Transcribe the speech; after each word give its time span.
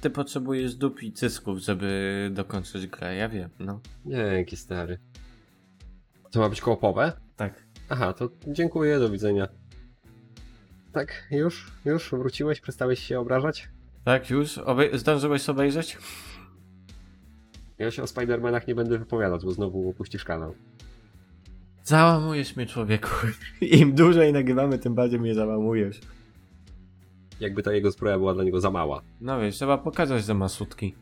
ty 0.00 0.10
potrzebujesz 0.10 0.74
dup 0.74 1.02
i 1.02 1.12
cysków, 1.12 1.58
żeby 1.58 2.30
dokończyć 2.32 2.86
grę, 2.86 3.14
ja 3.14 3.28
wiem, 3.28 3.50
no. 3.58 3.80
Dzięki, 4.06 4.56
stary. 4.56 4.98
To 6.30 6.40
ma 6.40 6.48
być 6.48 6.60
koopowe? 6.60 7.12
Tak. 7.36 7.62
Aha, 7.88 8.12
to 8.12 8.28
dziękuję, 8.46 8.98
do 8.98 9.10
widzenia. 9.10 9.48
Tak, 10.92 11.26
już? 11.30 11.72
Już? 11.84 12.10
Wróciłeś? 12.10 12.60
Przestałeś 12.60 12.98
się 12.98 13.20
obrażać? 13.20 13.68
Tak, 14.04 14.30
już? 14.30 14.58
Obej- 14.58 14.98
zdążyłeś 14.98 15.48
obejrzeć? 15.48 15.98
Ja 17.78 17.90
się 17.90 18.02
o 18.02 18.06
Spidermanach 18.06 18.66
nie 18.68 18.74
będę 18.74 18.98
wypowiadać, 18.98 19.44
bo 19.44 19.50
znowu 19.50 19.90
opuścisz 19.90 20.24
kanał. 20.24 20.54
Załamujesz 21.84 22.56
mnie, 22.56 22.66
człowieku. 22.66 23.10
Im 23.60 23.94
dłużej 23.94 24.32
nagrywamy, 24.32 24.78
tym 24.78 24.94
bardziej 24.94 25.20
mnie 25.20 25.34
załamujesz. 25.34 26.00
Jakby 27.40 27.62
ta 27.62 27.72
jego 27.72 27.90
zbroja 27.90 28.18
była 28.18 28.34
dla 28.34 28.44
niego 28.44 28.60
za 28.60 28.70
mała. 28.70 29.02
No 29.20 29.40
wiesz, 29.40 29.54
trzeba 29.54 29.78
pokazać, 29.78 30.24
że 30.24 30.34
ma 30.34 30.48
sutki. 30.48 30.94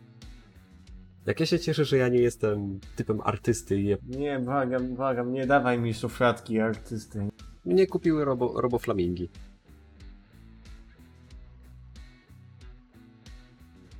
Jak 1.26 1.40
ja 1.40 1.46
się 1.46 1.58
cieszę, 1.58 1.84
że 1.84 1.96
ja 1.96 2.08
nie 2.08 2.18
jestem 2.18 2.80
typem 2.96 3.20
artysty 3.24 3.80
i 3.80 3.84
nie- 3.84 3.98
Nie, 4.06 4.38
błagam, 4.40 4.94
błagam, 4.94 5.32
nie 5.32 5.46
dawaj 5.46 5.78
mi 5.78 5.94
szufladki 5.94 6.60
artysty. 6.60 7.28
mnie 7.64 7.86
kupiły 7.86 8.24
robo, 8.24 8.60
roboflamingi. 8.60 9.28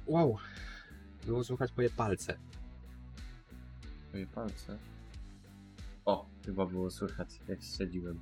Wow. 0.06 0.36
Było 1.27 1.44
słychać 1.44 1.70
moje 1.77 1.91
palce. 1.91 2.38
Twoje 4.08 4.27
palce. 4.27 4.78
O, 6.05 6.27
chyba 6.46 6.66
było 6.66 6.91
słychać, 6.91 7.28
jak 7.48 7.62
śledziłem. 7.62 8.20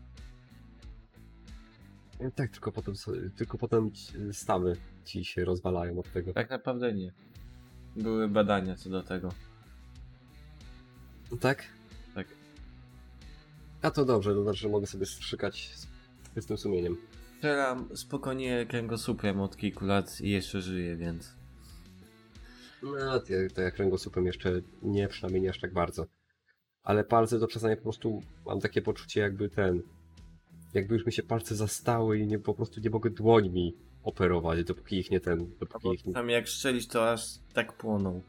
Tak, 2.34 2.50
tylko 2.50 2.72
potem, 2.72 2.94
tylko 3.36 3.58
potem 3.58 3.92
ci- 3.92 4.12
stawy 4.32 4.76
ci 5.04 5.24
się 5.24 5.44
rozwalają 5.44 5.98
od 5.98 6.12
tego. 6.12 6.32
Tak 6.32 6.50
naprawdę 6.50 6.92
nie. 6.92 7.12
Były 7.96 8.28
badania 8.28 8.76
co 8.76 8.90
do 8.90 9.02
tego. 9.02 9.32
Tak? 11.40 11.64
Tak. 12.14 12.26
A 13.82 13.90
to 13.90 14.04
dobrze, 14.04 14.34
to 14.34 14.42
znaczy, 14.42 14.58
że 14.58 14.68
mogę 14.68 14.86
sobie 14.86 15.06
strzykać 15.06 15.70
z 15.74 15.86
czystym 16.34 16.58
sumieniem. 16.58 16.96
Strzelam 17.36 17.96
spokojnie 17.96 18.66
kręgosłupem 18.66 19.40
od 19.40 19.56
kilku 19.56 19.84
lat 19.84 20.20
i 20.20 20.30
jeszcze 20.30 20.60
żyję, 20.62 20.96
więc... 20.96 21.36
No, 22.82 23.20
to, 23.20 23.26
to 23.54 23.60
jak 23.62 23.74
kręgosłupem 23.74 24.26
jeszcze 24.26 24.60
nie, 24.82 25.08
przynajmniej 25.08 25.42
nie 25.42 25.50
aż 25.50 25.60
tak 25.60 25.72
bardzo. 25.72 26.06
Ale 26.82 27.04
palce 27.04 27.38
to 27.40 27.48
czasami 27.48 27.76
po 27.76 27.82
prostu 27.82 28.22
mam 28.46 28.60
takie 28.60 28.82
poczucie 28.82 29.20
jakby 29.20 29.50
ten... 29.50 29.82
Jakby 30.74 30.94
już 30.94 31.06
mi 31.06 31.12
się 31.12 31.22
palce 31.22 31.54
zastały 31.54 32.18
i 32.18 32.26
nie, 32.26 32.38
po 32.38 32.54
prostu 32.54 32.80
nie 32.80 32.90
mogę 32.90 33.10
dłońmi 33.10 33.76
operować, 34.02 34.64
dopóki 34.64 34.98
ich 34.98 35.10
nie 35.10 35.20
ten... 35.20 35.56
Dopóki 35.60 35.88
ich 35.88 36.06
nie... 36.06 36.12
Tam 36.12 36.30
jak 36.30 36.48
strzelić, 36.48 36.88
to 36.88 37.10
aż 37.10 37.38
tak 37.52 37.76
płoną. 37.76 38.22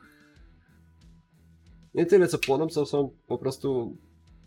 Nie 1.94 2.06
tyle 2.06 2.28
co 2.28 2.38
płoną, 2.38 2.68
co 2.68 2.86
są 2.86 3.18
po 3.28 3.38
prostu... 3.38 3.98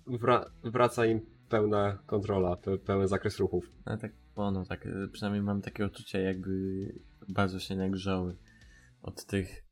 Wra... 0.06 0.50
Wraca 0.64 1.06
im 1.06 1.20
pełna 1.48 1.98
kontrola, 2.06 2.56
pe... 2.56 2.78
pełen 2.78 3.08
zakres 3.08 3.38
ruchów. 3.38 3.70
Ale 3.84 3.98
tak 3.98 4.12
płoną, 4.34 4.64
tak, 4.64 4.86
y, 4.86 5.08
przynajmniej 5.12 5.42
mam 5.42 5.62
takie 5.62 5.86
uczucie, 5.86 6.20
jakby 6.20 6.50
bardzo 7.28 7.60
się 7.60 7.76
nagrzały 7.76 8.36
od 9.02 9.24
tych... 9.24 9.64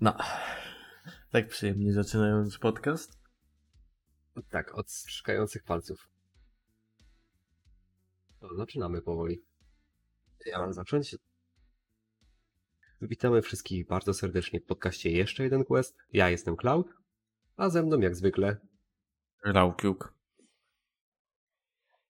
No. 0.00 0.16
Tak 1.30 1.48
przyjemnie 1.48 1.92
zaczynając 1.92 2.58
podcast. 2.58 3.18
Tak, 4.50 4.78
od 4.78 4.90
strzykających 4.90 5.64
palców. 5.64 6.08
To 8.40 8.54
zaczynamy 8.54 9.02
powoli. 9.02 9.42
Ja 10.46 10.58
mam 10.58 10.72
zacząć. 10.72 11.16
Witamy 13.00 13.42
wszystkich 13.42 13.86
bardzo 13.86 14.14
serdecznie 14.14 14.60
w 14.60 14.64
podcaście 14.64 15.10
Jeszcze 15.10 15.42
jeden 15.42 15.64
Quest. 15.64 15.96
Ja 16.12 16.30
jestem 16.30 16.56
Cloud, 16.56 16.94
a 17.56 17.70
ze 17.70 17.82
mną 17.82 18.00
jak 18.00 18.14
zwykle 18.16 18.56
Raukiuk. 19.44 20.14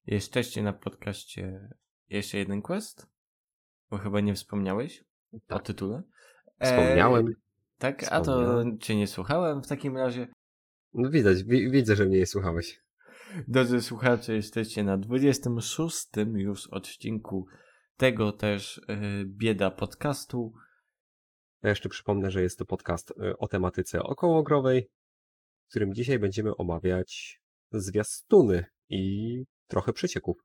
Jesteście 0.06 0.62
na 0.62 0.72
podcaście 0.72 1.68
Jeszcze 2.10 2.38
jeden 2.38 2.62
quest? 2.62 3.06
Bo 3.90 3.98
chyba 3.98 4.20
nie 4.20 4.34
wspomniałeś 4.34 5.04
o 5.32 5.38
Tak. 5.46 5.62
tytule. 5.66 6.02
wspomniałem. 6.62 7.26
E, 7.28 7.32
tak, 7.78 8.02
a 8.04 8.06
to 8.06 8.20
Wspomniałem. 8.20 8.78
cię 8.78 8.96
nie 8.96 9.06
słuchałem 9.06 9.62
w 9.62 9.66
takim 9.66 9.96
razie. 9.96 10.28
No 10.94 11.10
widać, 11.10 11.42
wi 11.44 11.70
widzę, 11.70 11.96
że 11.96 12.04
mnie 12.06 12.18
nie 12.18 12.26
słuchałeś. 12.26 12.80
Drodzy 13.48 13.82
słuchacze, 13.82 14.34
jesteście 14.34 14.84
na 14.84 14.98
26 14.98 16.06
już 16.34 16.66
odcinku 16.66 17.46
tego 17.96 18.32
też 18.32 18.80
e, 18.88 19.00
bieda 19.24 19.70
podcastu. 19.70 20.52
Ja 21.62 21.70
jeszcze 21.70 21.88
przypomnę, 21.88 22.30
że 22.30 22.42
jest 22.42 22.58
to 22.58 22.64
podcast 22.64 23.10
y, 23.10 23.38
o 23.38 23.48
tematyce 23.48 24.02
okołogrowej, 24.02 24.88
w 25.66 25.70
którym 25.70 25.94
dzisiaj 25.94 26.18
będziemy 26.18 26.56
omawiać 26.56 27.40
zwiastuny 27.72 28.64
i 28.88 29.44
trochę 29.66 29.92
przecieków. 29.92 30.36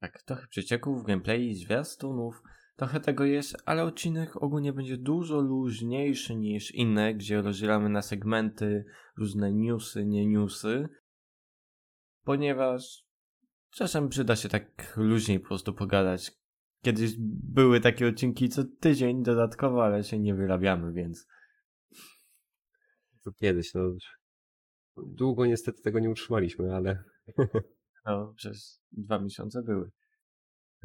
Tak, 0.00 0.22
trochę 0.22 0.46
przecieków, 0.46 1.04
gameplay, 1.04 1.54
zwiastunów, 1.54 2.42
trochę 2.76 3.00
tego 3.00 3.24
jest, 3.24 3.56
ale 3.64 3.84
odcinek 3.84 4.42
ogólnie 4.42 4.72
będzie 4.72 4.96
dużo 4.96 5.40
luźniejszy 5.40 6.36
niż 6.36 6.70
inne, 6.70 7.14
gdzie 7.14 7.42
rozdzielamy 7.42 7.88
na 7.88 8.02
segmenty 8.02 8.84
różne 9.18 9.52
newsy, 9.52 10.04
nie 10.06 10.26
newsy, 10.26 10.88
ponieważ 12.24 13.04
czasem 13.70 14.08
przyda 14.08 14.36
się 14.36 14.48
tak 14.48 14.96
luźniej 14.96 15.40
po 15.40 15.48
prostu 15.48 15.74
pogadać. 15.74 16.32
Kiedyś 16.82 17.14
były 17.52 17.80
takie 17.80 18.08
odcinki 18.08 18.48
co 18.48 18.62
tydzień 18.80 19.22
dodatkowo, 19.22 19.84
ale 19.84 20.04
się 20.04 20.18
nie 20.18 20.34
wyrabiamy, 20.34 20.92
więc 20.92 21.26
To 23.24 23.32
kiedyś, 23.32 23.74
no. 23.74 23.80
Długo 24.96 25.46
niestety 25.46 25.82
tego 25.82 25.98
nie 25.98 26.10
utrzymaliśmy, 26.10 26.74
ale 26.74 27.04
no, 28.06 28.34
przez 28.36 28.82
dwa 28.92 29.18
miesiące 29.18 29.62
były. 29.62 29.90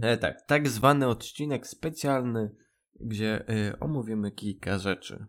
E, 0.01 0.17
tak, 0.17 0.45
tak 0.47 0.67
zwany 0.67 1.07
odcinek 1.07 1.67
specjalny, 1.67 2.55
gdzie 2.99 3.49
y, 3.49 3.79
omówimy 3.79 4.31
kilka 4.31 4.77
rzeczy. 4.77 5.25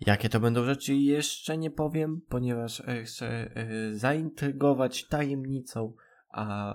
Jakie 0.00 0.28
to 0.28 0.40
będą 0.40 0.64
rzeczy 0.64 0.94
jeszcze 0.94 1.58
nie 1.58 1.70
powiem, 1.70 2.20
ponieważ 2.28 2.80
y, 2.80 3.04
chcę 3.04 3.50
y, 3.90 3.98
zaintrygować 3.98 5.06
tajemnicą, 5.06 5.94
a 6.30 6.74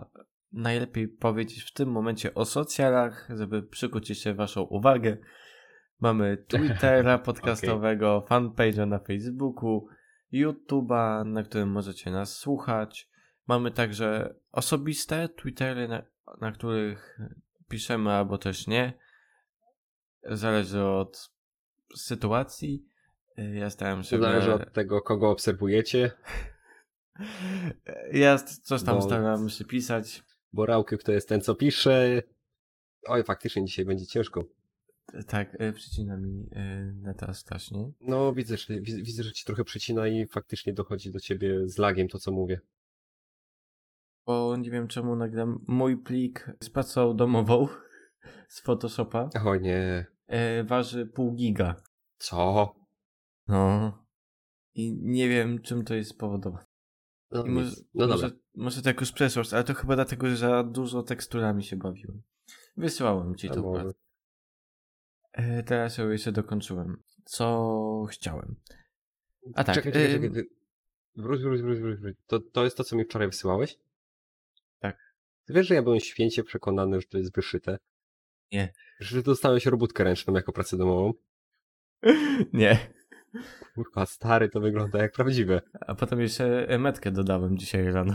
najlepiej 0.54 1.08
powiedzieć 1.08 1.64
w 1.64 1.74
tym 1.74 1.92
momencie 1.92 2.34
o 2.34 2.46
socjalach, 2.46 3.30
żeby 3.36 3.64
przykuć 3.64 4.10
jeszcze 4.10 4.34
waszą 4.34 4.62
uwagę. 4.62 5.18
Mamy 6.00 6.38
Twittera 6.48 7.18
podcastowego, 7.18 8.26
fanpage'a 8.30 8.88
na 8.88 9.00
Facebooku, 9.00 9.88
YouTube'a, 10.34 11.26
na 11.26 11.44
którym 11.44 11.72
możecie 11.72 12.12
nas 12.12 12.36
słuchać. 12.36 13.10
Mamy 13.48 13.72
także 13.72 14.36
osobiste 14.52 15.30
Twittery, 15.30 15.88
na, 15.88 16.04
na 16.42 16.52
których 16.52 17.20
piszemy 17.70 18.12
albo 18.12 18.38
też 18.38 18.68
nie. 18.68 18.94
Zależy 20.24 20.84
od 20.84 21.32
sytuacji. 21.96 22.89
Ja 23.54 23.70
staram 23.70 24.04
się. 24.04 24.20
zależy 24.20 24.54
od 24.54 24.74
tego, 24.74 25.02
kogo 25.02 25.30
obserwujecie, 25.30 26.12
Ja 28.14 28.38
coś 28.38 28.84
tam 28.84 28.96
Bo- 28.96 29.02
staram 29.02 29.50
się 29.50 29.66
pisać. 29.66 30.24
bo 30.54 30.66
Rałkyk 30.66 31.04
to 31.04 31.12
jest 31.12 31.30
ten, 31.30 31.42
co 31.42 31.56
pisze. 31.56 32.22
Oj, 33.08 33.24
faktycznie 33.24 33.66
dzisiaj 33.66 33.86
będzie 33.86 34.06
ciężko. 34.08 34.44
Tak, 35.28 35.56
e, 35.60 35.74
przycina 35.74 36.18
mi 36.18 36.50
e, 36.52 36.94
neta 37.02 37.34
strasznie. 37.34 37.92
No, 38.02 38.34
widzę, 38.34 38.58
że, 38.58 38.82
widzę, 38.82 39.24
że 39.24 39.32
ci 39.32 39.46
trochę 39.46 39.64
przycina 39.64 40.08
i 40.08 40.28
faktycznie 40.28 40.74
dochodzi 40.74 41.12
do 41.12 41.20
ciebie 41.20 41.68
z 41.70 41.78
lagiem 41.78 42.08
to, 42.08 42.20
co 42.20 42.32
mówię. 42.32 42.60
Bo 44.26 44.56
nie 44.58 44.72
wiem 44.72 44.88
czemu 44.88 45.16
nagram 45.16 45.66
mój 45.68 45.98
plik 45.98 46.52
z 46.64 46.70
pracą 46.70 47.16
domową 47.16 47.68
z 48.50 48.62
Photoshopa. 48.62 49.30
O 49.46 49.56
nie, 49.56 50.06
E, 50.28 50.64
waży 50.64 51.06
pół 51.06 51.34
giga. 51.36 51.76
co? 52.18 52.76
No. 53.50 53.94
I 54.76 54.94
nie 55.02 55.30
wiem, 55.30 55.62
czym 55.62 55.86
to 55.86 55.96
jest 55.96 56.10
spowodowane. 56.10 56.66
No, 57.32 57.46
I 57.46 57.50
może, 57.50 57.72
no 57.94 58.08
może, 58.08 58.32
może 58.56 58.82
to 58.82 58.90
jakoś 58.90 59.12
przeszłość, 59.12 59.54
ale 59.54 59.64
to 59.64 59.74
chyba 59.74 59.96
dlatego, 59.96 60.28
że 60.28 60.38
za 60.38 60.64
dużo 60.64 61.04
teksturami 61.04 61.64
się 61.64 61.76
bawiłem. 61.76 62.22
Wysyłałem 62.78 63.36
ci 63.36 63.50
to. 63.50 63.94
E, 65.32 65.64
teraz 65.64 65.98
ją 65.98 66.10
jeszcze 66.10 66.32
dokończyłem. 66.32 67.04
Co 67.26 68.06
chciałem. 68.10 68.56
A 69.56 69.64
tak. 69.64 69.76
Czekaj, 69.76 69.92
czekaj, 69.92 70.22
czekaj. 70.22 70.44
Wróć, 71.16 71.42
wróć, 71.42 71.62
wróć, 71.62 71.80
wróć. 71.80 72.00
wróć. 72.00 72.18
To, 72.28 72.40
to 72.40 72.64
jest 72.64 72.78
to, 72.78 72.84
co 72.84 72.96
mi 72.96 73.06
wczoraj 73.06 73.28
wysyłałeś? 73.28 73.80
Tak. 74.80 75.16
Ty 75.46 75.54
wiesz, 75.54 75.68
że 75.68 75.76
ja 75.76 75.84
byłem 75.84 76.00
święcie 76.00 76.44
przekonany, 76.44 77.02
że 77.02 77.08
to 77.08 77.18
jest 77.18 77.36
wyszyte? 77.36 77.78
Nie. 78.52 78.74
Że 79.00 79.24
dostałeś 79.24 79.66
robótkę 79.66 80.04
ręczną 80.04 80.34
jako 80.34 80.52
pracę 80.52 80.78
domową? 80.78 81.14
Nie. 82.54 82.99
Kurwa, 83.76 84.06
stary, 84.06 84.50
to 84.50 84.60
wygląda 84.60 85.00
jak 85.02 85.12
prawdziwe. 85.12 85.62
A 85.88 85.96
potem 85.96 86.22
jeszcze 86.22 86.78
metkę 86.80 87.12
dodałem 87.12 87.58
dzisiaj 87.58 87.92
rano. 87.92 88.14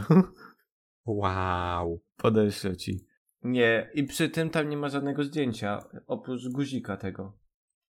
Wow. 1.07 2.01
Podeślę 2.17 2.77
ci. 2.77 3.07
Nie, 3.43 3.91
i 3.95 4.05
przy 4.05 4.29
tym 4.29 4.51
tam 4.51 4.69
nie 4.69 4.77
ma 4.77 4.89
żadnego 4.89 5.25
zdjęcia, 5.25 5.85
oprócz 6.07 6.49
guzika 6.49 6.97
tego. 6.97 7.39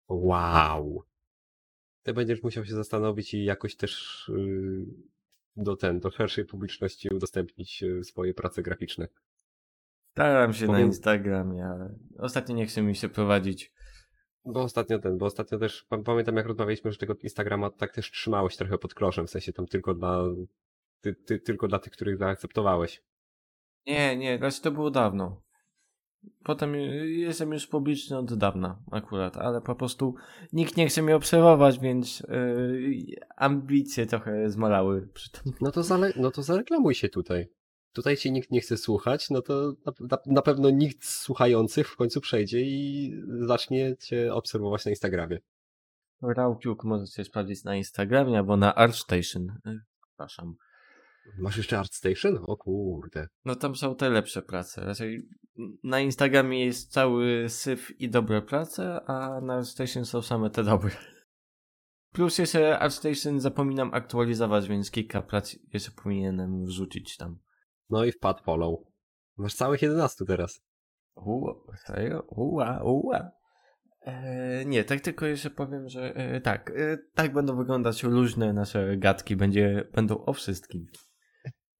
Wow. 0.08 1.04
Ty 2.04 2.14
będziesz 2.14 2.44
musiał 2.44 2.66
się 2.66 2.74
zastanowić 2.74 3.34
i 3.34 3.44
jakoś 3.44 3.76
też 3.76 4.26
yy, 4.36 4.86
do 5.56 5.76
ten, 5.76 6.00
do 6.00 6.12
szerszej 6.12 6.46
publiczności 6.46 7.10
udostępnić 7.10 7.82
yy, 7.82 8.04
swoje 8.04 8.34
prace 8.34 8.62
graficzne. 8.62 9.08
Staram 10.12 10.54
się 10.54 10.66
na 10.66 10.72
Powiem- 10.74 10.88
Instagramie, 10.88 11.66
ale 11.66 11.96
ostatnio 12.18 12.56
nie 12.56 12.66
chce 12.66 12.82
mi 12.82 12.96
się 12.96 13.10
prowadzić. 13.10 13.74
Bo 14.46 14.62
ostatnio 14.62 15.00
ten, 15.00 15.18
bo 15.18 15.26
ostatnio 15.26 15.60
też 15.60 15.84
pa- 15.84 15.98
pamiętam 15.98 16.36
jak 16.36 16.46
rozmawialiśmy, 16.46 16.92
że 16.92 16.98
tego 16.98 17.16
Instagrama 17.16 17.70
tak 17.70 17.94
też 17.94 18.12
trzymałeś 18.12 18.58
trochę 18.58 18.78
pod 18.78 18.94
kloszem, 18.94 19.28
w 19.28 19.30
sensie 19.30 19.54
tam 19.54 19.68
tylko 19.68 19.94
dla 19.94 20.24
ty, 21.02 21.16
ty, 21.16 21.40
tylko 21.40 21.68
dla 21.68 21.80
tych, 21.80 21.94
których 21.94 22.18
zaakceptowałeś. 22.18 23.04
Nie, 23.88 24.18
nie, 24.18 24.38
raczej 24.38 24.62
to 24.62 24.72
było 24.72 24.92
dawno. 24.92 25.42
Potem 26.44 26.76
jestem 27.06 27.54
już 27.54 27.68
publiczny 27.68 28.18
od 28.18 28.34
dawna 28.34 28.80
akurat, 28.92 29.38
ale 29.38 29.62
po 29.62 29.76
prostu 29.76 30.16
nikt 30.54 30.78
nie 30.78 30.88
chce 30.88 31.02
mnie 31.02 31.16
obserwować, 31.16 31.80
więc 31.80 32.20
yy, 32.20 33.06
ambicje 33.36 34.06
trochę 34.06 34.50
zmalały 34.50 35.08
przy 35.14 35.32
tym. 35.32 35.54
No 35.62 35.72
to, 35.72 35.84
zale, 35.84 36.14
no 36.16 36.32
to 36.32 36.44
zareklamuj 36.44 36.96
się 36.96 37.10
tutaj. 37.10 37.48
Tutaj 37.96 38.18
cię 38.18 38.32
nikt 38.32 38.52
nie 38.52 38.62
chce 38.62 38.78
słuchać, 38.78 39.30
no 39.30 39.42
to 39.42 39.74
na, 40.00 40.18
na, 40.26 40.42
pewno 40.42 40.70
nikt 40.70 41.06
z 41.06 41.20
słuchających 41.20 41.90
w 41.90 41.96
końcu 41.96 42.22
przejdzie 42.22 42.62
i 42.62 43.12
zacznie 43.42 43.98
cię 43.98 44.34
obserwować 44.34 44.86
na 44.86 44.92
Instagramie. 44.92 45.40
Raukiuk 46.22 46.84
możecie 46.84 47.26
sprawdzić 47.26 47.64
na 47.64 47.76
Instagramie 47.76 48.38
albo 48.38 48.58
na 48.58 48.76
ArtStation. 48.76 49.50
Y, 49.68 49.80
Przepraszam. 50.08 50.56
Masz 51.38 51.58
jeszcze 51.58 51.80
ArtStation? 51.80 52.40
O 52.48 52.58
kurde. 52.58 53.28
No 53.46 53.56
tam 53.56 53.76
są 53.76 53.96
te 53.96 54.10
lepsze 54.10 54.42
prace. 54.42 54.86
Raczej 54.86 55.30
na 55.84 56.00
Instagramie 56.00 56.66
jest 56.66 56.92
cały 56.92 57.50
syf 57.50 58.02
i 58.02 58.10
dobre 58.10 58.42
prace, 58.42 59.02
a 59.06 59.42
na 59.42 59.54
ArtStation 59.54 60.06
są 60.06 60.22
same 60.22 60.50
te 60.50 60.64
dobre. 60.64 60.92
Plus 62.12 62.38
jeszcze 62.38 62.80
ArtStation 62.80 63.40
zapominam 63.40 63.94
aktualizować, 63.94 64.68
więc 64.68 64.92
kilka 64.92 65.22
prac 65.22 65.56
jeszcze 65.74 65.92
powinienem 65.92 66.66
wrzucić 66.66 67.18
tam. 67.18 67.45
No 67.90 68.06
i 68.06 68.12
wpadł 68.12 68.44
follow. 68.44 68.80
Masz 69.38 69.54
całych 69.56 69.82
11 69.82 70.26
teraz. 70.26 70.62
Serio? 71.86 72.24
Ua, 72.28 72.84
ua. 72.84 73.32
E, 74.02 74.66
nie, 74.66 74.84
tak 74.84 75.02
tylko 75.02 75.26
jeszcze 75.26 75.50
powiem, 75.50 75.90
że 75.90 76.16
e, 76.16 76.42
tak, 76.42 76.70
e, 76.70 76.98
tak 77.14 77.34
będą 77.34 77.58
wyglądać 77.58 78.04
luźne 78.04 78.54
nasze 78.54 78.98
gadki, 78.98 79.36
będzie, 79.36 79.88
będą 79.94 80.26
o 80.26 80.34
wszystkim. 80.34 80.86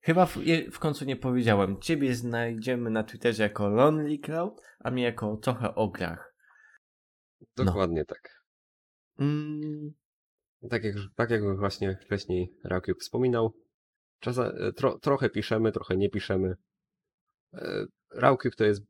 Chyba 0.00 0.26
w, 0.26 0.36
w 0.72 0.78
końcu 0.78 1.04
nie 1.04 1.16
powiedziałem, 1.16 1.80
ciebie 1.80 2.14
znajdziemy 2.14 2.90
na 2.90 3.02
Twitterze 3.04 3.42
jako 3.42 3.68
Lonely 3.68 4.18
Crowd, 4.18 4.60
a 4.80 4.90
mnie 4.90 5.02
jako 5.02 5.36
trochę 5.36 5.74
o 5.74 5.88
grach. 5.88 6.34
No. 7.56 7.64
Dokładnie 7.64 8.04
tak. 8.04 8.42
Mm, 9.18 9.92
Tak 10.70 10.84
jak, 10.84 10.94
tak 11.16 11.30
jak 11.30 11.56
właśnie 11.58 11.98
wcześniej 12.06 12.56
Rakiuk 12.64 13.00
wspominał, 13.00 13.52
czasa, 14.20 14.52
tro, 14.76 14.98
trochę 14.98 15.30
piszemy, 15.30 15.72
trochę 15.72 15.96
nie 15.96 16.10
piszemy. 16.10 16.56
E, 17.54 17.86
Rakiuk 18.14 18.56
to 18.56 18.64
jest 18.64 18.82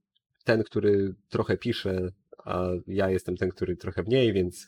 ten, 0.45 0.65
który 0.65 1.15
trochę 1.29 1.57
pisze, 1.57 2.13
a 2.39 2.69
ja 2.87 3.11
jestem 3.11 3.37
ten, 3.37 3.51
który 3.51 3.77
trochę 3.77 4.03
mniej, 4.03 4.33
więc 4.33 4.67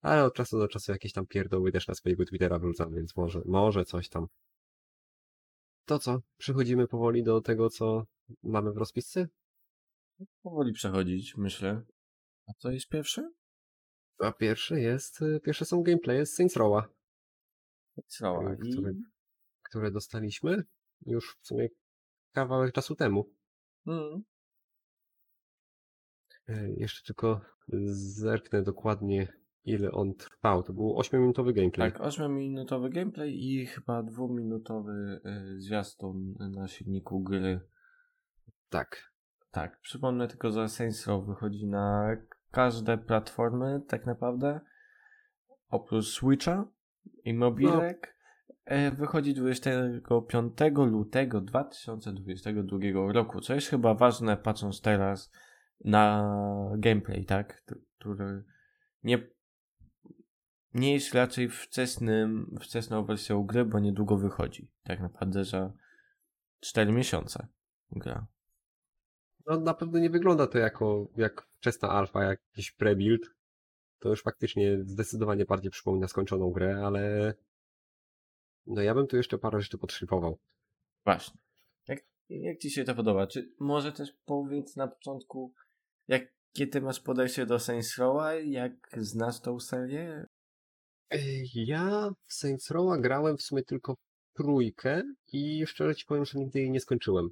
ale 0.00 0.24
od 0.24 0.34
czasu 0.34 0.58
do 0.58 0.68
czasu 0.68 0.92
jakieś 0.92 1.12
tam 1.12 1.26
pierdoły 1.26 1.72
też 1.72 1.88
na 1.88 1.94
swojego 1.94 2.24
Twittera 2.24 2.58
wrzucam, 2.58 2.94
więc 2.94 3.16
może, 3.16 3.42
może 3.44 3.84
coś 3.84 4.08
tam. 4.08 4.26
To 5.84 5.98
co? 5.98 6.20
Przechodzimy 6.36 6.88
powoli 6.88 7.22
do 7.22 7.40
tego, 7.40 7.70
co 7.70 8.06
mamy 8.42 8.72
w 8.72 8.76
rozpisce? 8.76 9.28
powoli 10.42 10.72
przechodzić, 10.72 11.36
myślę. 11.36 11.82
A 12.46 12.52
co 12.58 12.70
jest 12.70 12.88
pierwszy? 12.88 13.30
A 14.18 14.32
pierwszy 14.32 14.80
jest, 14.80 15.20
pierwsze 15.42 15.64
są 15.64 15.82
gameplaye 15.82 16.26
z 16.26 16.34
Saints 16.34 16.56
Row'a. 16.56 16.82
Sroła. 18.06 18.54
I... 18.54 18.72
Który- 18.72 18.94
które 19.68 19.90
dostaliśmy 19.90 20.62
już 21.06 21.36
w 21.42 21.46
sumie 21.46 21.68
kawałek 22.32 22.72
czasu 22.72 22.94
temu. 22.94 23.30
Mm, 23.86 24.22
E, 26.48 26.70
Jeszcze 26.70 27.02
tylko 27.06 27.40
zerknę 27.92 28.62
dokładnie, 28.62 29.32
ile 29.64 29.90
on 29.90 30.14
trwał. 30.14 30.62
To 30.62 30.72
był 30.72 30.98
8-minutowy 30.98 31.52
gameplay. 31.52 31.92
tak, 31.92 32.02
8-minutowy 32.02 32.90
gameplay 32.90 33.44
i 33.44 33.66
chyba 33.66 34.02
2-minutowy 34.02 35.20
y, 35.26 35.60
zwiastun 35.60 36.34
na 36.38 36.68
silniku 36.68 37.20
gry. 37.20 37.60
Tak. 38.68 39.12
Tak, 39.50 39.80
przypomnę 39.80 40.28
tylko, 40.28 40.50
że 40.50 40.68
Saints 40.68 41.06
Row 41.06 41.26
wychodzi 41.26 41.66
na 41.66 42.16
każde 42.50 42.98
platformy 42.98 43.80
tak 43.88 44.06
naprawdę. 44.06 44.60
Oprócz 45.68 46.06
Switcha 46.06 46.64
i 47.24 47.34
mobilek. 47.34 48.06
E, 48.06 48.17
Wychodzi 48.92 49.34
25 49.34 50.52
lutego 50.76 51.40
2022 51.40 53.12
roku, 53.12 53.40
co 53.40 53.54
jest 53.54 53.68
chyba 53.68 53.94
ważne 53.94 54.36
patrząc 54.36 54.80
teraz 54.80 55.32
na 55.84 56.32
gameplay, 56.78 57.24
tak? 57.24 57.64
Który 57.98 58.44
nie, 59.02 59.28
nie 60.74 60.92
jest 60.92 61.14
raczej 61.14 61.48
wczesnym, 61.48 62.56
wczesną 62.60 63.04
wersją 63.04 63.42
gry, 63.42 63.64
bo 63.64 63.78
niedługo 63.78 64.16
wychodzi. 64.16 64.70
Tak 64.82 65.00
naprawdę, 65.00 65.44
że 65.44 65.72
4 66.60 66.92
miesiące 66.92 67.46
gra. 67.90 68.26
No 69.46 69.60
na 69.60 69.74
pewno 69.74 69.98
nie 69.98 70.10
wygląda 70.10 70.46
to 70.46 70.58
jako 70.58 71.08
jak 71.16 71.48
wczesna 71.58 71.88
alfa, 71.88 72.24
jak 72.24 72.40
jakiś 72.50 72.76
pre-build. 72.76 73.22
To 73.98 74.08
już 74.08 74.22
faktycznie 74.22 74.78
zdecydowanie 74.84 75.44
bardziej 75.44 75.70
przypomina 75.70 76.08
skończoną 76.08 76.50
grę, 76.50 76.82
ale 76.84 77.34
no 78.68 78.82
ja 78.82 78.94
bym 78.94 79.06
tu 79.06 79.16
jeszcze 79.16 79.38
parę 79.38 79.60
rzeczy 79.60 79.78
podszlifował. 79.78 80.38
Właśnie. 81.04 81.40
Jak, 81.88 81.98
jak 82.28 82.58
ci 82.58 82.70
się 82.70 82.84
to 82.84 82.94
podoba? 82.94 83.26
Czy 83.26 83.54
może 83.60 83.92
też 83.92 84.12
powiedz 84.24 84.76
na 84.76 84.88
początku, 84.88 85.54
jakie 86.08 86.66
ty 86.72 86.80
masz 86.80 87.00
podejście 87.00 87.46
do 87.46 87.58
Saints 87.58 87.98
Row'a? 87.98 88.30
Jak 88.44 88.72
znasz 88.96 89.40
tą 89.40 89.60
serię? 89.60 90.26
Ja 91.54 92.10
w 92.26 92.32
Saints 92.32 92.70
Row'a 92.70 93.00
grałem 93.00 93.36
w 93.36 93.42
sumie 93.42 93.62
tylko 93.62 93.94
w 93.94 94.36
trójkę 94.36 95.02
i 95.32 95.66
szczerze 95.66 95.94
ci 95.94 96.06
powiem, 96.06 96.24
że 96.24 96.38
nigdy 96.38 96.58
jej 96.60 96.70
nie 96.70 96.80
skończyłem. 96.80 97.30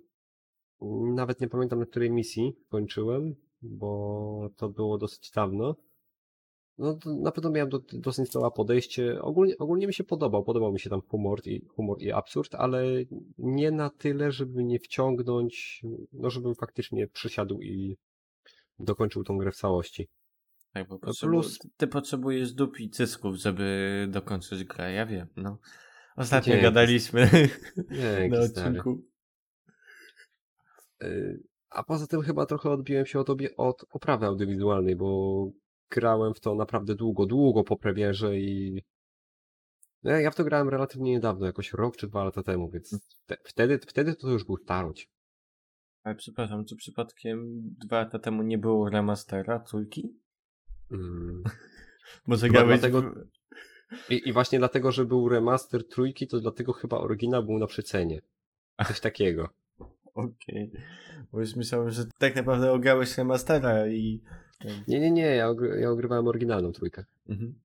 Nawet 1.15 1.41
nie 1.41 1.49
pamiętam 1.49 1.79
na 1.79 1.87
której 1.87 2.11
misji 2.11 2.57
kończyłem, 2.69 3.35
bo 3.63 4.51
to 4.57 4.69
było 4.69 4.99
dosyć 4.99 5.31
dawno. 5.31 5.77
No 6.79 6.99
na 7.23 7.33
pewno 7.33 7.51
miałem 7.51 7.69
do, 7.71 7.79
do 7.93 8.13
Saints 8.13 8.35
Row'a 8.35 8.51
podejście. 8.53 9.23
Ogólnie, 9.23 9.59
ogólnie 9.59 9.87
mi 9.87 9.95
się 9.95 10.05
podobał. 10.05 10.45
Podobał 10.45 10.73
mi 10.73 10.81
się 10.81 10.91
tam 10.91 11.01
humor 11.01 11.41
i, 11.47 11.67
humor 11.67 12.03
i 12.03 12.13
absurd, 12.13 12.55
ale 12.55 12.85
nie 13.39 13.71
na 13.71 13.91
tyle, 13.91 14.33
żeby 14.33 14.65
nie 14.65 14.79
wciągnąć, 14.79 15.83
no 16.13 16.31
żebym 16.31 16.55
faktycznie 16.55 17.09
przysiadł 17.09 17.61
i 17.61 17.97
dokończył 18.79 19.25
tą 19.25 19.39
grę 19.39 19.53
w 19.53 19.57
całości. 19.57 20.09
Tak, 20.73 20.89
bo 20.89 20.99
plus- 20.99 21.21
potrzebu- 21.23 21.59
ty, 21.63 21.69
ty 21.77 21.87
potrzebujesz 21.87 22.53
dup 22.53 22.81
i 22.81 22.91
cysków, 22.91 23.37
żeby 23.37 24.07
dokończyć 24.11 24.65
grę, 24.65 24.93
ja 24.93 25.07
wiem, 25.07 25.27
no. 25.37 25.59
Ostatnio 26.17 26.51
Dzięki. 26.53 26.63
gadaliśmy 26.63 27.31
Nie, 27.91 28.29
na 28.39 28.47
stary. 28.49 28.69
odcinku. 28.69 29.03
Y, 31.03 31.43
A 31.71 31.83
poza 31.83 32.07
tym 32.07 32.21
chyba 32.23 32.47
trochę 32.47 32.71
odbiłem 32.71 33.07
się 33.07 33.21
od, 33.21 33.31
obie, 33.31 33.57
od 33.57 33.85
oprawy 33.91 34.27
audiowizualnej, 34.27 34.97
bo 34.97 35.49
grałem 35.91 36.35
w 36.35 36.41
to 36.41 36.55
naprawdę 36.55 36.95
długo, 36.95 37.27
długo 37.27 37.65
po 37.65 37.77
premierze 37.77 38.39
i 38.39 38.83
no, 40.03 40.11
ja 40.11 40.31
w 40.31 40.35
to 40.35 40.45
grałem 40.45 40.69
relatywnie 40.69 41.11
niedawno, 41.11 41.47
jakoś 41.47 41.73
rok 41.73 41.97
czy 41.97 42.07
dwa 42.07 42.25
lata 42.25 42.43
temu, 42.43 42.71
więc 42.71 43.01
te, 43.27 43.37
wtedy, 43.45 43.79
wtedy 43.79 44.15
to 44.15 44.31
już 44.31 44.45
był 44.45 44.57
starość. 44.57 45.11
Ale 46.03 46.15
przepraszam, 46.15 46.65
czy 46.65 46.77
przypadkiem 46.77 47.61
dwa 47.63 47.99
lata 47.99 48.19
temu 48.19 48.43
nie 48.43 48.59
było 48.59 48.91
remastera 48.91 49.59
trójki? 49.59 50.17
Mm. 50.91 51.43
Może 52.27 52.49
grałeś 52.49 52.81
dlatego- 52.81 53.03
w... 53.03 54.11
I, 54.11 54.29
I 54.29 54.33
właśnie 54.33 54.59
dlatego, 54.59 54.93
że 54.93 55.05
był 55.05 55.29
remaster 55.29 55.89
trójki, 55.89 56.27
to 56.27 56.41
dlatego 56.41 56.73
chyba 56.73 56.99
oryginał 56.99 57.45
był 57.45 57.59
na 57.59 57.67
przecenie. 57.67 58.23
Coś 58.87 59.01
takiego. 59.01 59.49
Okej. 60.15 60.73
Bo 61.33 61.41
już 61.41 61.57
myślałem, 61.57 61.91
że 61.91 62.05
tak 62.19 62.37
naprawdę 62.37 62.73
ograłeś 62.73 63.19
remastera 63.19 63.89
i... 63.89 64.23
Nie, 64.89 65.01
nie, 65.01 65.11
nie, 65.11 65.37
ja, 65.37 65.49
ogry, 65.49 65.81
ja 65.81 65.91
ogrywałem 65.91 66.29
oryginalną 66.29 66.73
trójkę. 66.73 67.05
Mhm. 67.29 67.61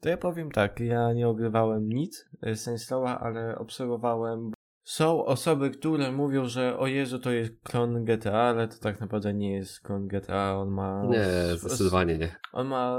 To 0.00 0.08
ja 0.08 0.16
powiem 0.16 0.50
tak, 0.50 0.80
ja 0.80 1.12
nie 1.12 1.28
ogrywałem 1.28 1.88
nic 1.88 2.28
e, 2.42 2.56
Saints 2.56 2.90
Row'a, 2.90 3.18
ale 3.20 3.58
obserwowałem. 3.58 4.52
Są 4.84 5.24
osoby, 5.24 5.70
które 5.70 6.12
mówią, 6.12 6.44
że 6.48 6.78
o 6.78 6.86
Jezu, 6.86 7.18
to 7.18 7.30
jest 7.30 7.52
klon 7.62 8.04
GTA, 8.04 8.42
ale 8.42 8.68
to 8.68 8.78
tak 8.78 9.00
naprawdę 9.00 9.34
nie 9.34 9.54
jest 9.54 9.80
klon 9.80 10.08
GTA, 10.08 10.56
on 10.58 10.70
ma... 10.70 11.06
Nie, 11.06 11.56
zdecydowanie 11.56 12.18
nie. 12.18 12.36
On 12.52 12.66
ma 12.66 12.98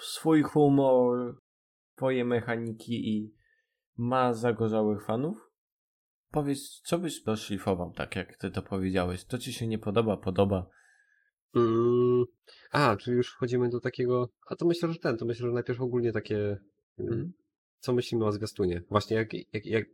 swój 0.00 0.42
humor, 0.42 1.36
swoje 1.96 2.24
mechaniki 2.24 3.16
i 3.16 3.34
ma 3.96 4.32
zagorzałych 4.32 5.04
fanów. 5.04 5.50
powiedz, 6.30 6.80
co 6.80 6.98
byś 6.98 7.22
doszlifował, 7.22 7.92
tak 7.92 8.16
jak 8.16 8.36
ty 8.36 8.50
to 8.50 8.62
powiedziałeś? 8.62 9.24
Co 9.24 9.38
ci 9.38 9.52
się 9.52 9.66
nie 9.66 9.78
podoba, 9.78 10.16
podoba? 10.16 10.66
Mm, 11.56 12.24
a, 12.70 12.96
czyli 12.96 13.16
już 13.16 13.30
wchodzimy 13.32 13.68
do 13.68 13.80
takiego. 13.80 14.28
A 14.46 14.56
to 14.56 14.66
myślę, 14.66 14.92
że 14.92 14.98
ten, 14.98 15.16
to 15.16 15.24
myślę, 15.24 15.46
że 15.46 15.52
najpierw 15.52 15.80
ogólnie 15.80 16.12
takie. 16.12 16.36
y, 16.38 16.58
Mhm. 16.98 17.32
Co 17.78 17.92
myślimy 17.92 18.24
o 18.24 18.32
zwiastunie? 18.32 18.82
Właśnie 18.90 19.16
jak, 19.16 19.34
jak, 19.52 19.66
jak. 19.66 19.84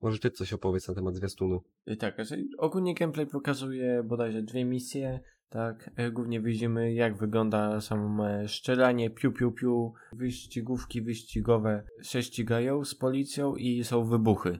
Może 0.00 0.18
ty 0.18 0.30
coś 0.30 0.52
opowiedz 0.52 0.88
na 0.88 0.94
temat 0.94 1.14
zwiastunu. 1.16 1.62
I 1.86 1.96
tak, 1.96 2.24
że 2.24 2.36
ogólnie 2.58 2.94
gameplay 2.94 3.26
pokazuje 3.26 4.02
bodajże 4.02 4.42
dwie 4.42 4.64
misje, 4.64 5.20
tak, 5.48 5.90
e, 5.96 6.10
głównie 6.10 6.40
widzimy 6.40 6.94
jak 6.94 7.16
wygląda 7.16 7.80
samo 7.80 8.24
szczelanie, 8.48 9.10
piu 9.10 9.32
piu 9.32 9.52
piu, 9.52 9.92
wyścigówki 10.12 11.02
wyścigowe 11.02 11.84
się 12.02 12.22
ścigają 12.22 12.84
z 12.84 12.94
policją 12.94 13.56
i 13.56 13.84
są 13.84 14.04
wybuchy. 14.04 14.58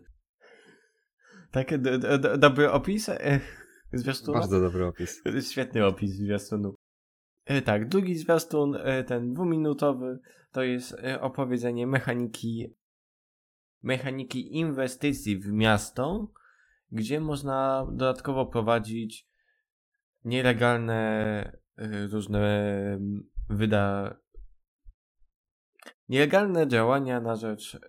D- 1.79 2.39
dobry 2.39 2.71
opis 2.71 3.09
e, 3.09 3.41
zwiastunu? 3.93 4.39
Bardzo 4.39 4.61
dobry 4.61 4.87
opis. 4.87 5.23
Świetny 5.51 5.87
opis 5.87 6.11
zwiastunu. 6.11 6.75
E, 7.45 7.63
tak, 7.63 7.89
drugi 7.89 8.17
zwiastun, 8.17 8.77
e, 8.77 9.05
ten 9.05 9.35
dwuminutowy, 9.35 10.19
to 10.53 10.63
jest 10.63 10.95
e, 10.95 11.21
opowiedzenie 11.21 11.87
mechaniki 11.87 12.75
mechaniki 13.83 14.57
inwestycji 14.57 15.39
w 15.39 15.53
miasto, 15.53 16.33
gdzie 16.91 17.21
można 17.21 17.87
dodatkowo 17.93 18.47
prowadzić 18.47 19.29
nielegalne 20.25 21.59
różne 22.13 22.99
wyda 23.51 24.17
nielegalne 26.09 26.69
działania 26.69 27.21
na 27.21 27.37
rzecz 27.37 27.81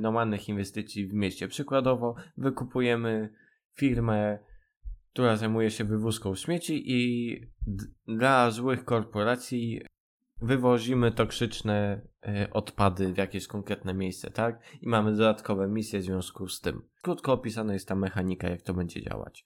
normalnych 0.00 0.48
inwestycji 0.48 1.06
w 1.06 1.14
mieście. 1.14 1.48
Przykładowo 1.48 2.14
wykupujemy 2.36 3.32
firmę, 3.74 4.38
która 5.12 5.36
zajmuje 5.36 5.70
się 5.70 5.84
wywózką 5.84 6.34
śmieci 6.34 6.82
i 6.86 7.40
dla 8.06 8.50
złych 8.50 8.84
korporacji 8.84 9.82
wywozimy 10.42 11.12
toksyczne 11.12 12.00
y, 12.44 12.50
odpady 12.50 13.12
w 13.12 13.18
jakieś 13.18 13.46
konkretne 13.46 13.94
miejsce, 13.94 14.30
tak? 14.30 14.62
I 14.80 14.88
mamy 14.88 15.12
dodatkowe 15.12 15.68
misje 15.68 16.00
w 16.00 16.02
związku 16.02 16.48
z 16.48 16.60
tym. 16.60 16.82
Krótko 17.02 17.32
opisana 17.32 17.72
jest 17.72 17.88
ta 17.88 17.94
mechanika, 17.94 18.48
jak 18.48 18.62
to 18.62 18.74
będzie 18.74 19.02
działać. 19.02 19.44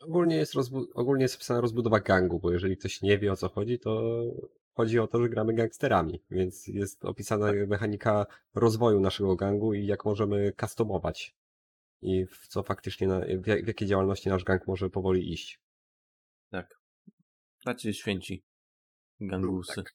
Ogólnie 0.00 0.36
jest, 0.36 0.54
ogólnie 0.94 1.22
jest 1.22 1.36
opisana 1.36 1.60
rozbudowa 1.60 2.00
gangu, 2.00 2.40
bo 2.40 2.52
jeżeli 2.52 2.76
ktoś 2.76 3.02
nie 3.02 3.18
wie 3.18 3.32
o 3.32 3.36
co 3.36 3.48
chodzi, 3.48 3.78
to 3.78 4.22
chodzi 4.74 4.98
o 4.98 5.06
to, 5.06 5.22
że 5.22 5.28
gramy 5.28 5.54
gangsterami, 5.54 6.22
więc 6.30 6.66
jest 6.66 7.04
opisana 7.04 7.52
mechanika 7.68 8.26
rozwoju 8.54 9.00
naszego 9.00 9.36
gangu 9.36 9.74
i 9.74 9.86
jak 9.86 10.04
możemy 10.04 10.52
customować 10.60 11.36
i 12.02 12.26
w 12.26 12.48
co 12.48 12.62
faktycznie, 12.62 13.08
na, 13.08 13.20
w, 13.20 13.46
jak- 13.46 13.64
w 13.64 13.68
jakie 13.68 13.86
działalności 13.86 14.28
nasz 14.28 14.44
gang 14.44 14.66
może 14.66 14.90
powoli 14.90 15.32
iść. 15.32 15.60
Tak. 16.50 16.80
Tacy 17.64 17.94
święci 17.94 18.42
gangusy. 19.20 19.74
Tak. 19.74 19.94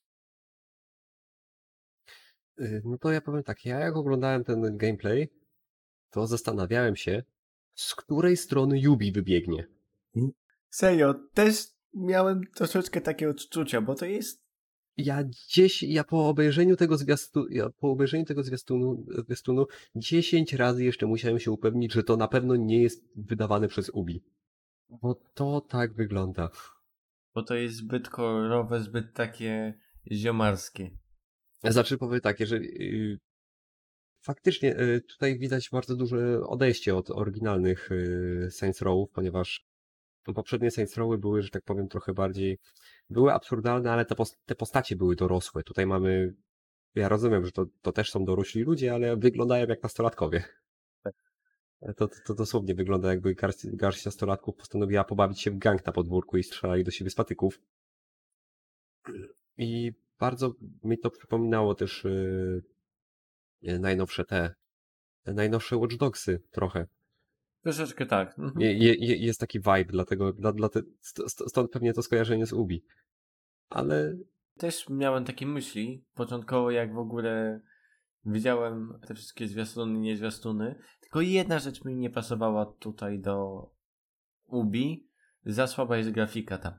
Y, 2.60 2.82
No 2.84 2.98
to 2.98 3.12
ja 3.12 3.20
powiem 3.20 3.42
tak, 3.42 3.64
ja 3.64 3.78
jak 3.78 3.96
oglądałem 3.96 4.44
ten 4.44 4.76
gameplay, 4.76 5.28
to 6.10 6.26
zastanawiałem 6.26 6.96
się, 6.96 7.22
z 7.74 7.94
której 7.94 8.36
strony 8.36 8.80
Yubi 8.80 9.12
wybiegnie. 9.12 9.66
Serio, 10.70 11.14
też 11.34 11.56
miałem 11.94 12.40
troszeczkę 12.54 13.00
takie 13.00 13.28
odczucia, 13.30 13.80
bo 13.80 13.94
to 13.94 14.06
jest 14.06 14.45
Ja 14.96 15.24
gdzieś, 15.24 15.82
ja 15.82 16.04
po 16.04 16.28
obejrzeniu 16.28 16.76
tego 16.76 16.96
zwiastunu, 16.96 17.48
ja 17.48 17.70
po 17.70 17.90
obejrzeniu 17.90 18.24
tego 18.24 18.42
zwiastunu, 18.42 19.06
zwiastunu 19.08 19.66
10 19.96 20.52
razy 20.52 20.84
jeszcze 20.84 21.06
musiałem 21.06 21.38
się 21.38 21.50
upewnić, 21.50 21.92
że 21.92 22.02
to 22.02 22.16
na 22.16 22.28
pewno 22.28 22.56
nie 22.56 22.82
jest 22.82 23.04
wydawane 23.16 23.68
przez 23.68 23.90
Ubi. 23.90 24.24
Bo 24.88 25.14
to 25.34 25.60
tak 25.60 25.94
wygląda. 25.94 26.50
bo 27.34 27.42
to 27.42 27.54
jest 27.54 27.76
zbyt 27.76 28.08
kolorowe, 28.08 28.80
zbyt 28.80 29.14
takie 29.14 29.74
ziomarskie. 30.12 30.90
Znaczy 31.64 31.98
powiem 31.98 32.20
tak, 32.20 32.40
jeżeli 32.40 32.68
yy, 33.10 33.18
faktycznie 34.20 34.68
yy, 34.68 35.00
tutaj 35.00 35.38
widać 35.38 35.70
bardzo 35.70 35.96
duże 35.96 36.40
odejście 36.46 36.96
od 36.96 37.10
oryginalnych 37.10 37.88
yy, 37.90 38.50
Saints 38.50 38.82
Row'ów, 38.82 39.06
ponieważ 39.12 39.66
poprzednie 40.34 40.70
Saints 40.70 40.96
Row'y 40.96 41.18
były, 41.18 41.42
że 41.42 41.50
tak 41.50 41.64
powiem, 41.64 41.88
trochę 41.88 42.12
bardziej 42.12 42.58
były 43.10 43.32
absurdalne, 43.32 43.92
ale 43.92 44.04
te, 44.04 44.14
pos- 44.14 44.36
te 44.46 44.54
postacie 44.54 44.96
były 44.96 45.16
dorosłe. 45.16 45.62
Tutaj 45.62 45.86
mamy 45.86 46.34
ja 46.96 47.08
rozumiem, 47.08 47.44
że 47.44 47.52
to, 47.52 47.66
to 47.82 47.92
też 47.92 48.10
są 48.10 48.24
dorośli 48.24 48.62
ludzie, 48.62 48.94
ale 48.94 49.16
wyglądają 49.16 49.66
jak 49.66 49.82
nastolatkowie. 49.82 50.44
To, 51.96 52.08
to, 52.08 52.08
to 52.26 52.34
dosłownie 52.34 52.74
wygląda 52.74 53.08
jakby 53.08 53.34
garść, 53.34 53.66
garść 53.66 54.04
nastolatków 54.04 54.56
postanowiła 54.56 55.04
pobawić 55.04 55.40
się 55.40 55.50
w 55.50 55.58
gang 55.58 55.86
na 55.86 55.92
podwórku 55.92 56.36
i 56.36 56.42
strzelali 56.42 56.84
do 56.84 56.90
siebie 56.90 57.10
z 57.10 57.14
patyków. 57.14 57.60
I 59.58 59.92
bardzo 60.18 60.54
mi 60.84 60.98
to 60.98 61.10
przypominało 61.10 61.74
też 61.74 62.04
yy, 63.62 63.78
najnowsze 63.78 64.24
te, 64.24 64.54
te 65.22 65.34
najnowsze 65.34 65.76
Watch 65.76 65.96
Dogsy 65.96 66.42
trochę. 66.50 66.86
Troszeczkę 67.66 68.06
tak. 68.06 68.38
Mhm. 68.38 68.60
Je, 68.60 68.72
je, 68.72 68.94
je- 68.94 69.16
jest 69.16 69.40
taki 69.40 69.58
vibe, 69.58 69.84
dlatego 69.84 70.32
dla, 70.32 70.52
dla 70.52 70.68
te, 70.68 70.80
st- 71.00 71.30
st- 71.30 71.48
stąd 71.48 71.70
pewnie 71.70 71.92
to 71.92 72.02
skojarzenie 72.02 72.46
z 72.46 72.52
Ubi. 72.52 72.84
Ale 73.68 74.16
Też 74.58 74.88
miałem 74.88 75.24
takie 75.24 75.46
myśli, 75.46 76.04
początkowo 76.14 76.70
jak 76.70 76.94
w 76.94 76.98
ogóle 76.98 77.60
widziałem 78.24 78.98
te 79.06 79.14
wszystkie 79.14 79.48
zwiastuny, 79.48 79.98
nie 79.98 80.16
zwiastuny, 80.16 80.74
tylko 81.00 81.20
jedna 81.20 81.58
rzecz 81.58 81.84
mi 81.84 81.96
nie 81.96 82.10
pasowała 82.10 82.66
tutaj 82.66 83.18
do 83.20 83.66
Ubi, 84.46 85.08
za 85.46 85.66
słaba 85.66 85.96
jest 85.96 86.10
grafika 86.10 86.58
tam. 86.58 86.72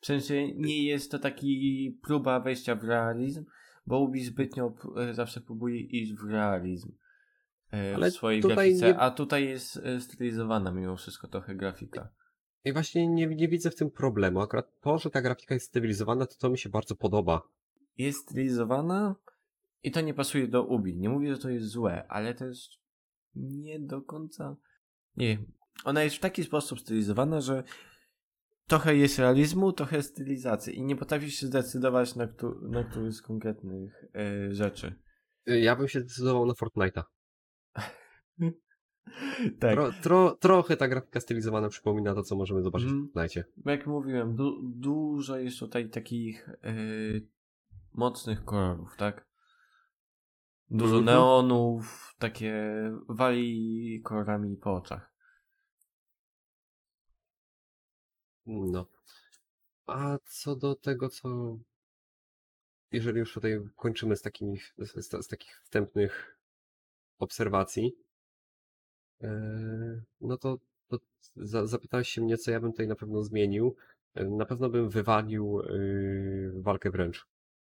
W 0.00 0.06
sensie 0.06 0.54
nie 0.54 0.84
jest 0.84 1.10
to 1.10 1.18
taki 1.18 1.98
próba 2.02 2.40
wejścia 2.40 2.74
w 2.74 2.84
realizm, 2.84 3.44
bo 3.86 4.00
Ubi 4.00 4.24
zbytnio 4.24 4.74
zawsze 5.12 5.40
próbuje 5.40 5.80
iść 5.80 6.12
w 6.14 6.30
realizm 6.30 6.92
Ale 7.94 8.10
w 8.10 8.14
swojej 8.14 8.40
grafice, 8.40 8.86
nie- 8.86 8.98
a 8.98 9.10
tutaj 9.10 9.48
jest 9.48 9.76
e, 9.76 10.00
stylizowana 10.00 10.72
mimo 10.72 10.96
wszystko 10.96 11.28
trochę 11.28 11.54
grafika. 11.54 12.08
I 12.64 12.72
właśnie 12.72 13.08
nie, 13.08 13.26
nie 13.26 13.48
widzę 13.48 13.70
w 13.70 13.74
tym 13.76 13.90
problemu. 13.90 14.40
Akurat 14.40 14.80
to, 14.80 14.98
że 14.98 15.10
ta 15.10 15.22
grafika 15.22 15.54
jest 15.54 15.66
stabilizowana, 15.66 16.26
to 16.26 16.34
to 16.38 16.50
mi 16.50 16.58
się 16.58 16.68
bardzo 16.68 16.96
podoba. 16.96 17.42
jest 17.98 18.18
stylizowana 18.18 19.14
i 19.82 19.90
to 19.90 20.00
nie 20.00 20.14
pasuje 20.14 20.48
do 20.48 20.64
Ubi. 20.64 20.96
Nie 20.96 21.08
mówię, 21.08 21.34
że 21.34 21.38
to 21.42 21.50
jest 21.50 21.66
złe, 21.66 22.06
ale 22.08 22.34
też 22.34 22.78
nie 23.34 23.80
do 23.80 24.02
końca. 24.02 24.56
Nie. 25.16 25.38
Ona 25.84 26.02
jest 26.02 26.16
w 26.16 26.20
taki 26.20 26.44
sposób 26.44 26.80
stylizowana, 26.80 27.40
że 27.40 27.62
trochę 28.66 28.96
jest 28.96 29.18
realizmu, 29.18 29.72
trochę 29.72 30.02
stylizacji 30.02 30.76
i 30.78 30.82
nie 30.82 30.96
potrafisz 30.96 31.34
się 31.34 31.46
zdecydować 31.46 32.14
na, 32.16 32.26
któ- 32.26 32.68
na 32.68 32.84
któryś 32.84 33.14
z 33.14 33.22
konkretnych 33.22 34.04
e, 34.14 34.54
rzeczy. 34.54 34.94
Ja 35.46 35.76
bym 35.76 35.88
się 35.88 36.00
zdecydował 36.00 36.46
na 36.46 36.52
Fortnite'a. 36.52 37.02
tak. 39.60 39.72
Tro, 39.74 39.92
tro, 40.02 40.36
trochę 40.40 40.76
ta 40.76 40.88
grafika 40.88 41.20
stylizowana 41.20 41.68
przypomina 41.68 42.14
to, 42.14 42.22
co 42.22 42.36
możemy 42.36 42.62
zobaczyć 42.62 42.88
Mhm. 42.88 43.08
w 43.08 43.12
Fortnite'cie. 43.12 43.42
Jak 43.66 43.86
mówiłem, 43.86 44.36
du- 44.36 44.60
dużo 44.62 45.36
jest 45.38 45.58
tutaj 45.58 45.90
takich 45.90 46.48
e, 46.48 46.74
mocnych 47.94 48.44
kolorów, 48.44 48.96
tak? 48.96 49.28
Dużo 50.70 50.98
Mhm. 50.98 51.04
neonów, 51.04 52.14
takie 52.18 52.72
wali 53.08 54.00
kolorami 54.04 54.56
po 54.56 54.74
oczach. 54.74 55.12
No. 58.46 58.86
A 59.86 60.18
co 60.24 60.56
do 60.56 60.74
tego, 60.74 61.08
co. 61.08 61.58
Jeżeli 62.92 63.18
już 63.18 63.34
tutaj 63.34 63.60
kończymy 63.76 64.16
z, 64.16 64.22
takimi, 64.22 64.58
z, 64.78 65.06
z, 65.24 65.28
takich 65.28 65.60
wstępnych 65.64 66.38
obserwacji, 67.18 67.92
no 70.20 70.36
to, 70.36 70.58
to 70.88 70.98
za, 71.36 71.66
zapytałeś 71.66 72.08
się 72.08 72.22
mnie, 72.22 72.38
co 72.38 72.50
ja 72.50 72.60
bym 72.60 72.70
tutaj 72.72 72.88
na 72.88 72.96
pewno 72.96 73.22
zmienił. 73.22 73.74
E, 74.14 74.24
Na 74.24 74.44
pewno 74.46 74.68
bym 74.68 74.88
wywalił 74.88 75.60
y, 75.60 76.52
walkę 76.54 76.90
wręcz. 76.90 77.26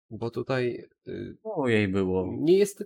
Bo 0.09 0.29
tutaj 0.31 0.85
y, 1.07 1.37
Ojej 1.43 1.87
było. 1.87 2.33
nie 2.39 2.57
jest, 2.57 2.83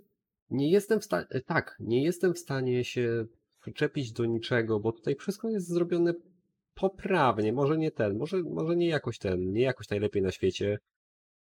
nie 0.50 0.72
jestem 0.72 1.00
w 1.00 1.06
stanie, 1.06 1.26
tak, 1.46 1.76
nie 1.80 2.04
jestem 2.04 2.34
w 2.34 2.40
stanie 2.40 2.84
się 2.84 3.26
przyczepić 3.62 4.12
do 4.12 4.26
niczego, 4.26 4.80
bo 4.80 4.92
tutaj 4.92 5.16
wszystko 5.16 5.50
jest 5.50 5.68
zrobione 5.68 6.14
poprawnie, 6.74 7.54
może 7.54 7.78
nie 7.78 7.92
ten, 7.92 8.18
może, 8.18 8.38
może 8.44 8.76
nie 8.76 8.88
jakoś 8.88 9.20
ten, 9.20 9.52
nie 9.54 9.62
jakoś 9.62 9.90
najlepiej 9.90 10.22
na 10.22 10.32
świecie, 10.32 10.80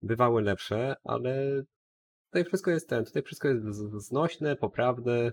bywały 0.01 0.41
lepsze, 0.41 0.95
ale 1.03 1.63
tutaj 2.25 2.45
wszystko 2.45 2.71
jest 2.71 2.89
ten, 2.89 3.05
tutaj 3.05 3.23
wszystko 3.23 3.47
jest 3.47 3.63
znośne, 3.97 4.55
poprawne, 4.55 5.13
yy, 5.15 5.31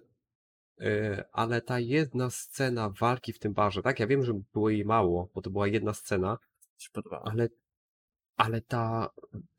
ale 1.33 1.61
ta 1.61 1.81
jedna 1.81 2.31
scena 2.31 2.91
walki 2.91 3.33
w 3.33 3.39
tym 3.39 3.53
barze, 3.53 3.83
tak, 3.83 4.01
ja 4.01 4.07
wiem, 4.07 4.25
że 4.25 4.33
było 4.53 4.71
jej 4.71 4.85
mało, 4.85 5.31
bo 5.35 5.43
to 5.43 5.51
była 5.51 5.67
jedna 5.67 5.95
scena, 5.95 6.39
ale, 7.23 7.49
ale 8.37 8.61
ta 8.61 9.11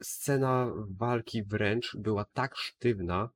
scena 0.02 0.72
walki 0.90 1.44
wręcz 1.44 1.96
była 1.98 2.26
tak 2.26 2.56
sztywna 2.56 3.30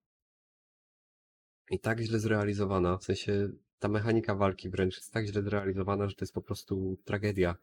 i 1.72 1.80
tak 1.80 2.00
źle 2.00 2.20
zrealizowana. 2.20 2.98
W 2.98 3.04
sensie 3.04 3.50
ta 3.80 3.88
mechanika 3.88 4.36
walki 4.36 4.70
wręcz 4.70 4.96
jest 4.96 5.14
tak 5.14 5.26
źle 5.26 5.42
zrealizowana, 5.42 6.10
że 6.10 6.16
to 6.16 6.26
jest 6.26 6.34
po 6.34 6.42
prostu 6.42 6.98
tragedia. 7.06 7.56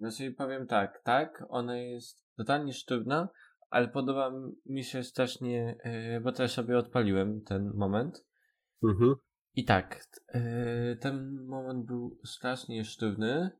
Znaczy 0.00 0.32
powiem 0.32 0.66
tak, 0.66 1.02
tak, 1.02 1.44
ona 1.48 1.78
jest 1.78 2.24
totalnie 2.36 2.72
sztywna, 2.72 3.28
ale 3.70 3.88
podoba 3.88 4.32
mi 4.66 4.84
się 4.84 5.02
strasznie, 5.02 5.76
yy, 5.84 6.20
bo 6.20 6.32
też 6.32 6.52
sobie 6.52 6.78
odpaliłem 6.78 7.40
ten 7.40 7.72
moment. 7.74 8.26
Mhm. 8.82 9.14
I 9.54 9.64
tak, 9.64 10.06
yy, 10.34 10.96
ten 11.00 11.44
moment 11.46 11.86
był 11.86 12.18
strasznie 12.24 12.84
sztywny, 12.84 13.50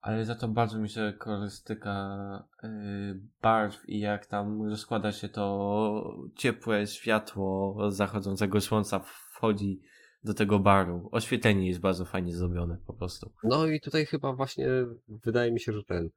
ale 0.00 0.24
za 0.24 0.34
to 0.34 0.48
bardzo 0.48 0.78
mi 0.78 0.88
się 0.88 1.12
kolorystyka 1.18 2.48
yy, 2.62 3.20
barw 3.42 3.88
i 3.88 4.00
jak 4.00 4.26
tam 4.26 4.68
rozkłada 4.68 5.12
się 5.12 5.28
to 5.28 6.18
ciepłe 6.36 6.86
światło 6.86 7.76
zachodzącego 7.90 8.60
słońca 8.60 8.98
wchodzi 8.98 9.80
do 10.24 10.34
tego 10.34 10.58
baru. 10.58 11.08
Oświetlenie 11.12 11.68
jest 11.68 11.80
bardzo 11.80 12.04
fajnie 12.04 12.36
zrobione 12.36 12.78
po 12.86 12.94
prostu. 12.94 13.32
No 13.44 13.66
i 13.66 13.80
tutaj 13.80 14.06
chyba 14.06 14.32
właśnie 14.32 14.66
wydaje 15.08 15.52
mi 15.52 15.60
się, 15.60 15.72
że 15.72 15.84
ten. 15.84 16.10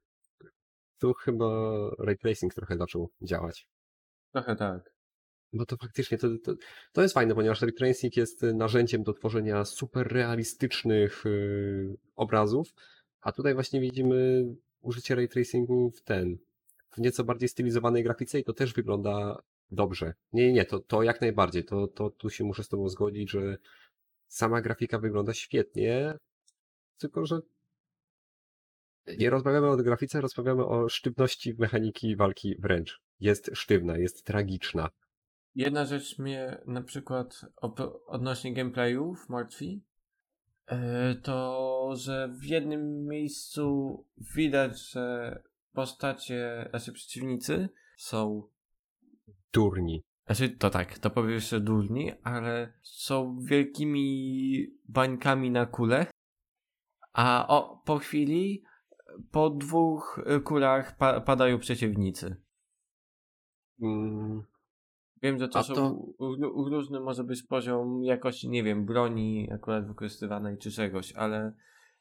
Tu 0.98 1.14
chyba 1.14 1.46
ray 1.98 2.18
tracing 2.18 2.54
trochę 2.54 2.76
zaczął 2.76 3.10
działać. 3.22 3.68
Trochę 4.32 4.56
tak. 4.56 4.92
Bo 5.52 5.66
to 5.66 5.76
faktycznie 5.76 6.18
to, 6.18 6.28
to, 6.44 6.54
to 6.92 7.02
jest 7.02 7.14
fajne, 7.14 7.34
ponieważ 7.34 7.62
ray 7.62 7.72
tracing 7.72 8.16
jest 8.16 8.42
narzędziem 8.42 9.02
do 9.02 9.12
tworzenia 9.12 9.64
super 9.64 10.12
realistycznych 10.12 11.22
yy, 11.24 11.96
obrazów, 12.16 12.68
a 13.20 13.32
tutaj 13.32 13.54
właśnie 13.54 13.80
widzimy 13.80 14.44
użycie 14.80 15.14
ray 15.14 15.28
tracingu 15.28 15.90
w 15.90 16.02
ten, 16.02 16.38
w 16.90 16.98
nieco 16.98 17.24
bardziej 17.24 17.48
stylizowanej 17.48 18.02
grafice 18.02 18.40
i 18.40 18.44
to 18.44 18.52
też 18.52 18.74
wygląda 18.74 19.42
dobrze. 19.70 20.14
Nie, 20.32 20.52
nie, 20.52 20.64
to, 20.64 20.78
to 20.80 21.02
jak 21.02 21.20
najbardziej. 21.20 21.64
To, 21.64 21.88
to 21.88 22.10
tu 22.10 22.30
się 22.30 22.44
muszę 22.44 22.64
z 22.64 22.68
tobą 22.68 22.88
zgodzić, 22.88 23.30
że 23.30 23.56
sama 24.26 24.60
grafika 24.60 24.98
wygląda 24.98 25.34
świetnie, 25.34 26.14
tylko 26.98 27.26
że 27.26 27.40
nie 29.18 29.30
rozmawiamy 29.30 29.66
o 29.66 29.76
grafice, 29.76 30.20
rozmawiamy 30.20 30.66
o 30.66 30.88
sztywności 30.88 31.54
mechaniki 31.58 32.16
walki 32.16 32.56
wręcz. 32.58 33.00
Jest 33.20 33.50
sztywna, 33.54 33.98
jest 33.98 34.24
tragiczna. 34.24 34.88
Jedna 35.54 35.84
rzecz 35.84 36.18
mnie 36.18 36.58
na 36.66 36.82
przykład 36.82 37.40
odnośnie 38.06 38.54
gameplayów 38.54 39.28
martwi, 39.28 39.84
e, 40.66 41.14
to 41.14 41.92
że 41.96 42.34
w 42.40 42.44
jednym 42.44 43.06
miejscu 43.06 43.96
widać, 44.36 44.90
że 44.90 45.42
postacie, 45.72 46.66
znaczy 46.70 46.92
przeciwnicy 46.92 47.68
są 47.96 48.48
durni. 49.52 50.02
Znaczy, 50.26 50.48
to 50.48 50.70
tak, 50.70 50.98
to 50.98 51.10
powiem 51.10 51.30
jeszcze 51.30 51.60
durni, 51.60 52.12
ale 52.22 52.72
są 52.82 53.38
wielkimi 53.40 54.66
bańkami 54.88 55.50
na 55.50 55.66
kule, 55.66 56.06
a 57.12 57.46
o, 57.48 57.82
po 57.84 57.98
chwili 57.98 58.64
po 59.30 59.50
dwóch 59.50 60.20
kulach 60.44 60.96
pa 60.96 61.20
padają 61.20 61.58
przeciwnicy. 61.58 62.36
Mm. 63.82 64.42
Wiem, 65.22 65.38
że 65.38 65.48
to, 65.48 65.64
to... 65.64 66.06
różny 66.54 67.00
może 67.00 67.24
być 67.24 67.42
poziom 67.42 68.04
jakości, 68.04 68.48
nie 68.48 68.62
wiem, 68.62 68.86
broni 68.86 69.48
akurat 69.52 69.86
wykorzystywanej 69.86 70.58
czy 70.58 70.70
czegoś, 70.70 71.12
ale 71.12 71.52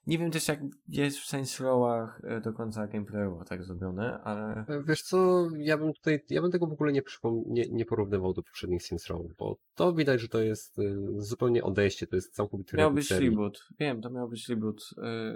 nie 0.08 0.18
wiem 0.18 0.32
też 0.32 0.48
jak 0.48 0.60
jest 0.88 1.18
w 1.18 1.26
Saints 1.26 1.60
Row'ach 1.62 2.08
e, 2.24 2.42
do 2.42 2.54
końca 2.54 2.88
gameplayowo 2.88 3.46
tak 3.46 3.64
zrobione, 3.64 4.20
ale... 4.24 4.66
E, 4.68 4.84
wiesz 4.88 5.02
co, 5.02 5.48
ja 5.58 5.78
bym 5.78 5.94
tutaj, 5.94 6.20
ja 6.30 6.42
bym 6.42 6.52
tego 6.52 6.68
w 6.68 6.72
ogóle 6.72 6.92
nie, 6.92 7.02
nie, 7.46 7.64
nie 7.70 7.86
porównywał 7.86 8.34
do 8.34 8.44
poprzednich 8.44 8.84
Saints 8.84 9.08
Row, 9.08 9.22
bo 9.38 9.58
to 9.76 9.94
widać, 9.94 10.22
że 10.22 10.28
to 10.28 10.42
jest 10.42 10.80
y, 10.80 10.96
zupełnie 11.18 11.64
odejście, 11.64 12.08
to 12.08 12.16
jest 12.16 12.36
całkowity 12.36 12.78
Miał 12.78 12.94
być 12.94 13.12
reboot, 13.12 13.68
wiem, 13.80 14.02
to 14.02 14.10
miał 14.10 14.30
być 14.30 14.50
reboot 14.50 14.90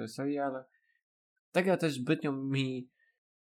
y, 0.04 0.08
serii, 0.08 0.40
ale 0.40 0.64
tak 1.52 1.66
ja 1.66 1.78
też 1.78 1.94
zbytnio 1.94 2.32
mi... 2.32 2.90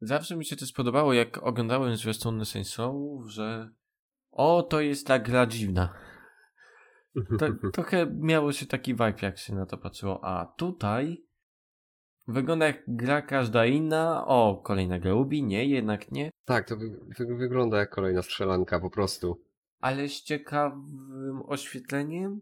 Zawsze 0.01 0.35
mi 0.35 0.45
się 0.45 0.55
to 0.55 0.65
spodobało, 0.65 1.13
jak 1.13 1.37
oglądałem 1.37 1.95
zwiastuny 1.95 2.45
Saints 2.45 2.77
Row, 2.77 2.95
że 3.27 3.69
o, 4.31 4.63
to 4.63 4.81
jest 4.81 5.07
ta 5.07 5.19
gra 5.19 5.45
dziwna. 5.45 5.93
To, 7.39 7.45
trochę 7.73 8.05
miało 8.05 8.51
się 8.51 8.65
taki 8.65 8.93
vibe, 8.93 9.13
jak 9.21 9.37
się 9.37 9.55
na 9.55 9.65
to 9.65 9.77
patrzyło. 9.77 10.25
A 10.25 10.45
tutaj 10.45 11.23
wygląda 12.27 12.65
jak 12.67 12.83
gra 12.87 13.21
każda 13.21 13.65
inna. 13.65 14.25
O, 14.27 14.61
kolejna 14.63 14.99
gra 14.99 15.13
Ubi? 15.15 15.43
Nie, 15.43 15.65
jednak 15.65 16.11
nie. 16.11 16.31
Tak, 16.45 16.67
to 16.67 16.77
wy, 16.77 16.99
wy, 17.19 17.35
wygląda 17.35 17.77
jak 17.77 17.89
kolejna 17.89 18.21
strzelanka 18.21 18.79
po 18.79 18.89
prostu. 18.89 19.43
Ale 19.79 20.07
z 20.07 20.23
ciekawym 20.23 21.41
oświetleniem 21.45 22.41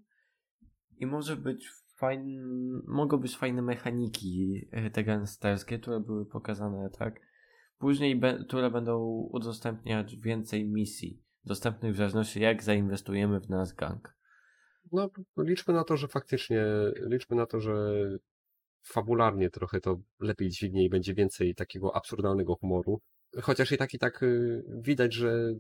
i 0.98 1.06
może 1.06 1.36
być 1.36 1.70
fajn... 2.00 2.42
mogą 2.88 3.18
być 3.18 3.38
fajne 3.38 3.62
mechaniki 3.62 4.68
e, 4.72 4.90
te 4.90 5.04
gangsterskie, 5.04 5.80
które 5.80 6.00
były 6.00 6.26
pokazane, 6.26 6.90
tak? 6.90 7.22
Później, 7.78 8.16
be, 8.16 8.40
które 8.48 8.72
będą 8.72 9.00
udostępniać 9.32 10.18
więcej 10.18 10.66
misji, 10.66 11.24
dostępnych 11.46 11.94
w 11.94 11.98
zależności 11.98 12.42
jak 12.42 12.64
zainwestujemy 12.64 13.40
w 13.40 13.50
nas 13.50 13.74
gang. 13.74 14.16
No, 14.92 15.10
liczmy 15.38 15.74
na 15.74 15.84
to, 15.84 15.98
że 15.98 16.08
faktycznie, 16.08 16.66
liczmy 16.96 17.36
na 17.36 17.46
to, 17.46 17.60
że 17.60 18.04
fabularnie 18.84 19.50
trochę 19.50 19.82
to 19.82 20.02
lepiej 20.20 20.50
dźwignie 20.50 20.86
i 20.86 20.90
będzie 20.90 21.14
więcej 21.14 21.56
takiego 21.56 21.96
absurdalnego 21.96 22.56
humoru. 22.56 23.02
Chociaż 23.42 23.72
i 23.72 23.78
tak 23.78 23.94
i 23.94 24.00
tak 24.00 24.24
y, 24.24 24.64
widać, 24.82 25.14
że 25.14 25.54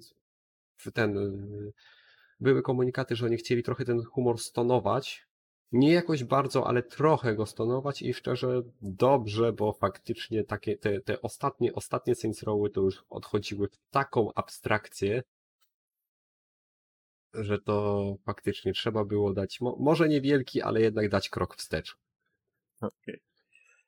ten 0.93 1.17
y, 1.17 1.73
były 2.39 2.62
komunikaty, 2.62 3.15
że 3.15 3.25
oni 3.25 3.38
chcieli 3.38 3.63
trochę 3.63 3.86
ten 3.86 4.04
humor 4.04 4.39
stonować. 4.39 5.28
Nie 5.71 5.93
jakoś 5.93 6.23
bardzo, 6.23 6.67
ale 6.67 6.84
trochę 6.84 7.36
go 7.36 7.45
stonować 7.45 8.01
i 8.01 8.13
szczerze 8.13 8.62
dobrze, 8.82 9.53
bo 9.53 9.73
faktycznie 9.73 10.43
takie 10.43 10.77
te, 10.77 11.01
te 11.01 11.21
ostatnie, 11.21 11.73
ostatnie 11.73 12.15
Saints 12.15 12.43
Rowy 12.43 12.69
to 12.69 12.82
już 12.82 13.03
odchodziły 13.10 13.67
w 13.67 13.77
taką 13.91 14.34
abstrakcję, 14.34 15.23
że 17.34 17.60
to 17.60 18.15
faktycznie 18.25 18.73
trzeba 18.73 19.05
było 19.05 19.34
dać, 19.34 19.62
mo 19.62 19.75
może 19.79 20.10
niewielki, 20.10 20.62
ale 20.62 20.82
jednak 20.82 21.10
dać 21.10 21.29
krok 21.29 21.55
wstecz. 21.55 21.97
Okej. 22.82 22.89
Okay. 23.01 23.19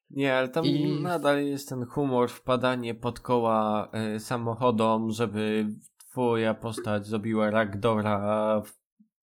Nie, 0.10 0.38
ale 0.38 0.50
tam 0.50 0.65
I... 0.65 1.02
nadal 1.02 1.46
jest 1.46 1.70
ten 1.70 1.86
humor, 1.86 2.30
wpadanie 2.30 2.96
pod 2.96 3.20
koła 3.20 3.91
y, 4.15 4.20
samochodom, 4.20 5.12
żeby 5.12 5.67
twoja 5.98 6.54
postać 6.54 7.06
zrobiła 7.06 7.50
ragdora, 7.50 8.62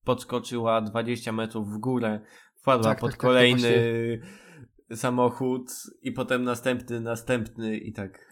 podskoczyła 0.03 0.81
20 0.81 1.31
metrów 1.31 1.69
w 1.69 1.77
górę, 1.77 2.19
wpadła 2.61 2.89
tak, 2.91 2.99
pod 2.99 3.11
tak, 3.11 3.19
tak 3.19 3.29
kolejny 3.29 3.73
tak, 3.73 4.19
właśnie... 4.19 4.97
samochód 4.97 5.71
i 6.01 6.11
potem 6.11 6.43
następny, 6.43 7.01
następny 7.01 7.77
i 7.77 7.93
tak. 7.93 8.29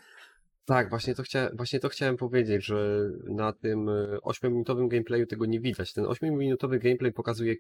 Tak, 0.65 0.89
właśnie 0.89 1.15
to, 1.15 1.23
chcia, 1.23 1.49
właśnie 1.53 1.79
to 1.79 1.89
chciałem 1.89 2.17
powiedzieć, 2.17 2.65
że 2.65 3.09
na 3.23 3.53
tym 3.53 3.89
8-minutowym 4.23 4.85
e, 4.85 4.89
gameplayu 4.89 5.25
tego 5.25 5.45
nie 5.45 5.59
widać. 5.59 5.93
Ten 5.93 6.05
8-minutowy 6.05 6.79
gameplay 6.79 7.13
pokazuje 7.13 7.55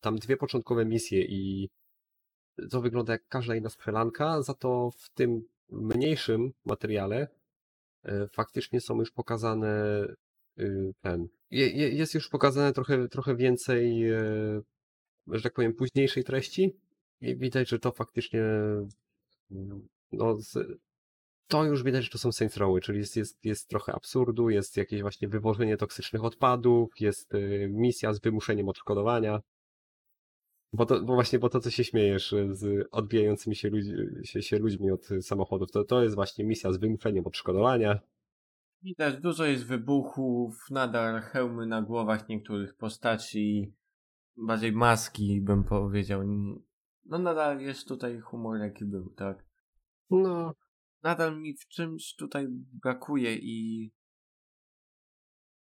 tam 0.00 0.16
dwie 0.16 0.36
początkowe 0.36 0.86
misje 0.86 1.24
i 1.24 1.68
to 2.70 2.80
wygląda 2.80 3.12
jak 3.12 3.26
każda 3.28 3.56
inna 3.56 3.70
strzelanka, 3.70 4.42
za 4.42 4.54
to 4.54 4.90
w 4.98 5.10
tym 5.10 5.42
mniejszym 5.68 6.52
materiale 6.64 7.28
e, 8.04 8.28
faktycznie 8.28 8.80
są 8.80 8.98
już 8.98 9.10
pokazane 9.10 10.04
y, 10.58 10.92
ten. 11.00 11.28
Jest 11.50 12.14
już 12.14 12.28
pokazane 12.28 12.72
trochę, 12.72 13.08
trochę 13.08 13.36
więcej, 13.36 14.10
e, 14.10 14.20
że 15.32 15.42
tak 15.42 15.54
powiem, 15.54 15.74
późniejszej 15.74 16.24
treści 16.24 16.76
i 17.20 17.36
widać, 17.36 17.68
że 17.68 17.78
to 17.78 17.92
faktycznie 17.92 18.42
no, 20.12 20.38
to 21.50 21.64
już 21.64 21.82
widać, 21.82 22.04
że 22.04 22.10
to 22.10 22.18
są 22.18 22.32
Saints 22.32 22.56
Rowy, 22.56 22.80
czyli 22.80 22.98
jest, 22.98 23.16
jest, 23.16 23.44
jest 23.44 23.68
trochę 23.68 23.92
absurdu, 23.92 24.50
jest 24.50 24.76
jakieś 24.76 25.02
właśnie 25.02 25.28
wywożenie 25.28 25.76
toksycznych 25.76 26.24
odpadów, 26.24 27.00
jest 27.00 27.34
y, 27.34 27.68
misja 27.72 28.12
z 28.14 28.20
wymuszeniem 28.20 28.68
odszkodowania. 28.68 29.40
Bo, 30.72 30.86
to, 30.86 31.02
bo 31.02 31.14
właśnie, 31.14 31.38
bo 31.38 31.48
to 31.48 31.60
co 31.60 31.70
się 31.70 31.84
śmiejesz 31.84 32.32
y, 32.32 32.54
z 32.54 32.88
odbijającymi 32.90 33.56
się, 33.56 33.70
ludzi, 33.70 33.92
się, 34.24 34.42
się 34.42 34.58
ludźmi 34.58 34.90
od 34.90 35.08
samochodów, 35.20 35.70
to, 35.70 35.84
to 35.84 36.02
jest 36.02 36.14
właśnie 36.14 36.44
misja 36.44 36.72
z 36.72 36.76
wymuszeniem 36.76 37.26
odszkodowania. 37.26 38.00
Widać, 38.82 39.16
dużo 39.16 39.44
jest 39.44 39.66
wybuchów, 39.66 40.70
nadal 40.70 41.20
hełmy 41.20 41.66
na 41.66 41.82
głowach 41.82 42.28
niektórych 42.28 42.74
postaci, 42.74 43.72
bardziej 44.36 44.72
maski 44.72 45.40
bym 45.40 45.64
powiedział. 45.64 46.22
No 47.04 47.18
nadal 47.18 47.60
jest 47.60 47.88
tutaj 47.88 48.20
humor 48.20 48.58
jaki 48.58 48.84
był, 48.84 49.10
tak? 49.10 49.44
No, 50.10 50.54
nadal 51.02 51.40
mi 51.40 51.56
w 51.56 51.68
czymś 51.68 52.14
tutaj 52.16 52.46
brakuje 52.82 53.36
i 53.36 53.90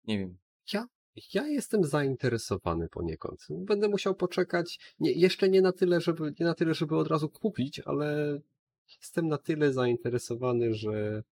nie 0.06 0.18
wiem. 0.18 0.38
Ja, 0.72 0.86
ja 1.34 1.46
jestem 1.46 1.84
zainteresowany 1.84 2.88
poniekąd. 2.88 3.46
Będę 3.50 3.88
musiał 3.88 4.14
poczekać, 4.14 4.94
nie, 4.98 5.12
jeszcze 5.12 5.48
nie 5.48 5.62
na 5.62 5.72
tyle, 5.72 6.00
żeby, 6.00 6.34
nie 6.40 6.46
na 6.46 6.54
tyle, 6.54 6.74
żeby 6.74 6.96
od 6.96 7.08
razu 7.08 7.28
kupić, 7.28 7.80
ale 7.80 8.40
jestem 9.00 9.28
na 9.28 9.38
tyle 9.38 9.72
zainteresowany, 9.72 10.74
że 10.74 11.22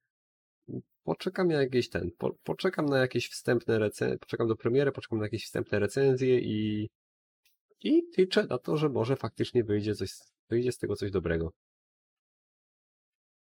poczekam 1.05 1.49
na 1.49 1.62
jakieś 1.62 1.88
ten, 1.88 2.11
po, 2.18 2.35
poczekam 2.44 2.87
na 2.87 2.99
jakieś 2.99 3.29
wstępne 3.29 3.79
recenzje, 3.79 4.18
poczekam 4.18 4.49
do 4.49 4.57
premiery, 4.57 4.92
poczekam 4.92 5.18
na 5.18 5.25
jakieś 5.25 5.44
wstępne 5.44 5.79
recenzje 5.79 6.40
i 6.40 6.88
i 7.85 8.11
liczę 8.18 8.47
na 8.47 8.59
to, 8.59 8.77
że 8.77 8.88
może 8.88 9.16
faktycznie 9.16 9.64
wyjdzie 9.64 9.94
coś, 9.94 10.11
wyjdzie 10.51 10.73
z 10.73 10.79
tego 10.79 10.97
coś 10.97 11.11
dobrego. 11.11 11.53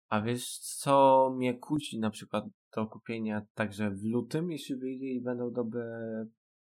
A 0.08 0.20
wiesz, 0.20 0.58
co 0.58 1.30
mnie 1.36 1.58
kusi 1.58 1.98
na 1.98 2.10
przykład 2.10 2.44
do 2.76 2.86
kupienia 2.86 3.46
także 3.54 3.90
w 3.90 4.04
lutym, 4.04 4.50
jeśli 4.50 4.76
wyjdzie 4.76 5.06
i 5.06 5.20
będą 5.20 5.52
dobre 5.52 5.84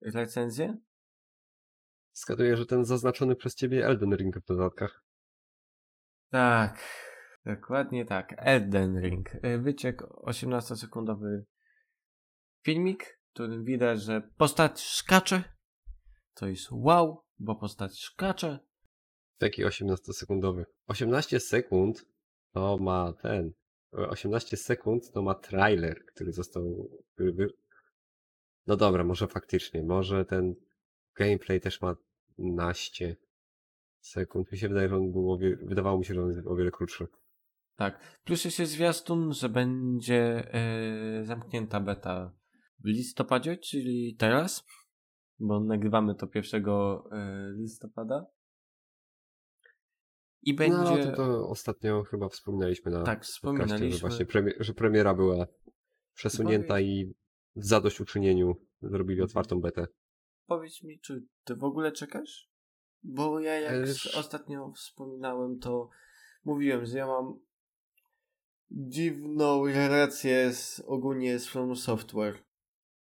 recenzje? 0.01 0.79
Zgaduję, 2.13 2.57
że 2.57 2.67
ten 2.67 2.85
zaznaczony 2.85 3.37
przez 3.37 3.55
ciebie 3.55 3.87
Elden 3.87 4.17
Ring 4.17 4.39
w 4.39 4.47
dodatkach. 4.47 5.05
Tak, 6.31 6.85
dokładnie 7.45 8.05
tak. 8.05 8.35
Elden 8.37 9.01
Ring. 9.01 9.35
Y, 9.45 9.59
wyciek 9.59 10.03
18-sekundowy 10.03 11.43
filmik, 12.65 13.21
w 13.29 13.33
którym 13.33 13.65
widać, 13.65 14.03
że 14.03 14.23
postać 14.37 14.81
skacze. 14.81 15.45
To 16.35 16.47
jest 16.47 16.69
wow, 16.71 17.25
bo 17.41 17.55
postać 17.55 17.99
skacze. 17.99 18.59
Taki 19.39 19.65
18-sekundowy. 19.65 20.65
18 20.87 21.41
sekund 21.41 22.07
to 22.53 22.79
ma 22.79 23.13
ten. 23.13 23.53
18 23.93 24.57
sekund 24.57 25.13
to 25.13 25.23
ma 25.23 25.35
trailer, 25.35 26.05
który 26.07 26.33
został. 26.33 26.91
Który 27.15 27.33
wy... 27.33 27.49
No 28.67 28.77
dobra, 28.77 29.05
może 29.05 29.27
faktycznie. 29.27 29.83
Może 29.83 30.25
ten 30.25 30.55
gameplay 31.17 31.61
też 31.61 31.81
ma 31.81 31.97
naście 32.39 33.17
sekund. 34.01 34.53
Mi 34.53 34.59
się 34.59 34.69
wydaje, 34.69 34.89
że 34.89 34.97
on 34.97 35.13
był 35.13 35.39
wydawało 35.63 35.99
mi 35.99 36.05
się, 36.05 36.15
że 36.15 36.23
on 36.23 36.31
jest 36.31 36.47
o 36.47 36.57
wiele 36.57 36.71
krótszy. 36.71 37.07
Tak. 37.77 38.21
Plus 38.25 38.45
jest 38.45 38.73
zwiastun, 38.73 39.33
że 39.33 39.49
będzie 39.49 40.55
e, 40.55 41.25
zamknięta 41.25 41.81
beta 41.81 42.33
w 42.79 42.87
listopadzie, 42.87 43.57
czyli 43.57 44.17
teraz, 44.19 44.65
bo 45.41 45.61
nagrywamy 45.61 46.15
to 46.15 46.29
1 46.35 46.65
e, 46.69 47.53
listopada. 47.57 48.27
I 50.43 50.55
będzie. 50.55 50.77
No, 50.77 50.97
to, 50.97 51.17
to 51.17 51.49
ostatnio 51.49 52.03
chyba 52.03 52.29
wspominaliśmy 52.29 52.91
na. 52.91 53.03
Tak, 53.03 53.25
wspominaliśmy. 53.25 53.91
Że 53.91 53.99
właśnie 53.99 54.27
że 54.61 54.75
premiera 54.75 55.15
była 55.15 55.47
przesunięta 56.15 56.75
Powiedz... 56.75 56.87
i 56.87 57.15
w 57.57 57.65
zadośćuczynieniu 57.65 58.55
zrobili 58.83 59.21
mhm. 59.21 59.25
otwartą 59.25 59.61
betę. 59.61 59.87
Powiedz 60.47 60.83
mi, 60.83 61.01
czy 61.01 61.27
ty 61.45 61.57
w 61.57 61.65
ogóle 61.65 61.93
czekasz? 61.93 62.51
Bo 63.03 63.41
ja 63.41 63.61
jak 63.61 63.73
Esz... 63.73 64.17
ostatnio 64.17 64.73
wspominałem, 64.73 65.59
to 65.59 65.89
mówiłem, 66.45 66.87
że 66.87 66.99
ja 66.99 67.07
mam 67.07 67.41
dziwną 68.71 69.67
relację 69.67 70.53
z, 70.53 70.83
ogólnie 70.87 71.39
z 71.39 71.47
From 71.47 71.77
Software. 71.77 72.50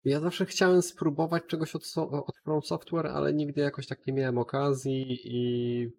Ja 0.05 0.19
zawsze 0.19 0.45
chciałem 0.45 0.81
spróbować 0.81 1.43
czegoś 1.47 1.75
od, 1.75 1.83
od 2.11 2.37
From 2.43 2.61
Software, 2.61 3.07
ale 3.07 3.33
nigdy 3.33 3.61
jakoś 3.61 3.87
tak 3.87 4.07
nie 4.07 4.13
miałem 4.13 4.37
okazji 4.37 5.19
i 5.23 5.89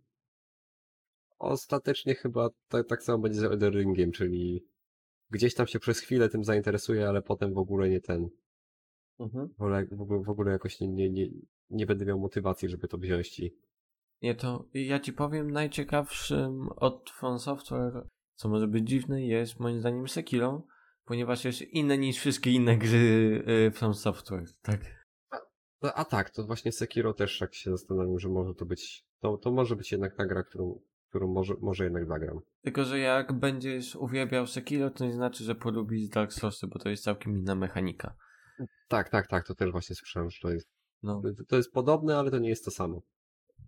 ostatecznie 1.38 2.14
chyba 2.14 2.50
tak, 2.68 2.88
tak 2.88 3.02
samo 3.02 3.18
będzie 3.18 3.40
z 3.40 3.44
Elden 3.44 4.12
czyli 4.12 4.66
gdzieś 5.30 5.54
tam 5.54 5.66
się 5.66 5.78
przez 5.78 6.00
chwilę 6.00 6.28
tym 6.28 6.44
zainteresuję, 6.44 7.08
ale 7.08 7.22
potem 7.22 7.54
w 7.54 7.58
ogóle 7.58 7.88
nie 7.88 8.00
ten. 8.00 8.28
Mhm. 9.20 9.48
W, 9.48 9.62
ogóle, 9.62 9.86
w, 9.86 10.00
ogóle, 10.00 10.22
w 10.22 10.30
ogóle 10.30 10.52
jakoś 10.52 10.80
nie, 10.80 10.88
nie, 10.88 11.10
nie, 11.10 11.28
nie 11.70 11.86
będę 11.86 12.04
miał 12.04 12.18
motywacji, 12.18 12.68
żeby 12.68 12.88
to 12.88 12.98
wziąć 12.98 13.40
i... 13.40 13.56
Nie, 14.22 14.34
to 14.34 14.68
ja 14.74 15.00
ci 15.00 15.12
powiem, 15.12 15.50
najciekawszym 15.50 16.68
od 16.76 17.10
From 17.10 17.38
Software, 17.38 18.08
co 18.34 18.48
może 18.48 18.68
być 18.68 18.88
dziwne, 18.88 19.26
jest 19.26 19.60
moim 19.60 19.80
zdaniem 19.80 20.08
Sekiro, 20.08 20.66
ponieważ 21.04 21.44
jest 21.44 21.62
inne 21.62 21.98
niż 21.98 22.18
wszystkie 22.18 22.50
inne 22.50 22.76
gry 22.76 23.44
y, 23.66 23.70
From 23.70 23.94
Software, 23.94 24.44
tak? 24.62 24.80
A, 25.82 25.94
a, 25.94 26.04
tak, 26.04 26.30
to 26.30 26.46
właśnie 26.46 26.72
Sekiro 26.72 27.14
też 27.14 27.38
tak 27.38 27.54
się 27.54 27.70
zastanawiam, 27.70 28.18
że 28.18 28.28
może 28.28 28.54
to 28.54 28.66
być, 28.66 29.04
to, 29.20 29.36
to 29.36 29.52
może 29.52 29.76
być 29.76 29.92
jednak 29.92 30.16
ta 30.16 30.26
gra, 30.26 30.42
którą 30.42 30.80
którą 31.14 31.28
może, 31.28 31.54
może 31.60 31.84
jednak 31.84 32.06
zagram. 32.06 32.40
Tylko, 32.62 32.84
że 32.84 32.98
jak 32.98 33.32
będziesz 33.32 33.96
uwielbiał 33.96 34.46
Sekiro, 34.46 34.90
to 34.90 35.04
nie 35.04 35.12
znaczy, 35.12 35.44
że 35.44 35.54
polubisz 35.54 36.08
Dark 36.08 36.32
Soulsy, 36.32 36.66
bo 36.66 36.78
to 36.78 36.88
jest 36.88 37.04
całkiem 37.04 37.38
inna 37.38 37.54
mechanika. 37.54 38.14
Tak, 38.88 39.08
tak, 39.08 39.26
tak, 39.26 39.46
to 39.46 39.54
też 39.54 39.70
właśnie 39.70 39.96
słyszałem, 39.96 40.30
że 40.30 40.38
to 40.42 40.50
jest, 40.50 40.68
no. 41.02 41.22
to 41.48 41.56
jest 41.56 41.72
podobne, 41.72 42.18
ale 42.18 42.30
to 42.30 42.38
nie 42.38 42.48
jest 42.48 42.64
to 42.64 42.70
samo. 42.70 43.02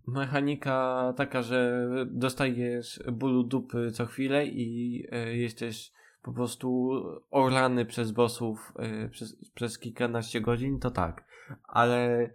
Mechanika 0.07 1.13
taka, 1.17 1.41
że 1.41 1.87
dostajesz 2.11 3.03
bólu 3.11 3.43
dupy 3.43 3.91
co 3.91 4.05
chwilę 4.05 4.45
i 4.45 5.03
y, 5.13 5.37
jesteś 5.37 5.91
po 6.27 6.33
prostu 6.33 6.91
orany 7.31 7.85
przez 7.85 8.11
bossów 8.11 8.73
y, 9.05 9.09
przez, 9.09 9.49
przez 9.53 9.79
kilkanaście 9.79 10.41
godzin, 10.41 10.79
to 10.79 10.91
tak. 10.91 11.25
Ale 11.63 12.29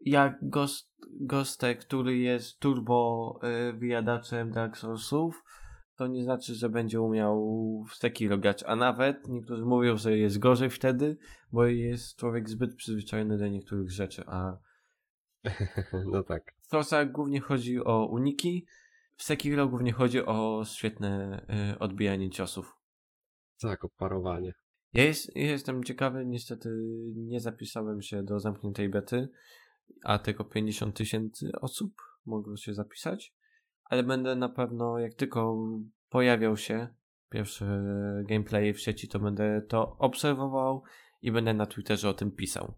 jak 0.00 0.38
Ghost, 0.42 0.92
Ghostek, 1.20 1.80
który 1.80 2.18
jest 2.18 2.58
turbo 2.58 3.38
y, 3.68 3.72
wyjadaczem 3.72 4.50
Dark 4.50 4.76
Soulsów, 4.76 5.44
to 5.96 6.06
nie 6.06 6.24
znaczy, 6.24 6.54
że 6.54 6.68
będzie 6.68 7.00
umiał 7.00 7.38
w 7.90 7.94
Sekiro 7.94 8.38
grać, 8.38 8.64
a 8.66 8.76
nawet 8.76 9.28
niektórzy 9.28 9.64
mówią, 9.64 9.96
że 9.96 10.18
jest 10.18 10.38
gorzej 10.38 10.70
wtedy, 10.70 11.16
bo 11.52 11.66
jest 11.66 12.16
człowiek 12.16 12.48
zbyt 12.48 12.76
przyzwyczajony 12.76 13.38
do 13.38 13.48
niektórych 13.48 13.90
rzeczy, 13.90 14.24
a 14.26 14.56
no 16.12 16.22
tak. 16.22 16.54
W 16.60 16.66
Soulsach 16.66 17.12
głównie 17.12 17.40
chodzi 17.40 17.84
o 17.84 18.06
uniki, 18.06 18.66
w 19.16 19.22
Sekiro 19.22 19.68
głównie 19.68 19.92
chodzi 19.92 20.26
o 20.26 20.64
świetne 20.64 21.42
y, 21.72 21.78
odbijanie 21.78 22.30
ciosów. 22.30 22.76
Tak, 23.60 23.84
o 23.84 23.88
parowanie. 23.88 24.52
Ja, 24.92 25.04
jest, 25.04 25.36
ja 25.36 25.50
jestem 25.50 25.84
ciekawy, 25.84 26.26
niestety 26.26 26.68
nie 27.16 27.40
zapisałem 27.40 28.02
się 28.02 28.22
do 28.22 28.40
zamkniętej 28.40 28.88
bety, 28.88 29.28
a 30.04 30.18
tylko 30.18 30.44
50 30.44 30.96
tysięcy 30.96 31.50
osób 31.60 31.94
mogło 32.26 32.56
się 32.56 32.74
zapisać, 32.74 33.34
ale 33.84 34.02
będę 34.02 34.36
na 34.36 34.48
pewno, 34.48 34.98
jak 34.98 35.14
tylko 35.14 35.68
pojawiał 36.08 36.56
się 36.56 36.88
pierwsze 37.30 37.84
gameplay 38.28 38.74
w 38.74 38.80
sieci, 38.80 39.08
to 39.08 39.18
będę 39.18 39.62
to 39.68 39.96
obserwował 39.98 40.82
i 41.22 41.32
będę 41.32 41.54
na 41.54 41.66
Twitterze 41.66 42.08
o 42.08 42.14
tym 42.14 42.32
pisał. 42.32 42.74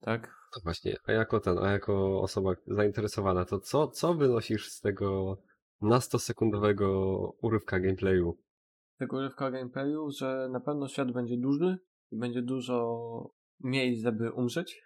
Tak? 0.00 0.36
To 0.56 0.60
właśnie, 0.60 0.96
a 1.06 1.12
jako 1.12 1.40
ten, 1.40 1.58
a 1.58 1.72
jako 1.72 2.20
osoba 2.20 2.50
zainteresowana, 2.66 3.44
to 3.44 3.58
co, 3.58 3.88
co 3.88 4.14
wynosisz 4.14 4.70
z 4.70 4.80
tego 4.80 5.38
na 5.80 5.98
100-sekundowego 5.98 6.88
urywka 7.42 7.80
gameplayu? 7.80 8.38
Tego 8.98 9.16
urywka 9.16 9.50
gameplayu, 9.50 10.10
że 10.10 10.48
na 10.52 10.60
pewno 10.60 10.88
świat 10.88 11.12
będzie 11.12 11.36
duży 11.36 11.78
i 12.10 12.16
będzie 12.16 12.42
dużo 12.42 13.30
miejsc, 13.60 14.02
żeby 14.02 14.32
umrzeć, 14.32 14.82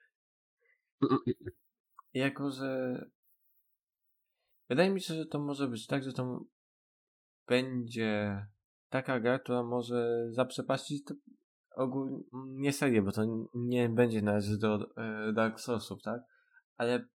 jako, 2.15 2.51
że 2.51 3.01
wydaje 4.69 4.91
mi 4.91 5.01
się, 5.01 5.15
że 5.15 5.27
to 5.27 5.39
może 5.39 5.69
być 5.69 5.87
tak, 5.87 6.03
że 6.03 6.13
to 6.13 6.45
będzie 7.49 8.47
taka 8.89 9.21
gra, 9.21 9.39
która 9.39 9.63
może 9.63 10.27
zaprzepaścić 10.31 11.05
ogólnie, 11.77 12.19
nie 12.33 12.73
serię, 12.73 13.03
bo 13.03 13.13
to 13.13 13.23
nie 13.55 13.89
będzie 13.89 14.23
należeć 14.23 14.59
do 14.59 14.97
e, 14.97 15.33
Dark 15.33 15.61
Soulsów, 15.61 16.03
tak? 16.03 16.21
Ale 16.77 17.09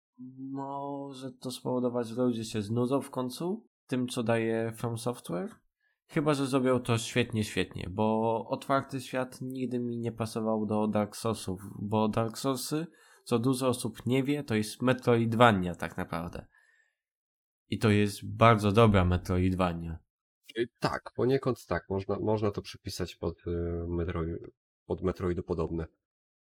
może 0.51 1.31
to 1.31 1.51
spowodować, 1.51 2.07
że 2.07 2.23
ludzie 2.23 2.45
się 2.45 2.61
znudzą 2.61 3.01
w 3.01 3.11
końcu 3.11 3.67
tym, 3.87 4.07
co 4.07 4.23
daje 4.23 4.73
From 4.77 4.97
Software. 4.97 5.49
Chyba, 6.07 6.33
że 6.33 6.45
zrobią 6.45 6.79
to 6.79 6.97
świetnie, 6.97 7.43
świetnie, 7.43 7.89
bo 7.91 8.47
otwarty 8.47 9.01
świat 9.01 9.41
nigdy 9.41 9.79
mi 9.79 9.97
nie 9.97 10.11
pasował 10.11 10.65
do 10.65 10.87
Dark 10.87 11.15
Soulsów, 11.15 11.61
bo 11.79 12.07
Dark 12.07 12.37
Soulsy 12.37 12.87
co 13.25 13.39
dużo 13.39 13.67
osób 13.67 14.05
nie 14.05 14.23
wie, 14.23 14.43
to 14.43 14.55
jest 14.55 14.81
Metroidvania 14.81 15.75
tak 15.75 15.97
naprawdę. 15.97 16.45
I 17.69 17.79
to 17.79 17.89
jest 17.89 18.35
bardzo 18.35 18.71
dobra 18.71 19.05
Metroidvania. 19.05 19.99
Y, 20.57 20.67
tak, 20.79 21.11
poniekąd 21.15 21.65
tak. 21.65 21.89
Można, 21.89 22.19
można 22.19 22.51
to 22.51 22.61
przypisać 22.61 23.15
pod, 23.15 23.47
y, 23.47 23.51
Metroid, 23.87 24.37
pod 24.85 25.01
Metroidu 25.01 25.43
podobne. 25.43 25.87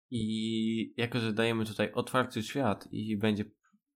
I 0.10 0.93
jako, 0.98 1.20
że 1.20 1.34
dajemy 1.34 1.65
tutaj 1.65 1.91
otwarty 1.93 2.43
świat 2.43 2.88
i 2.91 3.17
będzie 3.17 3.46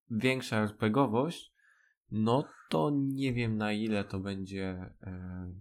większa 0.10 0.58
RPGowość, 0.58 1.54
no 2.12 2.44
to 2.70 2.92
nie 2.94 3.34
wiem 3.34 3.58
na 3.58 3.74
ile 3.74 4.04
to 4.04 4.20
będzie 4.20 4.94
e, 5.02 5.54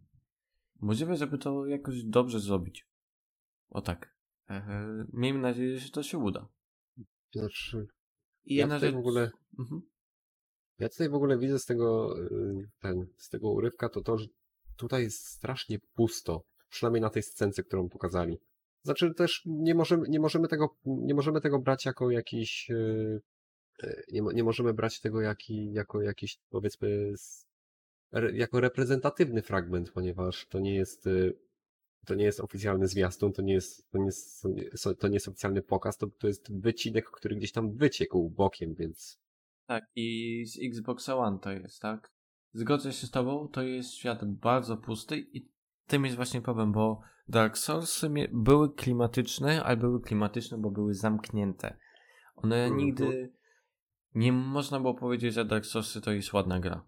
możliwe, 0.80 1.16
żeby 1.16 1.38
to 1.38 1.66
jakoś 1.66 2.04
dobrze 2.04 2.40
zrobić. 2.40 2.86
O 3.68 3.80
tak. 3.80 4.14
E, 4.50 5.04
miejmy 5.12 5.40
nadzieję, 5.40 5.78
że 5.78 5.90
to 5.90 6.02
się 6.02 6.18
uda. 6.18 6.48
Znaczy, 7.32 7.86
I 8.44 8.54
ja 8.54 8.64
tutaj 8.64 8.80
rzecz... 8.80 8.94
w 8.94 8.98
ogóle. 8.98 9.30
Mhm. 9.58 9.82
Ja 10.78 10.88
tutaj 10.88 11.08
w 11.08 11.14
ogóle 11.14 11.38
widzę 11.38 11.58
z 11.58 11.64
tego, 11.64 12.18
y, 12.18 12.70
ten, 12.80 13.06
z 13.16 13.28
tego 13.28 13.50
urywka 13.50 13.88
to 13.88 14.00
to, 14.00 14.18
że 14.18 14.26
tutaj 14.80 15.02
jest 15.02 15.26
strasznie 15.26 15.78
pusto. 15.94 16.42
Przynajmniej 16.68 17.00
na 17.02 17.10
tej 17.10 17.22
scence, 17.22 17.62
którą 17.62 17.88
pokazali. 17.88 18.38
Znaczy 18.82 19.14
też 19.14 19.42
nie 19.46 19.74
możemy, 19.74 20.08
nie 20.08 20.20
możemy 20.20 20.48
tego, 20.48 20.76
nie 20.84 21.14
możemy 21.14 21.40
tego 21.40 21.58
brać 21.58 21.84
jako 21.84 22.10
jakiś, 22.10 22.70
y, 22.70 23.20
y, 23.84 24.04
nie, 24.12 24.22
nie 24.34 24.44
możemy 24.44 24.74
brać 24.74 25.00
tego 25.00 25.20
jako 25.72 26.02
jakiś, 26.02 26.38
powiedzmy, 26.50 27.12
jako 28.32 28.60
reprezentatywny 28.60 29.42
fragment, 29.42 29.90
ponieważ 29.90 30.46
to 30.46 30.58
nie 30.58 30.74
jest 30.74 31.08
to 32.06 32.14
nie 32.14 32.24
jest 32.24 32.40
oficjalny 32.40 32.88
zwiastun, 32.88 33.32
to 33.32 33.42
nie 33.42 33.54
jest, 33.54 33.90
to 33.90 33.98
nie 33.98 34.04
jest, 34.04 34.42
to 34.98 35.08
nie 35.08 35.14
jest 35.14 35.28
oficjalny 35.28 35.62
pokaz, 35.62 35.96
to, 35.96 36.06
to 36.06 36.26
jest 36.26 36.60
wycinek, 36.60 37.10
który 37.10 37.36
gdzieś 37.36 37.52
tam 37.52 37.72
wyciekł 37.72 38.30
bokiem, 38.30 38.74
więc... 38.74 39.20
Tak, 39.66 39.84
i 39.96 40.44
z 40.46 40.58
Xboxa 40.62 41.16
One 41.16 41.38
to 41.38 41.52
jest, 41.52 41.80
tak? 41.80 42.12
Zgodzę 42.52 42.92
się 42.92 43.06
z 43.06 43.10
tobą, 43.10 43.48
to 43.48 43.62
jest 43.62 43.94
świat 43.94 44.24
bardzo 44.24 44.76
pusty 44.76 45.18
i 45.18 45.48
tym 45.86 46.04
jest 46.04 46.16
właśnie 46.16 46.40
problem, 46.40 46.72
bo 46.72 47.00
Dark 47.28 47.58
Soulsy 47.58 48.10
były 48.32 48.74
klimatyczne, 48.74 49.64
ale 49.64 49.76
były 49.76 50.00
klimatyczne, 50.00 50.58
bo 50.58 50.70
były 50.70 50.94
zamknięte. 50.94 51.76
One 52.36 52.64
mm 52.64 52.78
nigdy 52.78 53.32
nie 54.14 54.32
można 54.32 54.80
było 54.80 54.94
powiedzieć, 54.94 55.34
że 55.34 55.44
Dark 55.44 55.66
Soulsy 55.66 56.00
to 56.00 56.12
jest 56.12 56.32
ładna 56.32 56.60
gra. 56.60 56.86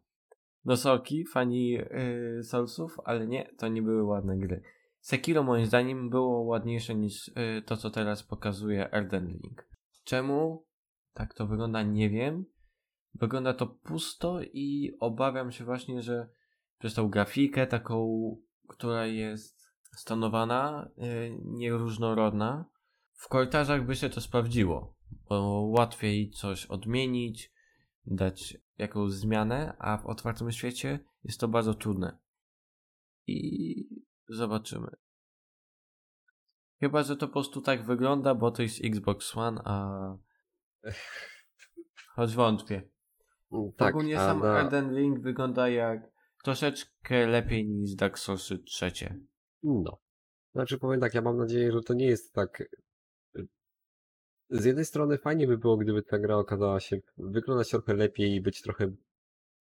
No 0.64 0.77
sorki, 0.77 1.25
fani 1.27 1.70
yy, 1.70 2.42
Soulsów, 2.42 2.96
ale 3.05 3.27
nie, 3.27 3.51
to 3.59 3.68
nie 3.68 3.83
były 3.83 4.05
ładne 4.05 4.38
gry. 4.38 4.62
Sekiro 5.01 5.42
moim 5.42 5.66
zdaniem 5.66 6.11
było 6.11 6.42
ładniejsze 6.42 6.94
niż 6.94 7.29
yy, 7.29 7.62
to, 7.66 7.77
co 7.77 7.90
teraz 7.90 8.22
pokazuje 8.22 8.90
Elden 8.90 9.29
Ring. 9.29 9.66
Czemu 10.05 10.66
tak 11.14 11.35
to 11.35 11.46
wygląda, 11.46 11.83
nie 11.83 12.11
wiem. 12.11 12.44
Wygląda 13.14 13.55
to 13.55 13.66
pusto 13.66 14.40
i 14.42 14.96
obawiam 15.01 15.53
się 15.53 15.64
właśnie, 15.64 16.03
że 16.03 16.29
przez 16.79 16.94
tą 16.94 17.09
grafikę 17.09 17.66
taką, 17.66 18.37
która 18.68 19.07
jest 19.07 19.72
stonowana, 19.96 20.90
yy, 20.96 21.38
nieróżnorodna, 21.44 22.64
w 23.14 23.29
korytarzach 23.29 23.87
by 23.87 23.96
się 23.96 24.11
to 24.11 24.20
sprawdziło, 24.20 24.96
bo 25.29 25.61
łatwiej 25.61 26.31
coś 26.31 26.66
odmienić, 26.66 27.53
dać 28.07 28.59
jakąś 28.79 29.12
zmianę, 29.12 29.77
a 29.79 29.98
w 29.98 30.07
otwartym 30.07 30.53
świecie 30.53 30.98
jest 31.25 31.40
to 31.40 31.48
bardzo 31.48 31.75
trudne. 31.75 32.18
I 33.27 34.05
zobaczymy. 34.29 34.96
Chyba, 36.81 37.03
że 37.03 37.16
to 37.16 37.27
po 37.27 37.33
prostu 37.33 37.61
tak 37.61 37.87
wygląda, 37.87 38.35
bo 38.35 38.51
to 38.51 38.62
jest 38.62 38.85
Xbox 38.85 39.37
One, 39.37 39.62
a. 39.64 40.16
Choć 42.14 42.35
wątpię. 42.35 42.91
Tak, 43.77 43.95
Ogólnie 43.95 44.17
sam 44.17 44.41
na... 44.41 44.61
Elden 44.61 44.97
Ring 44.97 45.21
wygląda 45.21 45.69
jak 45.69 46.11
troszeczkę 46.45 47.27
lepiej 47.27 47.69
niż 47.69 47.95
Dark 47.95 48.19
Souls 48.19 48.53
3. 48.65 48.93
No. 49.62 49.99
Znaczy 50.55 50.79
powiem 50.79 51.01
tak, 51.01 51.15
ja 51.15 51.23
mam 51.23 51.37
nadzieję, 51.37 51.73
że 51.73 51.83
to 51.83 51.95
nie 51.95 52.07
jest 52.07 52.35
tak 52.35 52.62
z 54.53 54.65
jednej 54.65 54.85
strony 54.85 55.19
fajnie 55.19 55.47
by 55.47 55.59
było, 55.59 55.77
gdyby 55.77 56.03
ta 56.03 56.19
gra 56.19 56.37
okazała 56.37 56.81
się 56.81 57.01
wyglądać 57.17 57.71
trochę 57.71 57.95
lepiej 57.95 58.35
i 58.35 58.41
być 58.41 58.62
trochę 58.62 58.93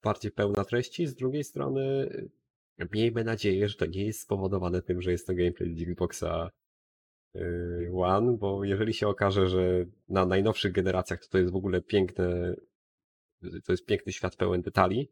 bardziej 0.04 0.32
pełna 0.32 0.66
treści, 0.66 1.08
z 1.08 1.16
drugiej 1.16 1.44
strony 1.44 2.10
miejmy 2.94 3.24
nadzieję, 3.24 3.70
że 3.70 3.76
to 3.76 3.86
nie 3.86 4.06
jest 4.06 4.22
spowodowane 4.22 4.82
tym, 4.82 5.02
że 5.02 5.12
jest 5.12 5.28
to 5.28 5.34
gameplay 5.34 5.76
z 5.76 5.82
Xboxa 5.82 6.50
y, 7.36 7.92
One, 7.96 8.38
bo 8.38 8.64
jeżeli 8.64 8.94
się 8.94 9.08
okaże, 9.08 9.48
że 9.48 9.86
na 10.10 10.26
najnowszych 10.26 10.72
generacjach 10.72 11.20
to, 11.20 11.30
to 11.30 11.38
jest 11.38 11.52
w 11.52 11.56
ogóle 11.56 11.82
piękne, 11.82 12.56
to 13.66 13.72
jest 13.72 13.86
piękny 13.86 14.14
świat 14.14 14.36
pełen 14.36 14.62
detali, 14.62 15.12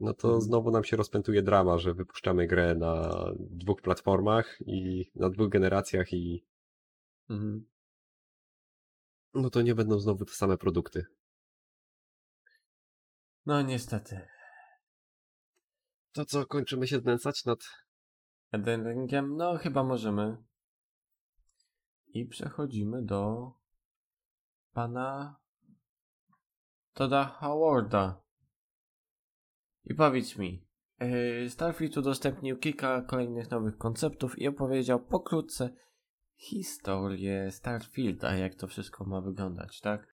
no 0.00 0.14
to 0.14 0.28
mhm. 0.28 0.42
znowu 0.42 0.70
nam 0.70 0.84
się 0.84 0.96
rozpętuje 0.96 1.42
drama, 1.42 1.78
że 1.78 1.94
wypuszczamy 1.94 2.46
grę 2.46 2.74
na 2.74 3.24
dwóch 3.38 3.82
platformach 3.82 4.58
i 4.66 5.10
na 5.14 5.30
dwóch 5.30 5.48
generacjach 5.48 6.12
i 6.12 6.44
mhm. 7.30 7.66
No 9.34 9.50
to 9.50 9.62
nie 9.62 9.74
będą 9.74 9.98
znowu 9.98 10.24
te 10.24 10.32
same 10.32 10.58
produkty. 10.58 11.06
No 13.46 13.62
niestety. 13.62 14.28
To 16.12 16.24
co, 16.24 16.46
kończymy 16.46 16.86
się 16.86 16.98
znęcać 16.98 17.44
nad... 17.44 17.58
Elden 18.52 19.06
No 19.36 19.58
chyba 19.58 19.84
możemy. 19.84 20.36
I 22.06 22.26
przechodzimy 22.26 23.02
do 23.02 23.52
pana 24.72 25.36
Toda 26.98 27.24
Howarda. 27.24 28.22
I 29.84 29.94
powiedz 29.94 30.38
mi, 30.38 30.66
yy, 31.00 31.50
Starfield 31.50 31.96
udostępnił 31.96 32.58
kilka 32.58 33.02
kolejnych 33.02 33.50
nowych 33.50 33.76
konceptów 33.76 34.38
i 34.38 34.48
opowiedział 34.48 35.04
pokrótce, 35.04 35.70
historię 36.36 37.50
Starfielda, 37.50 38.34
jak 38.36 38.54
to 38.54 38.66
wszystko 38.66 39.04
ma 39.04 39.20
wyglądać, 39.20 39.80
tak? 39.80 40.14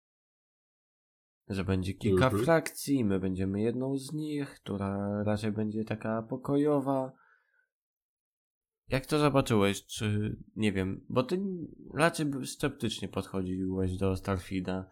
Że 1.48 1.64
będzie 1.64 1.94
kilka 1.94 2.24
mhm. 2.24 2.44
frakcji, 2.44 3.04
my 3.04 3.20
będziemy 3.20 3.60
jedną 3.60 3.96
z 3.96 4.12
nich, 4.12 4.54
która 4.54 5.22
raczej 5.22 5.52
będzie 5.52 5.84
taka 5.84 6.22
pokojowa. 6.22 7.12
Jak 8.88 9.06
to 9.06 9.18
zobaczyłeś, 9.18 9.86
czy 9.86 10.36
nie 10.56 10.72
wiem, 10.72 11.04
bo 11.08 11.22
ty 11.22 11.40
raczej 11.94 12.46
sceptycznie 12.46 13.08
podchodziłeś 13.08 13.96
do 13.96 14.16
Starfielda. 14.16 14.90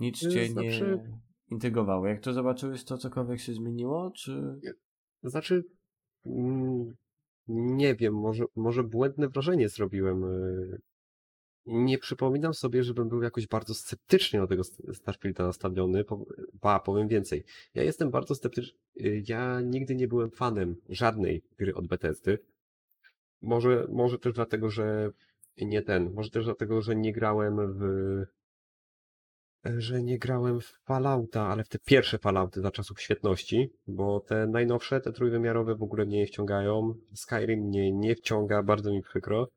Nic 0.00 0.18
cię 0.18 0.48
znaczy... 0.48 1.00
nie 1.02 1.20
intrygowało. 1.50 2.06
Jak 2.06 2.20
to 2.20 2.32
zobaczyłeś, 2.32 2.84
to 2.84 2.98
cokolwiek 2.98 3.40
się 3.40 3.52
zmieniło, 3.52 4.10
czy... 4.10 4.60
Znaczy, 5.22 5.64
mm, 6.26 6.94
nie 7.48 7.94
wiem, 7.94 8.14
może, 8.14 8.44
może 8.56 8.84
błędne 8.84 9.28
wrażenie 9.28 9.68
zrobiłem. 9.68 10.24
E, 10.24 10.78
nie 11.66 11.98
przypominam 11.98 12.54
sobie, 12.54 12.84
żebym 12.84 13.08
był 13.08 13.22
jakoś 13.22 13.46
bardzo 13.46 13.74
sceptycznie 13.74 14.40
do 14.40 14.46
tego 14.46 14.62
Starfielda 14.92 15.46
nastawiony. 15.46 16.04
Ba, 16.52 16.80
powiem 16.80 17.08
więcej. 17.08 17.44
Ja 17.74 17.82
jestem 17.82 18.10
bardzo 18.10 18.34
sceptyczny. 18.34 18.78
Ja 19.28 19.60
nigdy 19.60 19.94
nie 19.94 20.08
byłem 20.08 20.30
fanem 20.30 20.76
żadnej 20.88 21.42
gry 21.58 21.74
od 21.74 21.86
Bethesdy. 21.86 22.38
Może, 23.42 23.86
może 23.90 24.18
też 24.18 24.32
dlatego, 24.32 24.70
że 24.70 25.10
nie 25.56 25.82
ten. 25.82 26.12
Może 26.12 26.30
też 26.30 26.44
dlatego, 26.44 26.82
że 26.82 26.96
nie 26.96 27.12
grałem 27.12 27.56
w 27.78 27.84
że 29.64 30.02
nie 30.02 30.18
grałem 30.18 30.60
w 30.60 30.72
Fallouta, 30.84 31.46
ale 31.46 31.64
w 31.64 31.68
te 31.68 31.78
pierwsze 31.78 32.18
Fallouty 32.18 32.60
za 32.60 32.70
czasów 32.70 33.00
świetności, 33.00 33.70
bo 33.86 34.20
te 34.20 34.46
najnowsze, 34.46 35.00
te 35.00 35.12
trójwymiarowe 35.12 35.74
w 35.74 35.82
ogóle 35.82 36.06
mnie 36.06 36.18
nie 36.18 36.26
wciągają. 36.26 36.94
Skyrim 37.14 37.60
mnie 37.60 37.92
nie 37.92 38.16
wciąga, 38.16 38.62
bardzo 38.62 38.92
mi 38.92 39.02
przykro. 39.02 39.48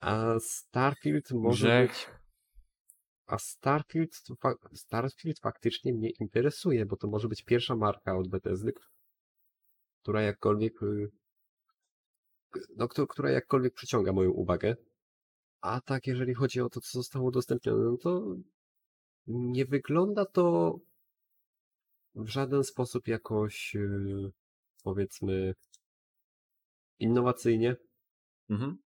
A 0.00 0.34
Starfield 0.40 1.30
może 1.30 1.66
Grzech. 1.66 1.90
być... 1.90 2.06
A 3.26 3.38
Starfield, 3.38 4.10
Starfield 4.74 5.38
faktycznie 5.40 5.92
mnie 5.92 6.10
interesuje, 6.20 6.86
bo 6.86 6.96
to 6.96 7.08
może 7.08 7.28
być 7.28 7.44
pierwsza 7.44 7.76
marka 7.76 8.16
od 8.16 8.28
Bethesdy, 8.28 8.72
która 10.02 10.22
jakkolwiek 10.22 10.82
y, 10.82 11.10
no, 12.76 12.88
która 12.88 13.30
jakkolwiek 13.30 13.74
przyciąga 13.74 14.12
moją 14.12 14.30
uwagę. 14.30 14.76
A 15.60 15.80
tak, 15.80 16.06
jeżeli 16.06 16.34
chodzi 16.34 16.60
o 16.60 16.68
to, 16.68 16.80
co 16.80 16.98
zostało 16.98 17.26
udostępnione, 17.28 17.84
no 17.84 17.96
to 17.96 18.36
nie 19.28 19.64
wygląda 19.64 20.24
to 20.24 20.78
w 22.14 22.28
żaden 22.28 22.64
sposób 22.64 23.08
jakoś, 23.08 23.74
yy, 23.74 24.32
powiedzmy, 24.84 25.54
innowacyjnie. 26.98 27.76
Mhm. 28.50 28.78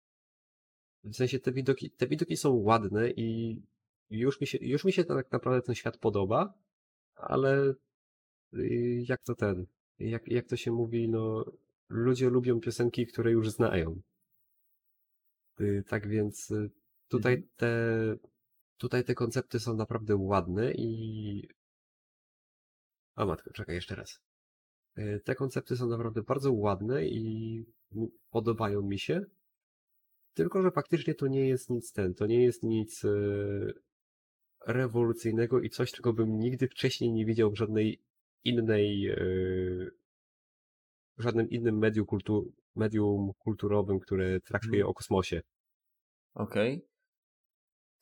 W 1.03 1.15
sensie 1.15 1.39
te 1.39 1.51
widoki, 1.51 1.91
te 1.91 2.07
widoki 2.07 2.37
są 2.37 2.53
ładne 2.53 3.11
i 3.11 3.61
już 4.09 4.41
mi 4.41 4.47
się, 4.47 4.57
już 4.61 4.85
mi 4.85 4.93
się 4.93 5.03
tak 5.03 5.31
naprawdę 5.31 5.61
ten 5.61 5.75
świat 5.75 5.97
podoba, 5.97 6.53
ale 7.15 7.73
yy, 8.53 9.03
jak 9.07 9.23
to 9.23 9.35
ten, 9.35 9.65
jak, 9.99 10.27
jak 10.27 10.47
to 10.47 10.57
się 10.57 10.71
mówi, 10.71 11.09
no, 11.09 11.45
ludzie 11.89 12.29
lubią 12.29 12.59
piosenki, 12.59 13.07
które 13.07 13.31
już 13.31 13.49
znają. 13.49 14.01
Yy, 15.59 15.83
tak 15.87 16.07
więc 16.07 16.53
tutaj 17.07 17.33
mhm. 17.33 17.49
te 17.55 18.30
Tutaj 18.81 19.03
te 19.03 19.15
koncepty 19.15 19.59
są 19.59 19.75
naprawdę 19.75 20.15
ładne 20.15 20.73
i... 20.73 21.47
O 23.15 23.25
matko, 23.25 23.53
czekaj 23.53 23.75
jeszcze 23.75 23.95
raz. 23.95 24.19
E, 24.95 25.19
te 25.19 25.35
koncepty 25.35 25.75
są 25.75 25.87
naprawdę 25.87 26.21
bardzo 26.23 26.53
ładne 26.53 27.07
i 27.07 27.65
podobają 28.29 28.81
mi 28.81 28.99
się. 28.99 29.25
Tylko, 30.33 30.61
że 30.61 30.71
faktycznie 30.71 31.15
to 31.15 31.27
nie 31.27 31.47
jest 31.47 31.69
nic 31.69 31.91
ten, 31.91 32.13
to 32.13 32.25
nie 32.25 32.43
jest 32.43 32.63
nic 32.63 33.05
e, 33.05 33.09
rewolucyjnego 34.67 35.59
i 35.59 35.69
coś, 35.69 35.91
czego 35.91 36.13
bym 36.13 36.39
nigdy 36.39 36.67
wcześniej 36.67 37.11
nie 37.11 37.25
widział 37.25 37.51
w 37.51 37.57
żadnej 37.57 38.01
innej, 38.43 39.07
e, 39.07 39.15
w 41.17 41.23
żadnym 41.23 41.49
innym 41.49 41.77
medium, 41.77 42.05
kultu, 42.05 42.53
medium 42.75 43.31
kulturowym, 43.39 43.99
które 43.99 44.39
traktuje 44.39 44.81
hmm. 44.81 44.89
o 44.89 44.93
kosmosie. 44.93 45.41
Okej. 46.33 46.77
Okay. 46.77 46.90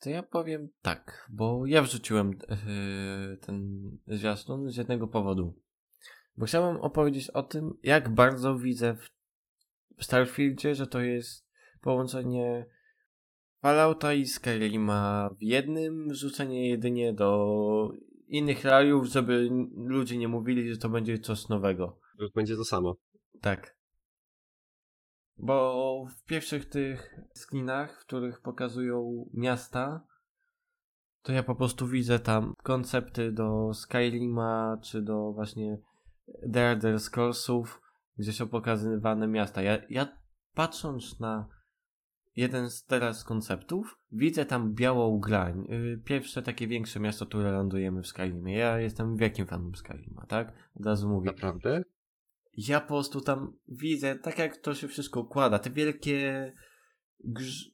To 0.00 0.10
ja 0.10 0.22
powiem 0.22 0.68
tak, 0.82 1.28
bo 1.30 1.66
ja 1.66 1.82
wrzuciłem 1.82 2.30
yy, 2.30 3.36
ten 3.36 3.80
zwiastun 4.06 4.70
z 4.70 4.76
jednego 4.76 5.08
powodu. 5.08 5.54
Bo 6.36 6.46
chciałem 6.46 6.76
opowiedzieć 6.76 7.30
o 7.30 7.42
tym, 7.42 7.70
jak 7.82 8.08
bardzo 8.08 8.58
widzę 8.58 8.96
w 9.98 10.04
Starfieldzie, 10.04 10.74
że 10.74 10.86
to 10.86 11.00
jest 11.00 11.46
połączenie 11.80 12.66
Fallouta 13.62 14.14
i 14.14 14.26
Skyrima 14.26 15.30
w 15.38 15.42
jednym, 15.42 16.08
wrzucenie 16.08 16.68
jedynie 16.68 17.12
do 17.12 17.90
innych 18.28 18.60
krajów, 18.60 19.06
żeby 19.06 19.48
ludzie 19.76 20.18
nie 20.18 20.28
mówili, 20.28 20.70
że 20.70 20.78
to 20.78 20.88
będzie 20.88 21.18
coś 21.18 21.48
nowego. 21.48 21.98
Że 22.18 22.26
będzie 22.34 22.56
to 22.56 22.64
samo. 22.64 22.96
Tak. 23.40 23.79
Bo 25.42 26.06
w 26.18 26.24
pierwszych 26.24 26.68
tych 26.68 27.20
screenach, 27.34 28.00
w 28.00 28.06
których 28.06 28.40
pokazują 28.40 29.26
miasta, 29.34 30.06
to 31.22 31.32
ja 31.32 31.42
po 31.42 31.54
prostu 31.54 31.86
widzę 31.86 32.18
tam 32.18 32.54
koncepty 32.62 33.32
do 33.32 33.74
Skyrima, 33.74 34.78
czy 34.82 35.02
do 35.02 35.32
właśnie 35.32 35.78
Elder 36.54 37.00
Scrollsów, 37.00 37.80
gdzie 38.18 38.32
są 38.32 38.48
pokazywane 38.48 39.28
miasta. 39.28 39.62
Ja, 39.62 39.78
ja 39.90 40.18
patrząc 40.54 41.20
na 41.20 41.48
jeden 42.36 42.70
z 42.70 42.84
teraz 42.84 43.24
konceptów, 43.24 43.98
widzę 44.12 44.44
tam 44.44 44.74
białą 44.74 45.18
grań. 45.18 45.66
Y, 45.70 46.02
Pierwsze 46.04 46.42
takie 46.42 46.68
większe 46.68 47.00
miasto, 47.00 47.26
które 47.26 47.52
lądujemy 47.52 48.02
w 48.02 48.06
Skyrimie. 48.06 48.56
Ja 48.56 48.78
jestem 48.78 49.16
wielkim 49.16 49.46
fanem 49.46 49.74
Skyrima, 49.74 50.26
tak? 50.26 50.52
Od 50.80 50.86
razu 50.86 51.08
mówię. 51.08 51.30
Naprawdę? 51.30 51.82
Ja 52.68 52.80
po 52.80 52.86
prostu 52.86 53.20
tam 53.20 53.52
widzę, 53.68 54.18
tak 54.18 54.38
jak 54.38 54.56
to 54.56 54.74
się 54.74 54.88
wszystko 54.88 55.20
układa. 55.20 55.58
Te 55.58 55.70
wielkie 55.70 56.52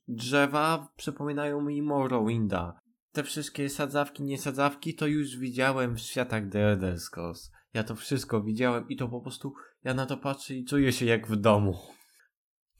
drzewa 0.09 0.89
przypominają 0.97 1.61
mi 1.61 1.83
Morrowinda. 1.83 2.81
Te 3.13 3.23
wszystkie 3.23 3.69
sadzawki, 3.69 4.23
niesadzawki 4.23 4.95
to 4.95 5.07
już 5.07 5.37
widziałem 5.37 5.95
w 5.95 6.01
światach 6.01 6.43
The 6.51 6.61
Elder 6.61 7.01
Scrolls. 7.01 7.51
Ja 7.75 7.85
to 7.85 7.95
wszystko 7.95 8.43
widziałem 8.43 8.89
i 8.89 8.97
to 8.97 9.09
po 9.09 9.21
prostu, 9.21 9.55
ja 9.85 9.95
na 9.95 10.07
to 10.07 10.17
patrzę 10.17 10.55
i 10.55 10.65
czuję 10.65 10.93
się 10.93 11.07
jak 11.07 11.27
w 11.27 11.37
domu. 11.37 11.75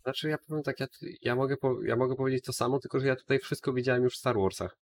Znaczy 0.03 0.29
ja 0.29 0.39
powiem 0.49 0.63
tak, 0.63 0.81
ja, 0.81 0.87
ja, 1.23 1.37
mogę 1.37 1.57
po, 1.57 1.83
ja 1.83 1.97
mogę 1.97 2.17
powiedzieć 2.17 2.45
to 2.45 2.53
samo, 2.53 2.79
tylko 2.79 3.01
że 3.01 3.07
ja 3.07 3.17
tutaj 3.17 3.39
wszystko 3.39 3.73
widziałem 3.73 4.03
już 4.03 4.15
w 4.15 4.19
Star 4.19 4.37
Warsach. 4.37 4.79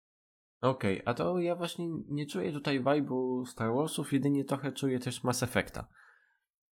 Okej, 0.61 1.01
a 1.05 1.13
to 1.13 1.39
ja 1.39 1.55
właśnie 1.55 1.87
nie 2.07 2.25
czuję 2.25 2.51
tutaj 2.51 2.83
vibe'u 2.83 3.45
Star 3.45 3.73
Warsów, 3.73 4.13
jedynie 4.13 4.45
trochę 4.45 4.71
czuję 4.71 4.99
też 4.99 5.23
Mass 5.23 5.43
Effecta. 5.43 5.87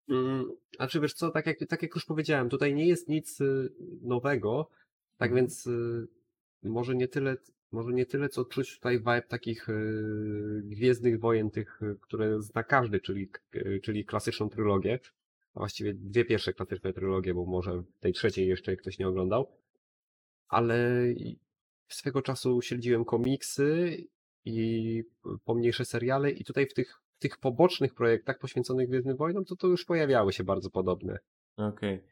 Mm, 0.10 0.52
a 0.80 0.88
czy 0.88 1.00
wiesz 1.00 1.14
co, 1.14 1.30
tak 1.32 1.46
jak, 1.46 1.58
tak 1.70 1.82
jak 1.82 1.96
już 1.96 2.06
powiedziałem, 2.06 2.50
tutaj 2.50 2.76
nie 2.76 2.88
jest 2.88 3.08
nic 3.10 3.42
y, 3.42 3.74
nowego, 4.02 4.70
tak 5.18 5.30
Mhm. 5.32 5.36
więc 5.46 5.68
y, 5.68 6.08
może 6.64 6.96
nie 6.96 7.08
tyle, 7.08 7.38
może 7.72 7.92
nie 7.92 8.06
tyle, 8.06 8.30
co 8.30 8.46
czuć 8.46 8.76
tutaj 8.76 8.98
vibe 8.98 9.22
takich 9.22 9.70
y, 9.70 10.62
Gwiezdnych 10.64 11.20
Wojen, 11.20 11.52
tych, 11.52 11.80
które 12.02 12.42
zna 12.42 12.64
każdy, 12.64 13.00
czyli, 13.00 13.30
czyli 13.84 14.06
klasyczną 14.06 14.50
trylogię, 14.50 15.00
a 15.54 15.60
właściwie 15.60 15.94
dwie 15.94 16.26
pierwsze 16.26 16.54
klasyczne 16.54 16.94
trylogie, 16.94 17.34
bo 17.34 17.46
może 17.46 17.84
tej 18.00 18.14
trzeciej 18.14 18.48
jeszcze 18.48 18.76
ktoś 18.76 19.00
nie 19.00 19.08
oglądał, 19.08 19.48
ale 20.48 21.06
swego 21.90 22.22
czasu 22.22 22.62
śledziłem 22.62 23.06
komiksy 23.06 23.98
i 24.46 25.04
pomniejsze 25.46 25.86
seriale 25.86 26.32
i 26.32 26.44
tutaj 26.44 26.68
w 26.68 26.74
tych, 26.74 27.02
w 27.18 27.22
tych 27.22 27.38
pobocznych 27.38 27.94
projektach 27.94 28.40
poświęconych 28.40 28.90
Gwiezdnym 28.90 29.18
Wojnom, 29.18 29.46
to 29.46 29.56
to 29.56 29.68
już 29.68 29.86
pojawiały 29.86 30.34
się 30.34 30.44
bardzo 30.44 30.70
podobne. 30.70 31.18
Okej. 31.58 32.04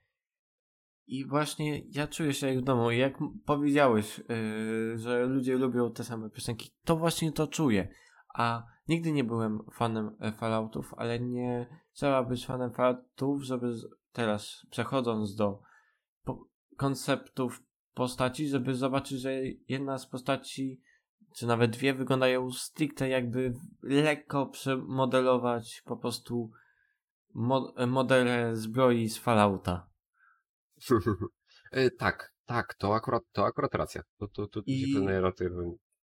I 1.07 1.25
właśnie 1.25 1.81
ja 1.89 2.07
czuję 2.07 2.33
się 2.33 2.47
jak 2.47 2.59
w 2.59 2.63
domu. 2.63 2.91
Jak 2.91 3.17
powiedziałeś, 3.45 4.17
yy, 4.17 4.97
że 4.97 5.25
ludzie 5.25 5.57
lubią 5.57 5.91
te 5.91 6.03
same 6.03 6.29
piosenki, 6.29 6.69
to 6.83 6.95
właśnie 6.95 7.31
to 7.31 7.47
czuję. 7.47 7.87
A 8.35 8.63
nigdy 8.87 9.11
nie 9.11 9.23
byłem 9.23 9.59
fanem 9.73 10.15
e, 10.19 10.31
Falloutów, 10.31 10.93
ale 10.97 11.19
nie 11.19 11.67
trzeba 11.93 12.23
być 12.23 12.45
fanem 12.45 12.73
Falloutów, 12.73 13.43
żeby 13.43 13.73
teraz 14.11 14.65
przechodząc 14.69 15.35
do 15.35 15.61
po- 16.23 16.47
konceptów 16.77 17.63
postaci, 17.93 18.47
żeby 18.47 18.75
zobaczyć, 18.75 19.19
że 19.19 19.33
jedna 19.67 19.97
z 19.97 20.07
postaci, 20.07 20.81
czy 21.35 21.47
nawet 21.47 21.71
dwie 21.71 21.93
wyglądają 21.93 22.51
stricte 22.51 23.09
jakby 23.09 23.53
lekko 23.83 24.45
przemodelować 24.45 25.81
po 25.85 25.97
prostu 25.97 26.51
mo- 27.33 27.73
modele 27.87 28.55
zbroi 28.55 29.09
z 29.09 29.17
Fallouta. 29.17 29.89
E, 31.71 31.91
tak, 31.91 32.33
tak, 32.45 32.73
to 32.73 32.95
akurat, 32.95 33.23
to 33.31 33.45
akurat 33.45 33.75
racja. 33.75 34.01
To, 34.17 34.27
to, 34.27 34.47
to, 34.47 34.61
to 34.61 34.61
I- 34.65 34.93
się 34.93 34.99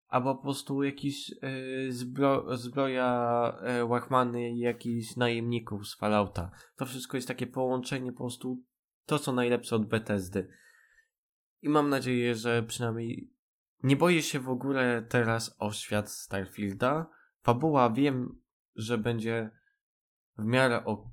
Albo 0.07 0.35
po 0.35 0.41
prostu 0.41 0.83
jakiś 0.83 1.31
y, 1.43 1.91
zbro, 1.91 2.57
zbroja 2.57 3.53
y, 3.81 3.85
Łachmany 3.85 4.51
i 4.51 4.59
jakichś 4.59 5.15
najemników 5.15 5.87
z 5.87 5.97
Fallouta. 5.97 6.51
To 6.75 6.85
wszystko 6.85 7.17
jest 7.17 7.27
takie 7.27 7.47
połączenie 7.47 8.11
po 8.11 8.17
prostu 8.17 8.63
to, 9.05 9.19
co 9.19 9.31
najlepsze 9.31 9.75
od 9.75 9.85
Bethesdy. 9.85 10.47
I 11.61 11.69
mam 11.69 11.89
nadzieję, 11.89 12.35
że 12.35 12.63
przynajmniej 12.63 13.29
nie 13.83 13.95
boję 13.95 14.21
się 14.21 14.39
w 14.39 14.49
ogóle 14.49 15.05
teraz 15.09 15.55
o 15.59 15.71
świat 15.71 16.11
Starfielda. 16.11 17.09
Fabuła 17.41 17.89
wiem, 17.89 18.41
że 18.75 18.97
będzie 18.97 19.49
w 20.37 20.45
miarę 20.45 20.85
o... 20.85 21.11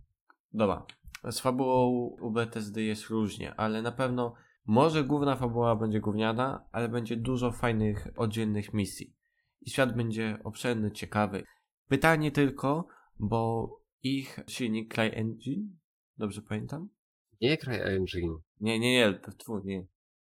Dobra, 0.53 0.87
z 1.31 1.41
fabułą 1.41 1.87
u 2.21 2.31
Bethesdy 2.31 2.83
jest 2.83 3.09
różnie, 3.09 3.55
ale 3.55 3.83
na 3.83 3.93
pewno 3.93 4.35
może 4.67 5.05
główna 5.05 5.37
fabuła 5.37 5.77
będzie 5.77 6.01
gówniana, 6.01 6.69
ale 6.73 6.89
będzie 6.89 7.17
dużo 7.17 7.53
fajnych, 7.53 8.09
oddzielnych 8.17 8.75
misji. 8.75 9.17
I 9.61 9.71
świat 9.71 9.97
będzie 9.97 10.39
obszerny, 10.45 10.91
ciekawy. 10.91 11.45
Pytanie 11.89 12.31
tylko, 12.31 12.89
bo 13.19 13.71
ich 14.03 14.41
silnik 14.47 14.95
CryEngine, 14.95 15.69
dobrze 16.19 16.43
pamiętam? 16.43 16.89
Nie 17.41 17.57
CryEngine, 17.57 18.39
Nie, 18.61 18.79
nie, 18.79 18.93
nie, 18.93 19.15
to 19.15 19.33
twój, 19.33 19.63
nie. 19.65 19.87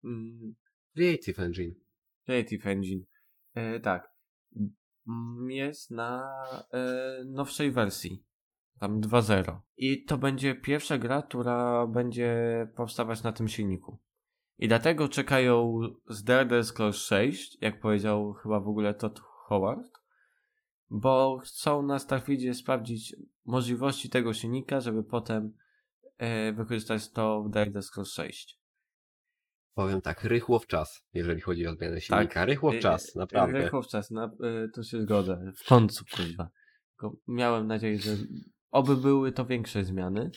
Mm, 0.04 0.54
Creative 0.94 1.38
Engine. 1.38 1.83
Creative 2.24 2.66
Engine. 2.66 3.04
E, 3.54 3.80
tak. 3.80 4.10
Mm, 5.08 5.50
Jest 5.50 5.90
na 5.90 6.34
e, 6.72 7.24
nowszej 7.24 7.72
wersji. 7.72 8.24
Tam 8.80 9.00
2.0. 9.00 9.58
I 9.76 10.04
to 10.04 10.18
będzie 10.18 10.54
pierwsza 10.54 10.98
gra, 10.98 11.22
która 11.22 11.87
będzie 11.87 12.37
powstawać 12.76 13.22
na 13.22 13.32
tym 13.32 13.48
silniku. 13.48 13.98
I 14.58 14.68
dlatego 14.68 15.08
czekają 15.08 15.80
z 16.08 16.30
Elder 16.30 16.64
Scrolls 16.64 16.96
6, 16.96 17.58
jak 17.60 17.80
powiedział 17.80 18.32
chyba 18.32 18.60
w 18.60 18.68
ogóle 18.68 18.94
Todd 18.94 19.20
Howard, 19.20 19.92
bo 20.90 21.38
chcą 21.44 21.82
na 21.82 21.98
Starfieldzie 21.98 22.54
sprawdzić 22.54 23.16
możliwości 23.44 24.10
tego 24.10 24.34
silnika, 24.34 24.80
żeby 24.80 25.04
potem 25.04 25.56
e, 26.18 26.52
wykorzystać 26.52 27.10
to 27.10 27.42
w 27.42 27.56
Elder 27.56 27.82
Scrolls 27.82 28.12
6. 28.12 28.60
Powiem 29.74 30.00
tak, 30.00 30.24
rychło 30.24 30.58
w 30.58 30.66
czas, 30.66 31.04
jeżeli 31.12 31.40
chodzi 31.40 31.66
o 31.66 31.74
zmianę 31.74 32.00
silnika. 32.00 32.44
rychło 32.44 32.72
w 32.72 32.74
Y, 32.74 32.78
czas, 32.78 33.16
y, 33.16 33.18
naprawdę. 33.18 33.58
Rychło 33.58 33.82
w 33.82 33.88
czas, 33.88 34.10
na, 34.10 34.26
y, 34.64 34.68
to 34.74 34.82
się 34.82 35.02
zgodzę. 35.02 35.52
W 35.56 35.68
końcu, 35.68 36.04
kurwa. 36.16 36.50
Miałem 37.28 37.66
nadzieję, 37.66 37.98
że 37.98 38.16
oby 38.70 38.96
były 38.96 39.32
to 39.32 39.46
większe 39.46 39.84
zmiany. 39.84 40.30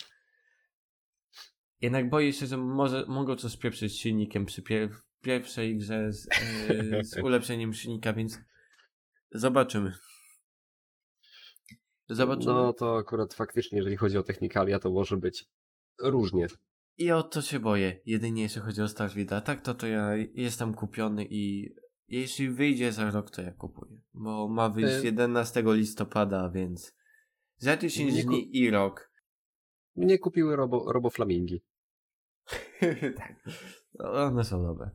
Jednak 1.82 2.10
boję 2.10 2.34
się, 2.34 2.46
że 2.46 2.58
może, 2.58 3.06
mogą 3.08 3.36
coś 3.36 3.52
spieprzyć 3.52 3.92
z 3.92 3.96
silnikiem 3.96 4.46
przy 4.46 4.62
pier 4.62 4.90
pierwszej 5.22 5.78
grze 5.78 6.14
z, 6.14 6.28
y, 6.70 7.04
z 7.04 7.18
ulepszeniem 7.28 7.74
silnika, 7.74 8.14
więc 8.14 8.40
zobaczymy. 9.32 9.94
Zobaczymy. 12.10 12.54
No 12.54 12.74
to 12.74 12.98
akurat 12.98 13.34
faktycznie, 13.34 13.78
jeżeli 13.78 13.98
chodzi 13.98 14.18
o 14.18 14.24
technikalia, 14.24 14.80
to 14.80 14.92
może 14.92 15.18
być 15.18 15.46
różnie. 16.00 16.48
I 16.98 17.12
o 17.12 17.24
to 17.24 17.42
się 17.42 17.60
boję, 17.60 18.00
jedynie 18.06 18.42
jeśli 18.42 18.62
chodzi 18.62 18.82
o 18.82 18.88
Starfielda. 18.88 19.42
Tak, 19.42 19.62
to, 19.62 19.74
to 19.74 19.88
ja 19.88 20.16
jestem 20.34 20.74
kupiony 20.74 21.26
i 21.30 21.74
jeśli 22.08 22.50
wyjdzie 22.50 22.92
za 22.92 23.12
rok, 23.12 23.32
to 23.32 23.42
ja 23.42 23.52
kupuję. 23.52 24.02
Bo 24.14 24.48
ma 24.48 24.70
wyjść 24.70 24.98
Y- 25.00 25.04
11 25.06 25.64
listopada, 25.66 26.50
więc 26.50 26.96
za 27.58 27.78
10 27.78 28.14
Nie 28.16 28.24
ku- 28.24 28.30
dni 28.30 28.58
i 28.58 28.70
rok. 28.70 29.12
Mnie 29.96 30.20
kupiły 30.20 30.56
robo, 30.56 30.92
roboflamingi. 30.94 31.62
tak, 33.18 33.36
one 34.00 34.44
są 34.44 34.64
dobre. 34.64 34.90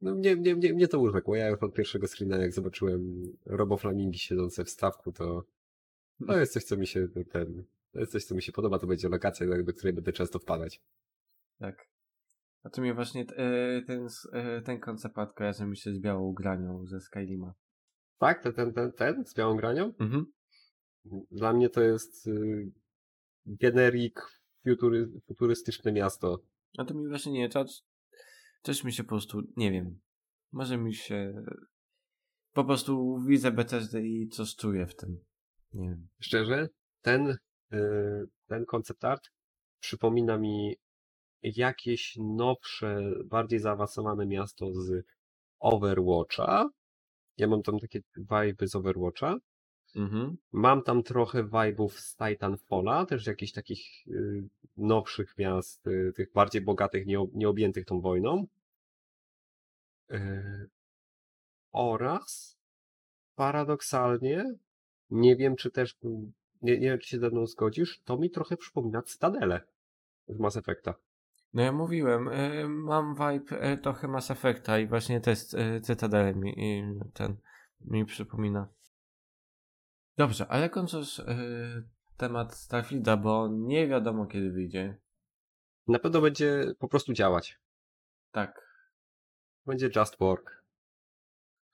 No 0.00 0.14
mnie, 0.14 0.36
mnie, 0.36 0.56
mnie, 0.56 0.72
mnie 0.74 0.88
to 0.88 1.00
urzekło. 1.00 1.36
Ja 1.36 1.48
już 1.48 1.62
od 1.62 1.74
pierwszego 1.74 2.06
screena, 2.06 2.36
jak 2.36 2.52
zobaczyłem 2.52 3.22
roboflamingi 3.46 4.18
siedzące 4.18 4.64
w 4.64 4.70
stawku, 4.70 5.12
to 5.12 5.44
to 6.26 6.38
jest 6.40 6.52
coś, 6.52 6.64
co 6.64 6.76
mi 6.76 6.86
się 6.86 7.08
ten, 7.32 7.64
to 7.92 8.00
jest 8.00 8.12
coś, 8.12 8.24
co 8.24 8.34
mi 8.34 8.42
się 8.42 8.52
podoba. 8.52 8.78
To 8.78 8.86
będzie 8.86 9.08
lokacja, 9.08 9.46
do 9.64 9.72
której 9.72 9.92
będę 9.92 10.12
często 10.12 10.38
wpadać. 10.38 10.80
Tak. 11.58 11.88
A 12.62 12.70
tu 12.70 12.80
mnie 12.80 12.94
właśnie 12.94 13.22
e, 13.36 13.82
ten, 13.82 14.08
e, 14.32 14.62
ten 14.62 14.80
koncept 14.80 15.16
kojarzy 15.36 15.66
mi 15.66 15.76
się 15.76 15.94
z 15.94 15.98
białą 15.98 16.32
granią 16.32 16.86
ze 16.86 17.00
Skylima. 17.00 17.54
Tak? 18.18 18.42
Ten, 18.42 18.52
ten, 18.52 18.72
ten, 18.72 18.92
ten 18.92 19.24
z 19.26 19.34
białą 19.34 19.56
granią? 19.56 19.94
Mhm. 19.98 20.26
Dla 21.30 21.52
mnie 21.52 21.68
to 21.68 21.80
jest 21.80 22.26
y, 22.26 22.72
generik 23.46 24.20
futury, 24.64 25.08
futurystyczne 25.26 25.92
miasto. 25.92 26.42
A 26.78 26.84
to 26.84 26.94
mi 26.94 27.08
właśnie 27.08 27.32
nie, 27.32 27.48
to 27.48 27.64
też 28.62 28.84
mi 28.84 28.92
się 28.92 29.02
po 29.02 29.08
prostu, 29.08 29.42
nie 29.56 29.72
wiem, 29.72 30.00
może 30.52 30.78
mi 30.78 30.94
się, 30.94 31.44
po 32.52 32.64
prostu 32.64 33.18
widzę 33.26 33.52
Bethesdę 33.52 34.02
i 34.02 34.28
coś 34.28 34.56
czuję 34.56 34.86
w 34.86 34.96
tym. 34.96 35.18
Nie 35.72 35.88
wiem. 35.88 36.08
Szczerze, 36.20 36.68
ten, 37.02 37.36
y, 37.72 37.78
ten 38.46 38.64
concept 38.66 39.04
art 39.04 39.22
przypomina 39.80 40.38
mi 40.38 40.76
jakieś 41.42 42.16
nowsze, 42.20 43.12
bardziej 43.24 43.58
zaawansowane 43.58 44.26
miasto 44.26 44.72
z 44.74 45.06
Overwatcha. 45.60 46.68
Ja 47.36 47.46
mam 47.46 47.62
tam 47.62 47.78
takie 47.78 48.00
vibe 48.16 48.68
z 48.68 48.74
Overwatcha. 48.74 49.36
Mhm. 49.96 50.36
Mam 50.52 50.82
tam 50.82 51.02
trochę 51.02 51.44
vibe'ów 51.44 51.88
z 51.88 52.16
Titanfalla, 52.16 53.06
też 53.06 53.26
jakichś 53.26 53.52
takich 53.52 54.06
y, 54.08 54.42
nowszych 54.76 55.38
miast, 55.38 55.86
y, 55.86 56.12
tych 56.16 56.32
bardziej 56.32 56.62
bogatych, 56.62 57.06
nie, 57.06 57.26
nieobjętych 57.34 57.84
tą 57.84 58.00
wojną. 58.00 58.46
Y, 60.10 60.68
oraz 61.72 62.58
paradoksalnie, 63.34 64.44
nie 65.10 65.36
wiem 65.36 65.56
czy 65.56 65.70
też, 65.70 65.96
nie, 66.62 66.78
nie 66.78 66.88
wiem 66.90 66.98
czy 66.98 67.08
się 67.08 67.18
ze 67.18 67.30
mną 67.30 67.46
zgodzisz, 67.46 68.00
to 68.04 68.18
mi 68.18 68.30
trochę 68.30 68.56
przypomina 68.56 69.02
Cytadelę 69.02 69.60
z 70.28 70.38
Mass 70.38 70.56
Effecta. 70.56 70.94
No 71.52 71.62
ja 71.62 71.72
mówiłem, 71.72 72.28
y, 72.28 72.68
mam 72.68 73.14
vibe 73.14 73.72
y, 73.72 73.78
trochę 73.78 74.08
Mass 74.08 74.30
Effecta 74.30 74.78
i 74.78 74.86
właśnie 74.86 75.20
test 75.20 75.54
y, 75.54 75.80
Cytadele 75.80 76.34
mi 76.34 76.50
y, 76.50 77.10
ten 77.14 77.36
mi 77.80 78.04
przypomina. 78.04 78.68
Dobrze, 80.16 80.46
ale 80.48 80.70
kończąc 80.70 81.18
y, 81.18 81.24
temat 82.16 82.54
Starfielda, 82.54 83.16
bo 83.16 83.48
nie 83.48 83.88
wiadomo 83.88 84.26
kiedy 84.26 84.50
wyjdzie. 84.50 84.98
Na 85.88 85.98
pewno 85.98 86.20
będzie 86.20 86.64
po 86.78 86.88
prostu 86.88 87.12
działać. 87.12 87.58
Tak. 88.32 88.68
Będzie 89.66 89.90
Just 89.96 90.18
Work. 90.18 90.64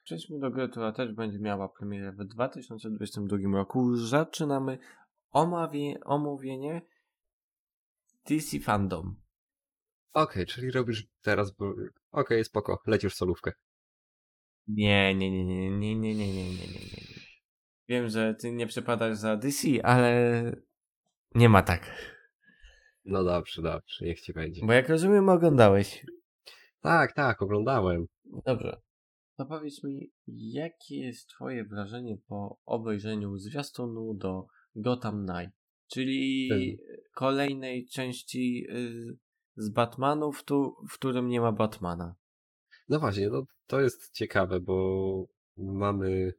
Przejdźmy 0.03 0.39
do 0.39 0.51
gry, 0.51 0.69
która 0.69 0.93
też 0.93 1.13
będzie 1.13 1.39
miała 1.39 1.69
premierę 1.69 2.13
w 2.13 2.25
2022 2.25 3.37
roku. 3.53 3.97
Zaczynamy 3.97 4.79
omawie, 5.31 6.01
omówienie 6.05 6.83
DC 8.29 8.61
Fandom. 8.61 9.24
Okej, 10.15 10.47
czyli 10.47 10.71
robisz 10.71 11.07
teraz. 11.23 11.55
Okej, 12.13 12.45
spoko, 12.45 12.83
lecisz 12.87 13.15
solówkę. 13.15 13.53
Nie, 14.69 15.15
nie, 15.15 15.31
nie, 15.31 15.45
nie, 15.45 15.71
nie, 15.71 15.95
nie, 15.95 16.15
nie, 16.15 16.15
nie, 16.15 16.27
nie, 16.27 16.51
nie, 16.51 16.67
nie. 16.67 17.15
Wiem, 17.89 18.09
że 18.09 18.35
ty 18.35 18.53
nie 18.53 18.67
przepadasz 18.67 19.17
za 19.17 19.37
DC, 19.37 19.69
ale 19.83 20.43
nie 21.35 21.49
ma 21.49 21.63
tak. 21.63 22.15
No 23.05 23.25
dobrze, 23.25 23.63
dobrze, 23.63 24.05
niech 24.05 24.21
ci 24.21 24.33
będzie. 24.33 24.67
Bo 24.67 24.73
jak 24.73 24.89
rozumiem, 24.89 25.29
oglądałeś. 25.29 26.07
Tak, 26.81 27.13
tak, 27.13 27.43
oglądałem. 27.43 28.07
Dobrze. 28.47 28.81
To 29.37 29.47
powiedz 29.47 29.85
mi, 29.85 30.11
jakie 30.27 30.97
jest 30.97 31.29
twoje 31.29 31.65
wrażenie 31.65 32.17
po 32.27 32.59
obejrzeniu 32.65 33.39
zwiastunu 33.39 34.15
do 34.15 34.47
Gotham 34.75 35.27
Knight? 35.27 35.57
Czyli 35.87 36.49
kolejnej 37.15 37.87
części 37.87 38.67
y, 38.71 39.24
z 39.57 39.69
Batmanów, 39.69 40.45
tu, 40.45 40.77
w 40.91 40.95
którym 40.95 41.29
nie 41.29 41.41
ma 41.41 41.53
Batmana. 41.53 42.15
No 42.89 43.01
właśnie, 43.01 43.29
no, 43.29 43.43
to 43.67 43.81
jest 43.81 44.11
ciekawe, 44.11 44.61
bo 44.61 45.27
mamy 45.57 46.33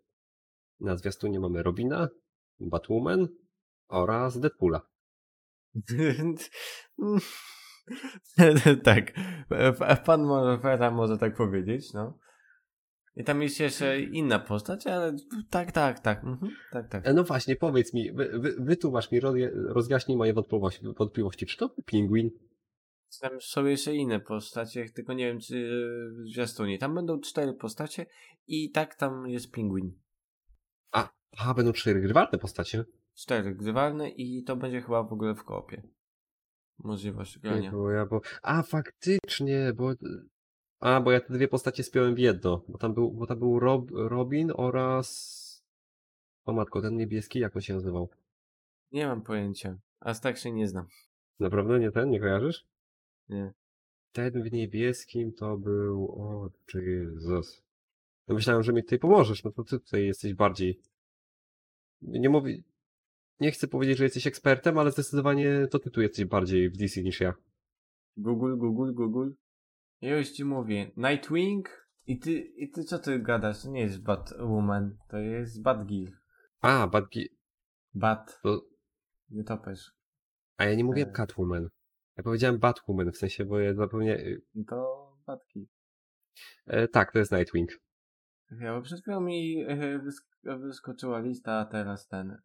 na 0.80 0.98
zwiastunie 0.98 1.40
mamy 1.40 1.64
Robina, 1.64 2.08
Batwoman 2.60 3.28
oraz 3.88 4.40
Deadpoola. 4.40 4.82
tak, 8.84 9.12
pan 10.06 10.24
Morfera 10.24 10.92
może 10.92 11.18
tak 11.18 11.36
powiedzieć, 11.36 11.94
no. 11.94 12.18
I 13.16 13.24
tam 13.24 13.42
jest 13.42 13.60
jeszcze 13.60 14.02
inna 14.02 14.40
postać, 14.40 14.88
ale 14.88 15.16
tak, 15.50 15.72
tak, 15.72 16.00
tak, 16.00 16.24
mhm, 16.24 16.52
tak, 16.72 16.90
tak. 16.90 17.08
E, 17.08 17.14
No 17.14 17.24
właśnie, 17.24 17.56
powiedz 17.56 17.94
mi, 17.94 18.12
wy, 18.12 18.40
wy, 18.40 18.56
wytłumacz 18.60 19.12
mi, 19.12 19.20
rozjaśnij 19.68 20.18
moje 20.18 20.34
wątpliwości, 20.34 20.82
wątpliwości. 20.98 21.46
Czy 21.46 21.58
to 21.58 21.68
był 21.68 21.84
Pingwin? 21.84 22.30
Tam 23.22 23.42
są 23.42 23.66
jeszcze 23.66 23.96
inne 23.96 24.20
postacie, 24.20 24.90
tylko 24.90 25.14
nie 25.14 25.26
wiem, 25.26 25.40
czy 25.40 25.70
w 26.12 26.30
zwiastunie. 26.30 26.78
Tam 26.78 26.96
będą 26.96 27.20
cztery 27.20 27.54
postacie 27.54 28.06
i 28.48 28.72
tak 28.72 28.96
tam 28.96 29.30
jest 29.30 29.52
Pingwin. 29.52 30.00
A, 30.92 31.10
aha, 31.38 31.54
będą 31.54 31.74
cztery 31.74 32.02
grywalne 32.02 32.40
postacie? 32.40 32.86
Cztery 33.14 33.56
grywalne 33.56 34.10
i 34.10 34.44
to 34.44 34.56
będzie 34.56 34.82
chyba 34.82 35.04
w 35.04 35.14
ogóle 35.14 35.36
w 35.36 35.44
koopie. 35.44 35.84
Możliwość 36.80 37.40
grania. 37.40 37.62
Nie, 37.62 37.72
bo 37.72 37.92
ja, 37.92 38.06
bo... 38.06 38.22
A, 38.42 38.64
faktycznie, 38.64 39.74
bo... 39.76 39.94
A, 40.80 41.02
bo 41.02 41.12
ja 41.12 41.22
te 41.22 41.34
dwie 41.34 41.48
postacie 41.48 41.84
spiąłem 41.84 42.16
w 42.16 42.20
jedno, 42.20 42.66
bo 42.68 42.78
tam 42.78 42.94
był, 42.94 43.12
bo 43.12 43.28
tam 43.28 43.40
był 43.40 43.60
Rob, 43.60 43.92
Robin 43.92 44.52
oraz... 44.56 45.46
O 46.46 46.54
matko, 46.54 46.82
ten 46.82 46.98
niebieski, 46.98 47.40
jak 47.40 47.56
on 47.56 47.62
się 47.62 47.74
nazywał? 47.74 48.10
Nie 48.92 49.08
mam 49.08 49.22
pojęcia. 49.22 49.78
Aż 50.00 50.20
tak 50.20 50.38
się 50.38 50.52
nie 50.52 50.68
znam. 50.68 50.88
Naprawdę 51.40 51.80
nie 51.80 51.92
ten, 51.92 52.10
nie 52.10 52.20
kojarzysz? 52.20 52.68
Nie. 53.30 53.54
Ten 54.12 54.44
w 54.44 54.52
niebieskim 54.52 55.34
to 55.34 55.58
był... 55.58 56.12
O, 56.12 56.50
Jezus. 56.74 57.64
No 58.28 58.36
myślałem, 58.36 58.64
że 58.64 58.74
mi 58.74 58.84
tutaj 58.84 59.00
pomożesz, 59.00 59.44
no 59.44 59.52
to 59.52 59.64
ty 59.64 59.80
tutaj 59.80 60.06
jesteś 60.06 60.34
bardziej... 60.34 60.82
Nie 62.02 62.30
mówię... 62.30 62.58
Nie 63.40 63.52
chcę 63.52 63.68
powiedzieć, 63.68 63.98
że 63.98 64.04
jesteś 64.04 64.28
ekspertem, 64.28 64.78
ale 64.78 64.92
zdecydowanie 64.92 65.68
to 65.68 65.80
ty 65.80 65.92
tu 65.92 66.02
jesteś 66.02 66.26
bardziej 66.26 66.70
w 66.70 66.78
DC 66.78 67.02
niż 67.02 67.20
ja. 67.20 67.34
Google, 68.18 68.58
Google, 68.58 68.94
Google. 68.94 69.32
Ja 70.02 70.18
już 70.18 70.30
ci 70.30 70.46
mówię. 70.46 70.92
Nightwing 70.98 71.88
i 72.08 72.20
ty, 72.20 72.32
i 72.32 72.70
ty 72.70 72.84
co 72.84 73.00
ty 73.00 73.20
gadasz? 73.20 73.62
To 73.62 73.70
nie 73.70 73.82
jest 73.82 74.04
Batwoman, 74.04 74.98
to 75.08 75.18
jest 75.18 75.62
Batgirl. 75.62 76.12
A, 76.62 76.88
Batgi... 76.88 77.30
Bat. 77.94 78.40
To... 78.44 78.62
Nie 79.30 79.44
topesz. 79.44 79.92
A 80.58 80.66
ja 80.66 80.76
nie 80.76 80.84
mówię 80.84 81.04
E. 81.04 81.12
Catwoman. 81.12 81.70
Ja 82.18 82.24
powiedziałem 82.24 82.60
Batwoman, 82.60 83.12
w 83.12 83.18
sensie, 83.18 83.46
bo 83.46 83.60
ja 83.60 83.74
zapomniałem... 83.74 84.42
To 84.68 85.12
Batki. 85.28 85.68
E, 86.68 86.88
tak, 86.88 87.12
to 87.12 87.20
jest 87.20 87.32
Nightwing. 87.32 87.70
Ja, 88.52 88.76
bo 88.76 88.82
przed 88.82 89.02
chwilą 89.02 89.22
mi 89.22 89.64
e, 89.68 90.00
wysk- 90.00 90.60
wyskoczyła 90.60 91.20
lista, 91.20 91.60
a 91.60 91.66
teraz 91.66 92.08
ten. 92.08 92.38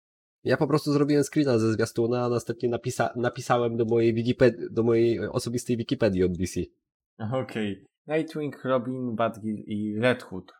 Ja 0.45 0.57
po 0.57 0.67
prostu 0.67 0.93
zrobiłem 0.93 1.25
screena 1.25 1.59
ze 1.59 1.73
zwiastuna, 1.73 2.25
a 2.25 2.29
następnie 2.29 2.69
napisa 2.69 3.13
napisałem 3.17 3.77
do 3.77 3.85
mojej, 3.85 4.15
Wikiped- 4.15 4.69
do 4.71 4.83
mojej 4.83 5.19
osobistej 5.19 5.77
Wikipedii 5.77 6.25
od 6.25 6.33
DC. 6.33 6.61
Okej. 7.33 7.87
Nightwing, 8.07 8.65
Robin, 8.65 9.17
Batgirl 9.17 9.63
i 9.67 9.99
Red 9.99 10.23
Hood. 10.23 10.53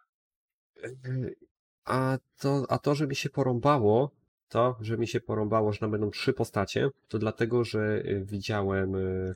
A 1.85 2.19
to, 2.39 2.67
a 2.69 2.79
to, 2.79 2.95
że 2.95 3.07
mi 3.07 3.17
się 3.17 3.31
porąbało, 3.31 4.17
to, 4.51 4.77
że 4.81 4.99
mi 4.99 5.07
się 5.07 5.21
porąbało, 5.21 5.73
że 5.73 5.79
tam 5.79 5.91
będą 5.91 6.11
trzy 6.11 6.33
postacie, 6.33 6.89
to 7.09 7.19
dlatego, 7.19 7.65
że 7.65 8.03
y, 8.05 8.25
widziałem, 8.25 8.95
y, 8.95 9.35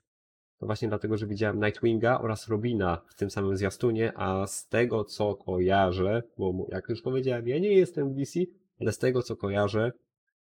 to 0.58 0.66
właśnie 0.66 0.88
dlatego, 0.88 1.16
że 1.16 1.26
widziałem 1.26 1.64
Nightwinga 1.64 2.20
oraz 2.20 2.48
Robina 2.48 3.02
w 3.08 3.14
tym 3.14 3.30
samym 3.30 3.56
zwiastunie, 3.56 4.12
a 4.16 4.46
z 4.46 4.68
tego, 4.68 5.04
co 5.04 5.34
kojarzę, 5.34 6.22
bo 6.38 6.66
jak 6.68 6.88
już 6.88 7.02
powiedziałem, 7.02 7.48
ja 7.48 7.58
nie 7.58 7.72
jestem 7.72 8.14
DC, 8.14 8.40
ale 8.80 8.92
z 8.92 8.98
tego, 8.98 9.22
co 9.22 9.36
kojarzę, 9.36 9.92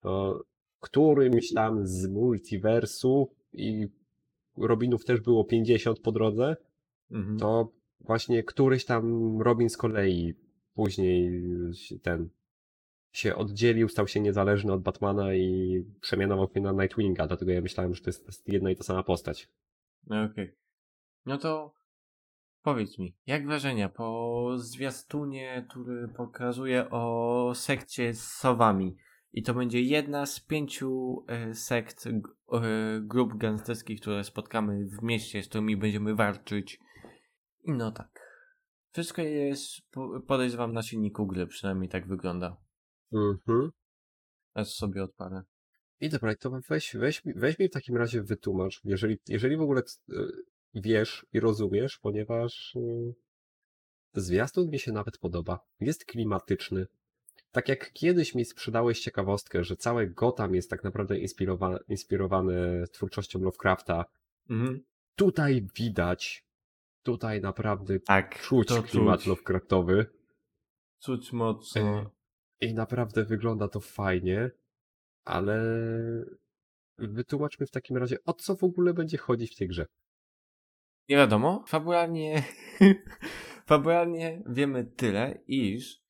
to 0.02 0.44
którymś 0.80 1.54
tam 1.54 1.88
z 1.88 2.08
multiversu 2.08 3.30
i 3.54 3.88
Robinów 4.58 5.06
też 5.06 5.22
było 5.22 5.44
50 5.44 6.00
po 6.00 6.12
drodze, 6.12 6.56
Mhm. 7.12 7.38
to 7.38 7.72
właśnie 8.00 8.44
któryś 8.44 8.86
tam 8.86 9.36
Robin 9.42 9.70
z 9.70 9.78
kolei 9.78 10.34
później 10.74 11.44
ten 12.02 12.30
się 13.12 13.36
oddzielił, 13.36 13.90
stał 13.90 14.08
się 14.08 14.20
niezależny 14.20 14.74
od 14.74 14.82
Batmana 14.82 15.34
i 15.34 15.84
przemianował 16.02 16.50
się 16.54 16.62
na 16.62 16.72
Nightwinga, 16.72 17.28
dlatego 17.28 17.52
ja 17.52 17.62
myślałem, 17.62 17.94
że 17.96 18.02
to 18.02 18.10
jest, 18.10 18.48
jedna 18.48 18.72
i 18.72 18.76
ta 18.76 18.84
sama 18.84 19.04
postać. 19.04 19.50
No 20.08 20.24
okej. 20.24 20.56
No 21.26 21.38
to 21.38 21.74
powiedz 22.64 23.00
mi, 23.00 23.16
jak 23.26 23.46
wrażenia 23.46 23.90
po 23.90 24.48
zwiastunie, 24.58 25.66
który 25.70 26.08
pokazuje 26.08 26.90
o 26.90 27.52
sekcie 27.56 28.14
z 28.14 28.28
sowami? 28.28 28.98
I 29.34 29.44
to 29.44 29.54
będzie 29.54 29.82
jedna 29.82 30.26
z 30.26 30.40
pięciu 30.40 31.24
e, 31.28 31.54
sekt, 31.54 32.08
e, 32.08 32.12
grup 33.02 33.38
gangsterskich, 33.38 34.02
które 34.02 34.24
spotkamy 34.24 34.86
w 34.86 35.04
mieście, 35.04 35.44
z 35.44 35.48
którymi 35.48 35.78
będziemy 35.78 36.16
walczyć. 36.16 36.80
No 37.68 37.92
tak. 37.92 38.22
Wszystko 38.92 39.22
jest, 39.22 39.92
po- 39.92 40.20
podejrzewam, 40.20 40.74
na 40.74 40.82
silniku 40.82 41.28
gry, 41.28 41.48
przynajmniej 41.48 41.90
tak 41.90 42.08
wygląda. 42.08 42.58
Mhm. 43.14 43.72
Aż 44.54 44.68
sobie 44.74 45.04
odparę. 45.04 45.42
I 46.00 46.10
dobra, 46.10 46.36
to 46.36 46.52
weź, 46.70 46.96
weź, 46.96 47.22
weź 47.36 47.60
mi 47.60 47.68
w 47.68 47.72
takim 47.72 47.98
razie 47.98 48.22
wytłumacz, 48.24 48.82
jeżeli, 48.84 49.18
jeżeli 49.28 49.58
w 49.58 49.62
ogóle 49.62 49.82
y, 49.82 50.16
wiesz 50.74 51.26
i 51.34 51.40
rozumiesz, 51.40 52.00
ponieważ 52.00 52.76
y, 52.76 53.14
zwiastun 54.14 54.70
mi 54.70 54.80
się 54.80 54.92
nawet 54.92 55.18
podoba. 55.18 55.60
Jest 55.80 56.06
klimatyczny. 56.06 56.88
Tak 57.52 57.70
jak 57.70 57.92
kiedyś 57.94 58.36
mi 58.36 58.46
sprzedałeś 58.46 59.00
ciekawostkę, 59.00 59.64
że 59.64 59.76
całe 59.76 60.08
Gotham 60.08 60.56
jest 60.56 60.70
tak 60.70 60.84
naprawdę 60.84 61.20
inspirowane, 61.20 61.80
inspirowane 61.88 62.88
twórczością 62.88 63.40
Lovecrafta, 63.40 64.06
Mhm. 64.50 64.84
tutaj 65.16 65.68
widać, 65.76 66.46
tutaj 67.04 67.42
naprawdę 67.42 68.00
Tak, 68.00 68.42
czuć 68.42 68.68
klimat 68.68 69.20
czuć. 69.20 69.28
Lovecraftowy 69.28 70.06
Czuć 71.04 71.34
mocno. 71.34 72.12
I 72.62 72.74
naprawdę 72.74 73.24
wygląda 73.24 73.68
to 73.68 73.80
fajnie, 73.80 74.52
ale 75.26 75.64
wytłumaczmy 76.98 77.66
w 77.66 77.72
takim 77.72 77.98
razie, 77.98 78.18
o 78.26 78.34
co 78.34 78.56
w 78.56 78.64
ogóle 78.64 78.94
będzie 78.94 79.18
chodzić 79.18 79.54
w 79.56 79.58
tej 79.58 79.68
grze. 79.68 79.86
Nie 81.10 81.16
wiadomo. 81.16 81.64
Fabularnie, 81.68 82.44
fabularnie 83.70 84.44
wiemy 84.46 84.86
tyle, 84.86 85.44
iż 85.48 86.02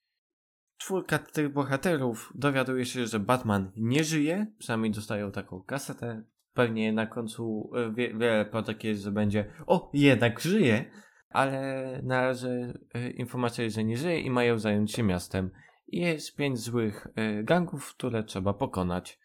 czwórka 0.77 1.19
tych 1.19 1.53
bohaterów 1.53 2.31
dowiaduje 2.35 2.85
się, 2.85 3.07
że 3.07 3.19
Batman 3.19 3.71
nie 3.75 4.03
żyje, 4.03 4.47
przynajmniej 4.57 4.91
dostają 4.91 5.31
taką 5.31 5.63
kasetę 5.63 6.23
pewnie 6.53 6.93
na 6.93 7.07
końcu 7.07 7.71
e, 7.75 7.93
wie, 7.93 8.13
wiele 8.13 8.45
plotek 8.45 8.83
jest, 8.83 9.01
że 9.01 9.11
będzie 9.11 9.53
o, 9.67 9.91
jednak 9.93 10.39
żyje, 10.39 10.85
ale 11.29 11.99
na 12.03 12.21
razie 12.21 12.73
e, 12.93 13.09
informacja 13.09 13.63
jest, 13.63 13.75
że 13.75 13.83
nie 13.83 13.97
żyje 13.97 14.19
i 14.19 14.29
mają 14.29 14.59
zająć 14.59 14.91
się 14.91 15.03
miastem. 15.03 15.51
Jest 15.91 16.35
pięć 16.35 16.59
złych 16.59 17.07
e, 17.15 17.43
gangów, 17.43 17.93
które 17.93 18.23
trzeba 18.23 18.53
pokonać 18.53 19.19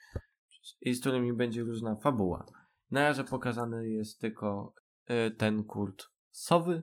i 0.80 0.94
z 0.94 1.00
którymi 1.00 1.32
będzie 1.32 1.62
różna 1.62 1.96
fabuła. 1.96 2.46
Na 2.90 3.00
razie 3.00 3.24
pokazany 3.24 3.88
jest 3.88 4.20
tylko 4.20 4.74
e, 5.06 5.30
ten 5.30 5.64
kult 5.64 6.10
sowy 6.30 6.82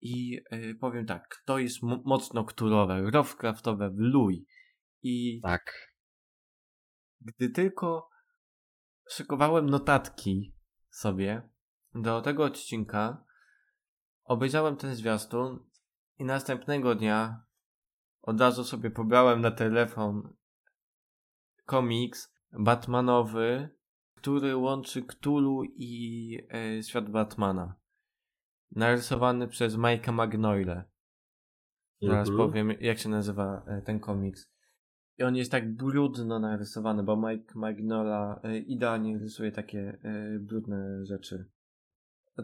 i 0.00 0.40
e, 0.50 0.74
powiem 0.74 1.06
tak, 1.06 1.42
to 1.44 1.58
jest 1.58 1.82
mo- 1.82 2.02
mocno 2.04 2.44
kturowe, 2.44 3.00
Lovecraftowe 3.12 3.90
w 3.90 3.98
luj. 3.98 4.46
I 5.02 5.40
Tak. 5.42 5.94
gdy 7.20 7.50
tylko 7.50 8.10
szykowałem 9.10 9.70
notatki 9.70 10.54
sobie 10.88 11.42
do 11.94 12.20
tego 12.20 12.44
odcinka, 12.44 13.24
obejrzałem 14.24 14.76
ten 14.76 14.94
zwiastun 14.94 15.70
i 16.18 16.24
następnego 16.24 16.94
dnia 16.94 17.49
od 18.30 18.40
razu 18.40 18.64
sobie 18.64 18.90
pobrałem 18.90 19.40
na 19.40 19.50
telefon 19.50 20.34
komiks 21.64 22.34
Batmanowy, 22.52 23.68
który 24.16 24.56
łączy 24.56 25.02
Cthulhu 25.02 25.64
i 25.64 26.38
e, 26.54 26.82
świat 26.82 27.10
Batmana. 27.10 27.74
Narysowany 28.70 29.48
przez 29.48 29.76
Mike'a 29.76 30.12
Magnoyle. 30.12 30.84
Zaraz 32.02 32.28
Mhm. 32.28 32.48
powiem, 32.48 32.70
jak 32.80 32.98
się 32.98 33.08
nazywa 33.08 33.62
e, 33.66 33.82
ten 33.82 34.00
komiks. 34.00 34.50
I 35.18 35.22
on 35.22 35.36
jest 35.36 35.50
tak 35.50 35.74
brudno 35.74 36.38
narysowany, 36.38 37.02
bo 37.02 37.16
Mike 37.16 37.52
Magnola 37.54 38.40
e, 38.44 38.58
idealnie 38.58 39.18
rysuje 39.18 39.52
takie 39.52 39.98
e, 40.02 40.38
brudne 40.38 41.06
rzeczy. 41.06 41.50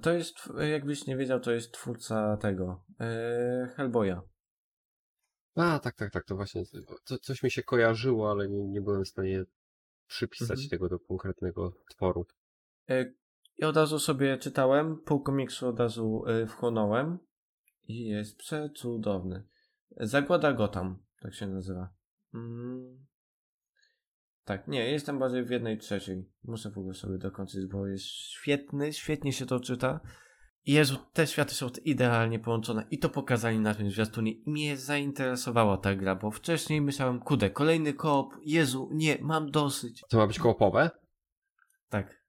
To 0.02 0.12
jest, 0.12 0.34
jakbyś 0.70 1.06
nie 1.06 1.16
wiedział, 1.16 1.40
to 1.40 1.52
jest 1.52 1.72
twórca 1.72 2.36
tego, 2.36 2.84
e, 3.00 3.68
Hellboya. 3.76 4.20
A, 5.56 5.78
tak, 5.78 5.96
tak, 5.96 6.12
tak, 6.12 6.24
to 6.24 6.36
właśnie, 6.36 6.62
to, 7.04 7.18
coś 7.18 7.42
mi 7.42 7.50
się 7.50 7.62
kojarzyło, 7.62 8.30
ale 8.30 8.48
nie, 8.48 8.64
nie 8.64 8.80
byłem 8.80 9.04
w 9.04 9.08
stanie 9.08 9.44
przypisać 10.06 10.50
Mhm. 10.50 10.68
tego 10.68 10.88
do 10.88 10.98
konkretnego 10.98 11.72
tworu. 11.88 12.26
E, 12.88 13.12
I 13.56 13.64
od 13.64 13.76
razu 13.76 13.98
sobie 13.98 14.38
czytałem, 14.38 14.98
pół 14.98 15.20
komiksu 15.20 15.68
od 15.68 15.78
razu 15.78 16.24
e, 16.26 16.46
wchłonąłem 16.46 17.18
i 17.84 18.06
jest 18.06 18.36
przecudowny. 18.36 19.42
Zagłada 19.96 20.52
Gotham, 20.52 20.98
tak 21.20 21.34
się 21.34 21.46
nazywa. 21.46 21.94
Mm. 22.34 23.06
Tak, 24.44 24.68
nie, 24.68 24.90
jestem 24.90 25.18
bardziej 25.18 25.44
w 25.44 25.50
jednej 25.50 25.78
trzeciej. 25.78 26.30
Muszę 26.44 26.70
w 26.70 26.78
ogóle 26.78 26.94
sobie 26.94 27.18
dokończyć, 27.18 27.66
bo 27.66 27.86
jest 27.86 28.04
świetny, 28.06 28.92
świetnie 28.92 29.32
się 29.32 29.46
to 29.46 29.60
czyta. 29.60 30.00
Jezu, 30.66 30.96
te 31.12 31.26
światy 31.26 31.54
są 31.54 31.68
idealnie 31.84 32.38
połączone 32.38 32.84
i 32.90 32.98
to 32.98 33.08
pokazali 33.08 33.58
na 33.58 33.74
tym 33.74 33.90
zwiastunie 33.90 34.32
i 34.32 34.50
mnie 34.50 34.76
zainteresowała 34.76 35.76
ta 35.76 35.94
gra, 35.94 36.16
bo 36.16 36.30
wcześniej 36.30 36.80
myślałem, 36.80 37.20
kudę, 37.20 37.50
kolejny 37.50 37.94
koop, 37.94 38.34
Jezu, 38.44 38.88
nie, 38.92 39.18
mam 39.20 39.50
dosyć. 39.50 40.04
To 40.08 40.18
ma 40.18 40.26
być 40.26 40.38
koopowe? 40.38 40.90
Tak, 41.88 42.22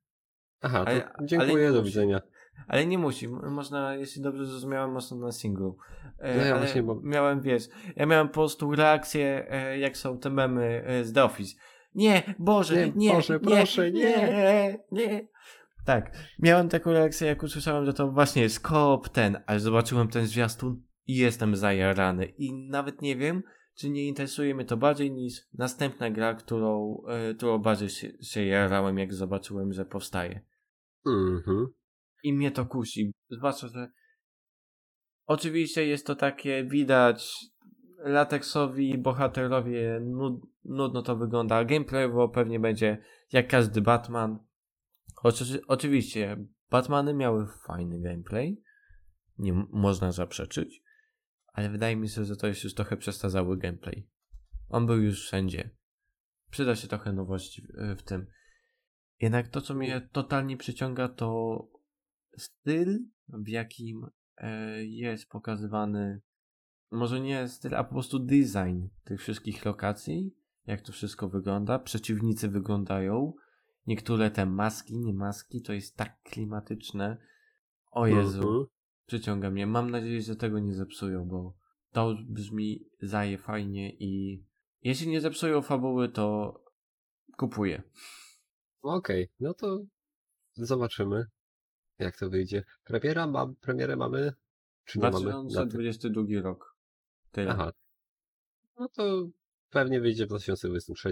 Aha, 0.62 0.86
to 0.86 0.92
Ale- 0.92 1.10
ale 1.14 1.28
dziękuję, 1.28 1.66
nie 1.66 1.72
do 1.72 1.80
musi. 1.80 1.86
widzenia. 1.92 2.22
Ale 2.68 2.86
nie 2.86 2.98
musi. 2.98 3.28
Można, 3.28 3.96
jeśli 3.96 4.22
dobrze 4.22 4.46
zrozumiałem, 4.46 4.92
można 4.92 5.18
na 5.18 5.32
singlu. 5.32 5.78
E, 6.20 6.38
No 6.38 6.44
ja 6.44 6.52
ale 6.52 6.60
właśnie, 6.60 6.84
bo- 6.84 7.02
miałem, 7.04 7.42
wiesz, 7.42 7.64
ja 7.96 8.06
miałem 8.06 8.28
po 8.28 8.34
prostu 8.34 8.76
reakcję, 8.76 9.46
e, 9.52 9.80
jak 9.80 9.98
są 9.98 10.18
te 10.20 10.30
memy 10.30 10.84
e, 10.86 11.04
z 11.04 11.14
The 11.14 11.24
Office. 11.24 11.56
Nie, 11.96 12.36
Boże, 12.40 12.76
Nie, 12.76 12.92
nie, 12.96 13.14
Boże, 13.14 13.34
nie, 13.34 13.40
proszę, 13.40 13.92
nie. 13.92 14.02
nie, 14.02 14.80
nie. 14.92 15.28
Tak, 15.88 16.12
miałem 16.40 16.70
taką 16.70 16.92
reakcję, 16.92 17.28
jak 17.28 17.44
usłyszałem, 17.44 17.86
że 17.86 17.94
to 17.94 18.12
właśnie 18.12 18.42
jest 18.42 18.60
koop 18.60 19.10
ten, 19.10 19.44
ale 19.46 19.60
zobaczyłem 19.60 20.08
ten 20.08 20.26
zwiastun 20.26 20.84
i 21.06 21.16
jestem 21.16 21.56
zajarany. 21.56 22.26
I 22.26 22.54
nawet 22.54 23.02
nie 23.02 23.16
wiem, 23.16 23.44
czy 23.76 23.90
nie 23.90 24.08
interesuje 24.08 24.56
mnie 24.56 24.66
to 24.66 24.78
bardziej 24.78 25.12
niż 25.12 25.42
następna 25.54 26.12
gra, 26.12 26.34
którą, 26.34 26.98
e, 27.08 27.34
którą 27.34 27.58
bardziej 27.58 27.90
się, 27.90 28.12
się 28.22 28.46
jarałem, 28.46 28.98
jak 28.98 29.14
zobaczyłem, 29.14 29.74
że 29.74 29.86
powstaje. 29.86 30.42
Mhm. 31.06 31.68
I 32.24 32.34
mnie 32.34 32.52
to 32.52 32.66
kusi. 32.66 33.12
Zwłaszcza, 33.30 33.68
że 33.68 33.92
oczywiście 35.26 35.86
jest 35.86 36.08
to 36.08 36.16
takie, 36.16 36.64
widać, 36.64 37.36
lateksowi 37.98 38.98
bohaterowie, 38.98 40.00
nud, 40.04 40.42
nudno 40.66 41.02
to 41.02 41.16
wygląda. 41.16 41.66
Gameplayowo 41.66 42.30
pewnie 42.30 42.60
będzie 42.60 42.98
jak 43.32 43.48
każdy 43.48 43.82
Batman. 43.82 44.47
Oczy, 45.24 45.62
oczywiście, 45.68 46.48
Batmany 46.70 47.14
miały 47.14 47.48
fajny 47.48 48.02
gameplay. 48.02 48.64
Nie 49.38 49.54
można 49.54 50.12
zaprzeczyć. 50.12 50.84
Ale 51.54 51.70
wydaje 51.70 51.96
mi 51.96 52.10
się, 52.10 52.26
że 52.26 52.36
to 52.36 52.48
jest 52.48 52.64
już 52.64 52.74
trochę 52.74 52.98
przestarzały 52.98 53.58
gameplay. 53.58 54.10
On 54.70 54.86
był 54.86 55.02
już 55.02 55.26
wszędzie. 55.26 55.70
Przyda 56.52 56.76
się 56.76 56.88
trochę 56.88 57.14
nowości 57.14 57.62
w, 57.62 58.00
w 58.00 58.04
tym. 58.04 58.28
Jednak 59.22 59.48
to, 59.48 59.62
co 59.62 59.74
mnie 59.74 60.10
totalnie 60.12 60.58
przyciąga, 60.58 61.10
to 61.10 61.58
styl, 62.38 63.00
w 63.28 63.48
jakim 63.48 64.08
e, 64.38 64.86
jest 64.86 65.30
pokazywany, 65.30 66.22
może 66.92 67.20
nie 67.20 67.48
styl, 67.48 67.76
a 67.76 67.84
po 67.84 67.94
prostu 67.94 68.20
design 68.20 68.88
tych 69.04 69.22
wszystkich 69.22 69.66
lokacji, 69.66 70.36
jak 70.66 70.82
to 70.82 70.92
wszystko 70.92 71.30
wygląda, 71.30 71.80
przeciwnicy 71.80 72.50
wyglądają, 72.50 73.34
niektóre 73.88 74.32
te 74.32 74.46
maski, 74.46 74.98
nie 74.98 75.14
maski, 75.14 75.62
to 75.62 75.74
jest 75.74 75.96
tak 75.96 76.22
klimatyczne. 76.24 77.18
O 77.92 78.08
Jezu, 78.08 78.38
Mhm. 78.48 78.66
przyciąga 79.06 79.52
mnie. 79.52 79.68
Mam 79.68 79.92
nadzieję, 79.92 80.22
że 80.22 80.36
tego 80.36 80.60
nie 80.60 80.74
zepsują, 80.74 81.26
bo 81.28 81.54
to 81.92 82.16
brzmi 82.30 82.86
zaje 83.02 83.38
fajnie 83.38 83.94
i 83.94 84.44
jeśli 84.82 85.08
nie 85.08 85.22
zepsują 85.22 85.62
fabuły, 85.62 86.10
to 86.10 86.54
kupuję. 87.38 87.84
Okej, 88.82 89.30
no 89.40 89.54
to 89.54 89.80
zobaczymy, 90.56 91.26
jak 92.00 92.18
to 92.18 92.30
wyjdzie. 92.30 92.64
Premiera 92.84 93.28
ma, 93.28 93.54
premierę 93.62 93.96
mamy? 93.96 94.34
Czy 94.86 95.00
nie 95.00 95.10
mamy? 95.12 95.26
daty? 95.26 95.48
2022 95.48 96.42
rok. 96.42 96.76
Tyle. 97.32 97.52
Aha. 97.52 97.72
No 98.80 98.90
to 98.90 99.28
pewnie 99.70 100.02
wyjdzie 100.02 100.26
w 100.26 100.30
2023. 100.30 101.12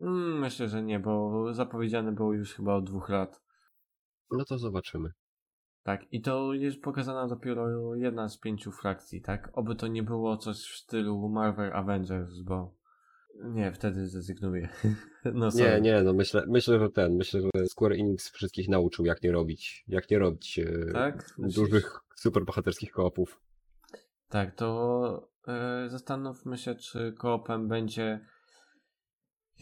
Mm, 0.00 0.38
myślę, 0.38 0.68
że 0.68 0.82
nie, 0.82 1.00
bo 1.00 1.54
zapowiedziane 1.54 2.12
było 2.12 2.32
już 2.32 2.54
chyba 2.54 2.74
od 2.74 2.84
dwóch 2.84 3.08
lat. 3.08 3.42
No 4.30 4.44
to 4.44 4.58
zobaczymy. 4.58 5.10
Tak, 5.82 6.12
i 6.12 6.20
to 6.20 6.52
jest 6.54 6.80
pokazana 6.80 7.28
dopiero 7.28 7.94
jedna 7.94 8.28
z 8.28 8.38
pięciu 8.38 8.72
frakcji, 8.72 9.22
tak? 9.22 9.50
Oby 9.52 9.74
to 9.74 9.86
nie 9.86 10.02
było 10.02 10.36
coś 10.36 10.56
w 10.56 10.76
stylu 10.76 11.28
Marvel 11.28 11.72
Avengers, 11.72 12.40
bo 12.40 12.74
nie, 13.44 13.72
wtedy 13.72 14.06
zrezygnuję. 14.06 14.68
no 15.24 15.46
Nie, 15.46 15.50
sorry. 15.52 15.80
nie, 15.80 16.02
no 16.02 16.12
myślę, 16.12 16.44
myślę, 16.48 16.78
że 16.78 16.90
ten, 16.90 17.16
myślę, 17.16 17.40
że 17.40 17.66
Square 17.66 17.92
Enix 17.92 18.30
wszystkich 18.30 18.68
nauczył, 18.68 19.04
jak 19.04 19.22
nie 19.22 19.32
robić, 19.32 19.84
jak 19.88 20.10
nie 20.10 20.18
robić 20.18 20.58
e, 20.58 20.92
Tak? 20.92 21.34
Dużych, 21.38 22.00
superbohaterskich 22.16 22.92
koopów. 22.92 23.40
Tak, 24.28 24.54
to 24.54 25.28
e, 25.48 25.88
zastanówmy 25.88 26.58
się, 26.58 26.74
czy 26.74 27.12
koopem 27.18 27.68
będzie 27.68 28.26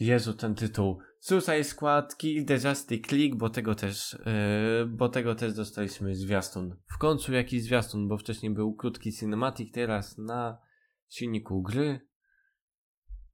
Jezu, 0.01 0.33
ten 0.33 0.55
tytuł. 0.55 0.99
Suicide 1.19 1.63
Squad, 1.63 2.17
Kill 2.17 2.45
the 2.45 2.53
Justice 2.53 3.07
Click, 3.07 3.35
bo 3.35 3.49
tego 3.49 3.75
też, 3.75 4.13
e, 4.13 4.85
bo 4.85 5.09
tego 5.09 5.35
też 5.35 5.53
dostaliśmy 5.53 6.15
zwiastun. 6.15 6.75
W 6.85 6.97
końcu 6.97 7.33
jakiś 7.33 7.63
zwiastun, 7.63 8.07
bo 8.07 8.17
wcześniej 8.17 8.53
był 8.53 8.75
krótki 8.75 9.13
cinematic, 9.13 9.73
teraz 9.73 10.17
na 10.17 10.61
silniku 11.07 11.61
gry 11.61 12.07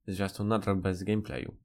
zwiastun 0.06 0.48
nadal 0.48 0.76
bez 0.76 1.02
gameplayu. 1.02 1.56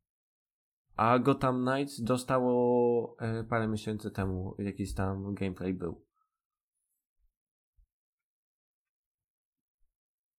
A 0.96 1.20
Gotham 1.20 1.66
Knights 1.66 2.02
dostało 2.02 3.16
e, 3.20 3.44
parę 3.44 3.68
miesięcy 3.68 4.12
temu 4.12 4.56
jakiś 4.60 4.94
tam 4.94 5.34
gameplay 5.34 5.74
był. 5.74 6.06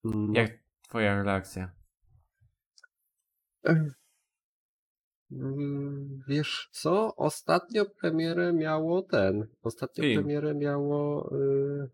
No, 0.05 0.41
Jak 0.41 0.51
twoja 0.83 1.23
reakcja? 1.23 1.73
Mm, 5.33 6.23
Wiesz 6.29 6.69
co? 6.73 7.17
Ostatnio 7.17 7.85
premierę 7.85 8.53
miało 8.53 9.03
ten. 9.03 9.47
Ostatnio 9.63 10.05
Film. 10.05 10.23
premierę 10.23 10.55
miało. 10.55 11.31
Yy... 11.37 11.91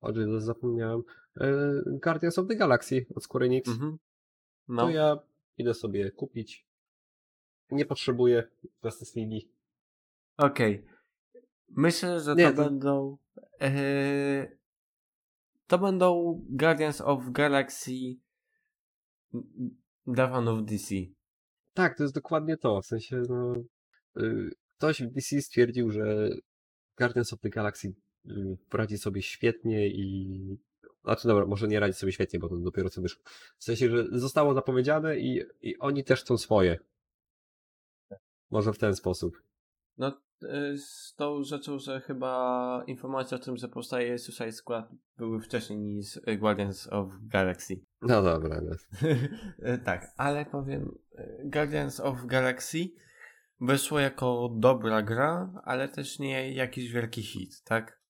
O, 0.00 0.40
zapomniałem. 0.40 1.02
Yy, 1.36 1.82
Guardians 2.02 2.38
of 2.38 2.48
the 2.48 2.56
Galaxy 2.56 3.06
od 3.14 3.24
Square 3.24 3.42
Enix. 3.44 3.68
Mhm. 3.68 3.98
To 4.66 4.74
No. 4.74 4.90
ja 4.90 5.18
idę 5.58 5.74
sobie 5.74 6.10
kupić. 6.10 6.66
Nie 7.70 7.86
potrzebuję 7.86 8.48
Justice 8.84 9.20
League. 9.20 9.48
Okej. 10.36 10.84
Myślę, 11.68 12.20
że 12.20 12.34
Nie, 12.34 12.50
to, 12.50 12.56
to- 12.56 12.64
będą. 12.64 13.18
E, 13.60 14.56
to 15.66 15.78
będą 15.78 16.40
Guardians 16.50 17.00
of 17.00 17.30
Galaxy 17.30 17.92
Dawn 20.06 20.48
of 20.48 20.62
DC. 20.64 20.94
Tak, 21.74 21.96
to 21.96 22.04
jest 22.04 22.14
dokładnie 22.14 22.56
to. 22.56 22.82
W 22.82 22.86
sensie, 22.86 23.22
no. 23.28 23.54
Yy, 24.16 24.50
ktoś 24.76 25.02
w 25.02 25.10
DC 25.10 25.42
stwierdził, 25.42 25.90
że 25.90 26.28
Guardians 26.98 27.32
of 27.32 27.40
the 27.40 27.50
Galaxy 27.50 27.94
y, 28.26 28.56
radzi 28.72 28.98
sobie 28.98 29.22
świetnie 29.22 29.88
i 29.88 30.58
znaczy 31.04 31.28
dobra, 31.28 31.46
może 31.46 31.68
nie 31.68 31.80
radzi 31.80 31.94
sobie 31.94 32.12
świetnie, 32.12 32.38
bo 32.38 32.48
to 32.48 32.56
dopiero 32.56 32.90
co 32.90 33.02
wyszło. 33.02 33.22
W 33.58 33.64
sensie, 33.64 33.90
że 33.90 34.06
zostało 34.12 34.54
zapowiedziane 34.54 35.18
i, 35.18 35.42
i 35.60 35.78
oni 35.78 36.04
też 36.04 36.20
chcą 36.20 36.38
swoje. 36.38 36.78
Może 38.50 38.72
w 38.72 38.78
ten 38.78 38.96
sposób. 38.96 39.42
No, 39.98 40.20
y, 40.42 40.78
z 40.78 41.14
tą 41.16 41.42
rzeczą, 41.44 41.78
że 41.78 42.00
chyba 42.00 42.84
informacja 42.86 43.36
o 43.36 43.40
tym, 43.40 43.56
że 43.56 43.68
powstaje 43.68 44.18
Suicide 44.18 44.52
Squad 44.52 44.88
były 45.16 45.40
wcześniej 45.40 45.78
niż 45.78 46.20
Guardians 46.38 46.88
of 46.92 47.08
Galaxy. 47.22 47.74
No 48.02 48.22
dobra. 48.22 48.60
No. 48.60 48.76
tak, 49.84 50.12
ale 50.16 50.46
powiem, 50.46 50.98
Guardians 51.44 52.00
of 52.00 52.26
Galaxy 52.26 52.88
wyszło 53.60 54.00
jako 54.00 54.50
dobra 54.56 55.02
gra, 55.02 55.52
ale 55.64 55.88
też 55.88 56.18
nie 56.18 56.52
jakiś 56.52 56.92
wielki 56.92 57.22
hit, 57.22 57.62
tak? 57.64 58.02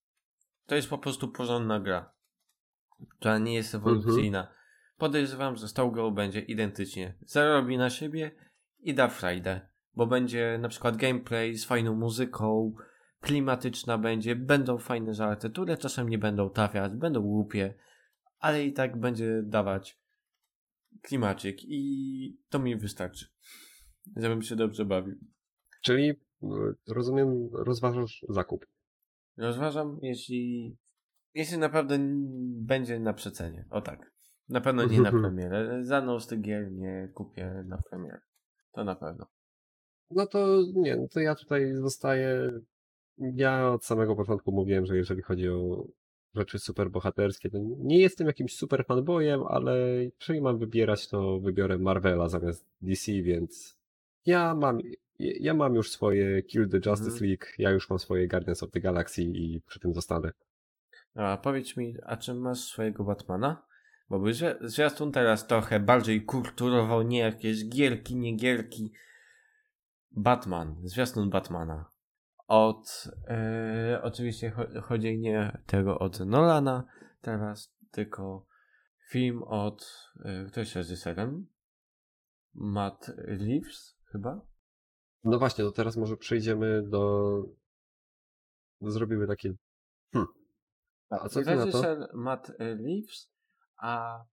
To 0.65 0.75
jest 0.75 0.89
po 0.89 0.97
prostu 0.97 1.27
porządna 1.27 1.79
gra, 1.79 2.13
która 3.19 3.37
nie 3.37 3.53
jest 3.53 3.75
ewolucyjna. 3.75 4.39
Mhm. 4.39 4.57
Podejrzewam, 4.97 5.55
że 5.55 5.67
z 5.67 5.73
tą 5.73 5.91
grą 5.91 6.11
będzie 6.11 6.39
identycznie. 6.39 7.17
Zarobi 7.25 7.77
na 7.77 7.89
siebie 7.89 8.31
i 8.79 8.93
da 8.93 9.07
frajdę, 9.07 9.69
bo 9.95 10.07
będzie 10.07 10.57
na 10.61 10.69
przykład 10.69 10.97
gameplay 10.97 11.55
z 11.55 11.65
fajną 11.65 11.95
muzyką, 11.95 12.73
klimatyczna 13.21 13.97
będzie, 13.97 14.35
będą 14.35 14.77
fajne 14.77 15.13
żarty, 15.13 15.49
które 15.49 15.77
czasem 15.77 16.09
nie 16.09 16.17
będą 16.17 16.49
trafiać, 16.49 16.93
będą 16.93 17.21
głupie, 17.21 17.73
ale 18.39 18.65
i 18.65 18.73
tak 18.73 18.99
będzie 18.99 19.41
dawać 19.43 19.99
klimacik 21.01 21.57
i 21.63 22.37
to 22.49 22.59
mi 22.59 22.75
wystarczy, 22.75 23.25
żebym 24.15 24.41
się 24.41 24.55
dobrze 24.55 24.85
bawił. 24.85 25.15
Czyli 25.81 26.09
e, 26.09 26.15
rozumiem, 26.87 27.49
rozważasz 27.53 28.25
zakup. 28.29 28.65
Rozważam, 29.37 29.99
jeśli, 30.01 30.75
jeśli 31.33 31.57
naprawdę 31.57 31.97
będzie 32.61 32.99
na 32.99 33.13
przecenie. 33.13 33.65
O 33.69 33.81
tak. 33.81 34.13
Na 34.49 34.61
pewno 34.61 34.85
nie 34.85 35.01
na 35.01 35.11
premierę. 35.21 35.83
Za 35.83 36.19
z 36.19 36.27
tych 36.27 36.41
gier 36.41 36.71
nie 36.71 37.11
kupię 37.13 37.63
na 37.67 37.81
premierę. 37.89 38.21
To 38.71 38.83
na 38.83 38.95
pewno. 38.95 39.27
No 40.11 40.27
to 40.27 40.63
nie, 40.75 40.95
no 40.95 41.07
to 41.07 41.19
ja 41.19 41.35
tutaj 41.35 41.73
zostaję. 41.75 42.51
Ja 43.17 43.69
od 43.69 43.85
samego 43.85 44.15
początku 44.15 44.51
mówiłem, 44.51 44.85
że 44.85 44.97
jeżeli 44.97 45.21
chodzi 45.21 45.49
o 45.49 45.87
rzeczy 46.35 46.59
super 46.59 46.89
bohaterskie, 46.89 47.49
to 47.49 47.57
nie 47.77 47.99
jestem 47.99 48.27
jakimś 48.27 48.55
super 48.55 48.85
fanboyem, 48.85 49.43
ale 49.47 49.77
jeżeli 50.19 50.41
mam 50.41 50.57
wybierać, 50.59 51.07
to 51.07 51.39
wybiorę 51.39 51.77
Marvela 51.77 52.29
zamiast 52.29 52.65
DC, 52.81 53.11
więc 53.11 53.77
ja 54.25 54.55
mam 54.55 54.79
ja 55.19 55.53
mam 55.53 55.75
już 55.75 55.91
swoje 55.91 56.43
Kill 56.43 56.69
the 56.69 56.77
Justice 56.77 57.11
mhm. 57.11 57.29
League, 57.29 57.45
ja 57.57 57.71
już 57.71 57.89
mam 57.89 57.99
swoje 57.99 58.27
Guardians 58.27 58.63
of 58.63 58.71
the 58.71 58.79
Galaxy 58.79 59.21
i 59.23 59.61
przy 59.67 59.79
tym 59.79 59.93
zostanę. 59.93 60.31
A 61.15 61.37
powiedz 61.37 61.77
mi, 61.77 61.95
a 62.03 62.17
czy 62.17 62.33
masz 62.33 62.59
swojego 62.59 63.03
Batmana? 63.03 63.65
Bo 64.09 64.19
by 64.19 64.33
zwiastun 64.61 65.11
teraz 65.11 65.47
trochę 65.47 65.79
bardziej 65.79 66.25
kulturowo, 66.25 67.03
nie 67.03 67.19
jakieś 67.19 67.69
gierki, 67.69 68.15
nie 68.15 68.35
gierki. 68.35 68.91
Batman, 70.13 70.75
zwiastun 70.83 71.29
Batmana. 71.29 71.85
Od, 72.47 73.07
e, 73.27 73.99
oczywiście 74.03 74.53
chodzi 74.83 75.19
nie 75.19 75.61
tego 75.65 75.99
od 75.99 76.19
Nolana 76.19 76.83
teraz, 77.21 77.73
tylko 77.91 78.45
film 79.09 79.43
od, 79.43 80.09
yy, 80.25 80.45
kto 80.47 80.59
jest 80.59 80.75
reżyserem? 80.75 81.47
Matt 82.53 83.11
Reeves 83.17 83.97
chyba? 84.11 84.41
No 85.23 85.39
właśnie, 85.39 85.63
to 85.63 85.71
teraz 85.71 85.97
może 85.97 86.17
przejdziemy 86.17 86.83
do... 86.89 87.43
Zrobimy 88.81 89.27
takie... 89.27 89.53
Hm. 90.13 90.25
A 91.09 91.29
co 91.29 91.43
ty 91.43 91.55
na 91.55 91.71
to? 91.71 92.07
Matt 92.13 92.51
Reeves, 92.59 93.31
a 93.77 94.19
yy, 94.19 94.32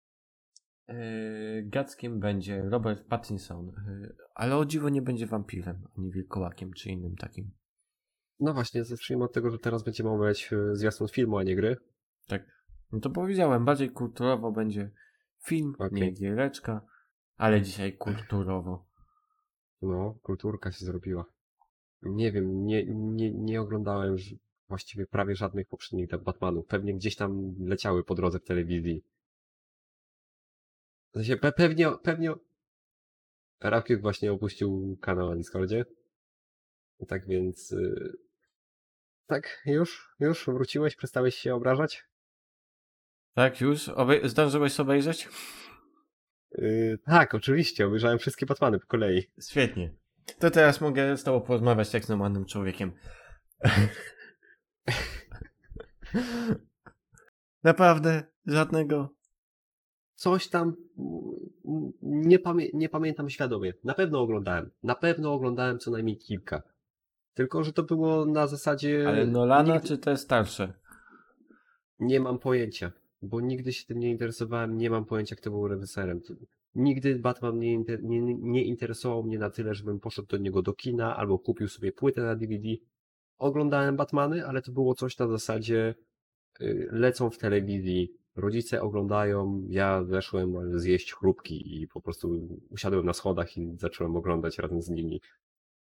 Gackiem 1.63 2.19
będzie 2.19 2.61
Robert 2.61 3.07
Pattinson, 3.07 3.67
yy, 3.67 4.15
ale 4.35 4.57
o 4.57 4.65
dziwo 4.65 4.89
nie 4.89 5.01
będzie 5.01 5.27
wampirem, 5.27 5.87
ani 5.97 6.11
wilkołakiem, 6.11 6.73
czy 6.73 6.89
innym 6.89 7.15
takim. 7.15 7.51
No 8.39 8.53
właśnie, 8.53 8.83
zacznijmy 8.83 9.23
od 9.23 9.33
tego, 9.33 9.49
że 9.49 9.59
teraz 9.59 9.83
będziemy 9.83 10.09
omawiać 10.09 10.49
e, 10.53 10.75
zwiastun 10.75 11.07
filmu, 11.07 11.37
a 11.37 11.43
nie 11.43 11.55
gry. 11.55 11.77
Tak. 12.27 12.43
No 12.91 12.99
to 12.99 13.09
powiedziałem, 13.09 13.65
bardziej 13.65 13.91
kulturowo 13.91 14.51
będzie 14.51 14.91
film, 15.45 15.73
okay. 15.75 15.91
nie 15.91 16.11
giereczka, 16.11 16.81
ale 17.37 17.61
dzisiaj 17.61 17.97
kulturowo. 17.97 18.85
No, 19.81 20.15
kulturka 20.23 20.71
się 20.71 20.85
zrobiła. 20.85 21.25
Nie 22.01 22.31
wiem, 22.31 22.65
nie, 22.65 22.85
nie, 22.95 23.31
nie 23.31 23.61
oglądałem 23.61 24.15
właściwie 24.67 25.05
prawie 25.05 25.35
żadnych 25.35 25.67
poprzednich 25.67 26.09
Batmanów. 26.23 26.65
Pewnie 26.65 26.93
gdzieś 26.93 27.15
tam 27.15 27.55
leciały 27.59 28.03
po 28.03 28.15
drodze 28.15 28.39
w 28.39 28.43
telewizji. 28.43 29.03
Sensie, 31.19 31.37
pe 31.37 31.51
pewnie, 31.51 31.91
pewnie 32.03 32.33
Rakiek 33.61 34.01
właśnie 34.01 34.31
opuścił 34.31 34.97
kanał 35.01 35.29
na 35.29 35.35
Discordzie. 35.35 35.85
Tak 37.07 37.27
więc... 37.27 37.71
Yy... 37.71 38.13
Tak, 39.27 39.61
już? 39.65 40.15
Już 40.19 40.45
wróciłeś? 40.45 40.95
Przestałeś 40.95 41.35
się 41.35 41.55
obrażać? 41.55 42.03
Tak, 43.33 43.61
już? 43.61 43.89
Obej 43.89 44.29
zdążyłeś 44.29 44.79
obejrzeć? 44.79 45.29
Yy, 46.51 46.97
tak, 47.05 47.35
oczywiście, 47.35 47.87
obejrzałem 47.87 48.19
wszystkie 48.19 48.45
Batmany 48.45 48.79
po 48.79 48.87
kolei. 48.87 49.31
Świetnie. 49.49 49.93
To 50.39 50.51
teraz 50.51 50.81
mogę 50.81 51.17
z 51.17 51.23
tobą 51.23 51.41
porozmawiać 51.41 51.93
jak 51.93 52.05
z 52.05 52.09
normalnym 52.09 52.45
człowiekiem. 52.45 52.91
Naprawdę? 57.63 58.23
Żadnego? 58.45 59.18
Coś 60.19 60.47
tam 60.47 60.75
nie, 62.01 62.39
pamię 62.39 62.67
nie 62.73 62.89
pamiętam 62.89 63.29
świadomie. 63.29 63.73
Na 63.83 63.93
pewno 63.93 64.21
oglądałem. 64.21 64.69
Na 64.83 64.95
pewno 64.95 65.33
oglądałem 65.33 65.79
co 65.79 65.91
najmniej 65.91 66.17
kilka. 66.17 66.61
Tylko, 67.33 67.63
że 67.63 67.73
to 67.73 67.83
było 67.83 68.25
na 68.25 68.47
zasadzie... 68.47 69.07
Ale 69.07 69.27
Nolana 69.27 69.73
nigdy... 69.73 69.87
czy 69.87 69.97
te 69.97 70.17
starsze? 70.17 70.73
Nie 71.99 72.19
mam 72.19 72.39
pojęcia 72.39 72.91
bo 73.21 73.41
nigdy 73.41 73.73
się 73.73 73.85
tym 73.85 73.99
nie 73.99 74.09
interesowałem, 74.09 74.77
nie 74.77 74.89
mam 74.89 75.05
pojęcia, 75.05 75.35
kto 75.35 75.49
był 75.49 75.67
reżyserem. 75.67 76.21
Nigdy 76.75 77.19
Batman 77.19 77.59
nie, 77.59 77.77
nie, 78.01 78.21
nie 78.35 78.63
interesował 78.63 79.23
mnie 79.23 79.39
na 79.39 79.49
tyle, 79.49 79.73
żebym 79.73 79.99
poszedł 79.99 80.27
do 80.27 80.37
niego 80.37 80.61
do 80.61 80.73
kina 80.73 81.17
albo 81.17 81.39
kupił 81.39 81.67
sobie 81.67 81.91
płytę 81.91 82.21
na 82.21 82.35
DVD. 82.35 82.69
Oglądałem 83.37 83.95
Batmany, 83.95 84.47
ale 84.47 84.61
to 84.61 84.71
było 84.71 84.95
coś 84.95 85.17
na 85.17 85.27
zasadzie 85.27 85.95
yy, 86.59 86.89
lecą 86.91 87.29
w 87.29 87.37
telewizji, 87.37 88.13
rodzice 88.39 88.81
oglądają, 88.81 89.65
ja 89.69 90.03
weszłem 90.03 90.79
zjeść 90.79 91.13
chrupki 91.13 91.81
i 91.81 91.87
po 91.87 92.01
prostu 92.01 92.47
usiadłem 92.69 93.05
na 93.05 93.13
schodach 93.13 93.57
i 93.57 93.77
zacząłem 93.77 94.15
oglądać 94.15 94.57
razem 94.57 94.81
z 94.81 94.89
nimi. 94.89 95.21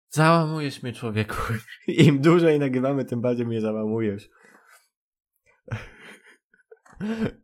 Załamujesz 0.10 0.84
mnie 0.84 0.94
człowieku. 0.94 1.36
Im 1.88 2.22
dłużej 2.22 2.60
nagrywamy, 2.60 3.06
tym 3.06 3.22
bardziej 3.22 3.46
mnie 3.46 3.62
załamujesz. 3.62 4.30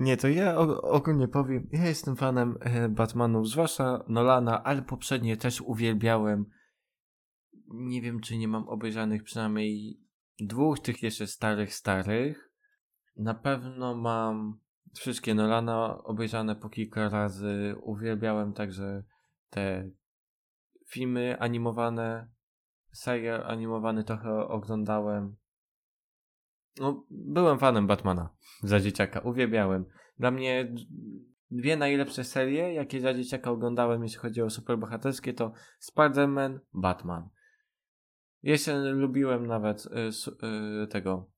Nie, 0.00 0.16
to 0.16 0.28
ja 0.28 0.56
ogólnie 0.82 1.28
powiem, 1.28 1.68
ja 1.72 1.86
jestem 1.86 2.16
fanem 2.16 2.58
e, 2.60 2.88
Batmanów, 2.88 3.48
zwłaszcza 3.48 4.04
Nolana, 4.08 4.64
ale 4.64 4.82
poprzednie 4.82 5.36
też 5.36 5.60
uwielbiałem. 5.60 6.44
Nie 7.68 8.02
wiem, 8.02 8.20
czy 8.20 8.36
nie 8.36 8.48
mam 8.48 8.68
obejrzanych 8.68 9.22
przynajmniej 9.22 10.00
dwóch 10.40 10.80
tych 10.80 11.02
jeszcze 11.02 11.26
starych, 11.26 11.74
starych. 11.74 12.49
Na 13.20 13.34
pewno 13.34 13.94
mam 13.94 14.58
wszystkie 14.94 15.34
Nolana 15.34 16.04
obejrzane 16.04 16.56
po 16.56 16.68
kilka 16.68 17.08
razy. 17.08 17.74
Uwielbiałem 17.82 18.52
także 18.52 19.04
te 19.50 19.90
filmy 20.88 21.36
animowane, 21.40 22.28
serial 22.92 23.42
animowany 23.42 24.04
trochę 24.04 24.48
oglądałem. 24.48 25.36
No, 26.80 27.06
byłem 27.10 27.58
fanem 27.58 27.86
Batmana 27.86 28.30
za 28.62 28.80
dzieciaka, 28.80 29.20
uwielbiałem. 29.20 29.84
Dla 30.18 30.30
mnie 30.30 30.74
dwie 31.50 31.76
najlepsze 31.76 32.24
serie, 32.24 32.74
jakie 32.74 33.00
za 33.00 33.14
dzieciaka 33.14 33.50
oglądałem, 33.50 34.02
jeśli 34.02 34.18
chodzi 34.18 34.42
o 34.42 34.50
superbohaterskie, 34.50 35.32
to 35.32 35.52
Spider-Man, 35.80 36.58
Batman. 36.74 37.28
Jeszcze 38.42 38.78
lubiłem 38.78 39.46
nawet 39.46 39.86
y, 40.08 40.12
su, 40.12 40.30
y, 40.30 40.86
tego 40.86 41.30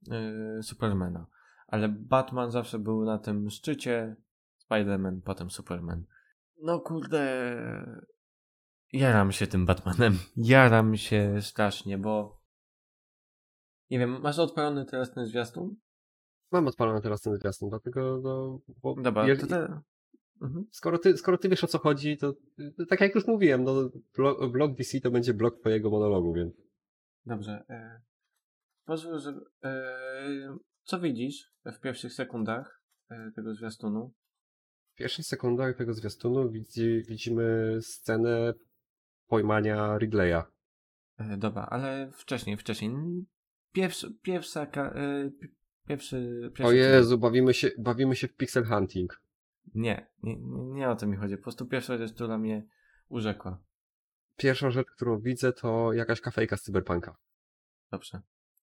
y, 0.58 0.62
Supermana, 0.62 1.26
ale 1.72 1.88
Batman 1.88 2.50
zawsze 2.50 2.78
był 2.78 3.04
na 3.04 3.18
tym 3.18 3.50
szczycie, 3.50 4.16
Spider-Man, 4.64 5.20
potem 5.24 5.50
Superman. 5.50 6.04
No 6.62 6.80
kurde, 6.80 7.22
jaram 8.92 9.32
się 9.32 9.46
tym 9.46 9.66
Batmanem. 9.66 10.18
Jaram 10.36 10.96
się 10.96 11.36
strasznie, 11.40 11.98
bo 11.98 12.42
nie 13.90 13.98
wiem, 13.98 14.20
masz 14.20 14.38
odpalony 14.38 14.84
teraz 14.84 15.12
ten 15.12 15.26
zwiastun? 15.26 15.76
Mam 16.50 16.66
odpalony 16.66 17.00
teraz 17.00 17.20
ten 17.20 17.36
zwiastun, 17.36 17.68
dlatego 17.68 18.20
no, 18.22 18.60
bo 18.82 18.94
Dobra, 19.02 19.24
te... 19.36 19.80
Mhm. 20.42 20.66
Skoro 20.70 20.98
ty, 20.98 21.16
skoro 21.16 21.38
ty 21.38 21.48
wiesz 21.48 21.64
o 21.64 21.66
co 21.66 21.78
chodzi, 21.78 22.16
to 22.16 22.32
to 22.76 22.86
tak 22.88 23.00
jak 23.00 23.14
już 23.14 23.26
mówiłem, 23.26 23.64
no 23.64 23.90
blog, 24.16 24.52
blog 24.52 24.74
DC 24.74 25.00
to 25.00 25.10
będzie 25.10 25.34
blog 25.34 25.60
twojego 25.60 25.90
monologu, 25.90 26.32
więc 26.32 26.54
Dobrze. 27.26 27.64
E, 27.68 28.00
pozwól, 28.84 29.18
że... 29.18 29.40
E, 29.64 30.56
co 30.84 31.00
widzisz 31.00 31.52
w 31.64 31.80
pierwszych 31.80 32.12
sekundach 32.12 32.82
e, 33.10 33.32
tego 33.34 33.54
zwiastunu? 33.54 34.12
w 34.92 34.94
pierwszych 34.94 35.26
sekundach 35.26 35.76
tego 35.76 35.94
zwiastunu 35.94 36.50
widzi, 36.50 37.02
widzimy 37.08 37.78
scenę 37.82 38.54
pojmania 39.26 39.98
Ridleya. 39.98 40.42
E, 41.18 41.36
dobra, 41.36 41.66
ale 41.70 42.10
wcześniej, 42.12 42.56
wcześniej. 42.56 42.92
Pierwszy, 43.72 44.14
pierwsza... 44.22 44.62
E, 44.62 45.30
pierwszy... 45.88 46.50
pierwszy 46.54 46.64
O 46.64 46.72
Jezu, 46.72 47.18
bawimy 47.18 47.54
się, 47.54 47.70
bawimy 47.78 48.16
się 48.16 48.28
w 48.28 48.36
pixel 48.36 48.64
hunting. 48.64 49.22
Nie, 49.74 50.06
nie, 50.22 50.36
nie 50.36 50.62
nie 50.64 50.88
o 50.88 50.96
to 50.96 51.06
mi 51.06 51.16
chodzi. 51.16 51.36
Po 51.36 51.42
prostu 51.42 51.66
pierwsza 51.66 51.98
rzecz, 51.98 52.12
która 52.12 52.38
mnie 52.38 52.66
urzekła. 53.08 53.62
Pierwsza 54.36 54.70
rzecz, 54.70 54.86
którą 54.86 55.20
widzę, 55.20 55.52
to 55.52 55.92
jakaś 55.92 56.20
kafejka 56.20 56.56
z 56.56 56.62
cyberpunka. 56.62 57.16
Dobrze. 57.90 58.20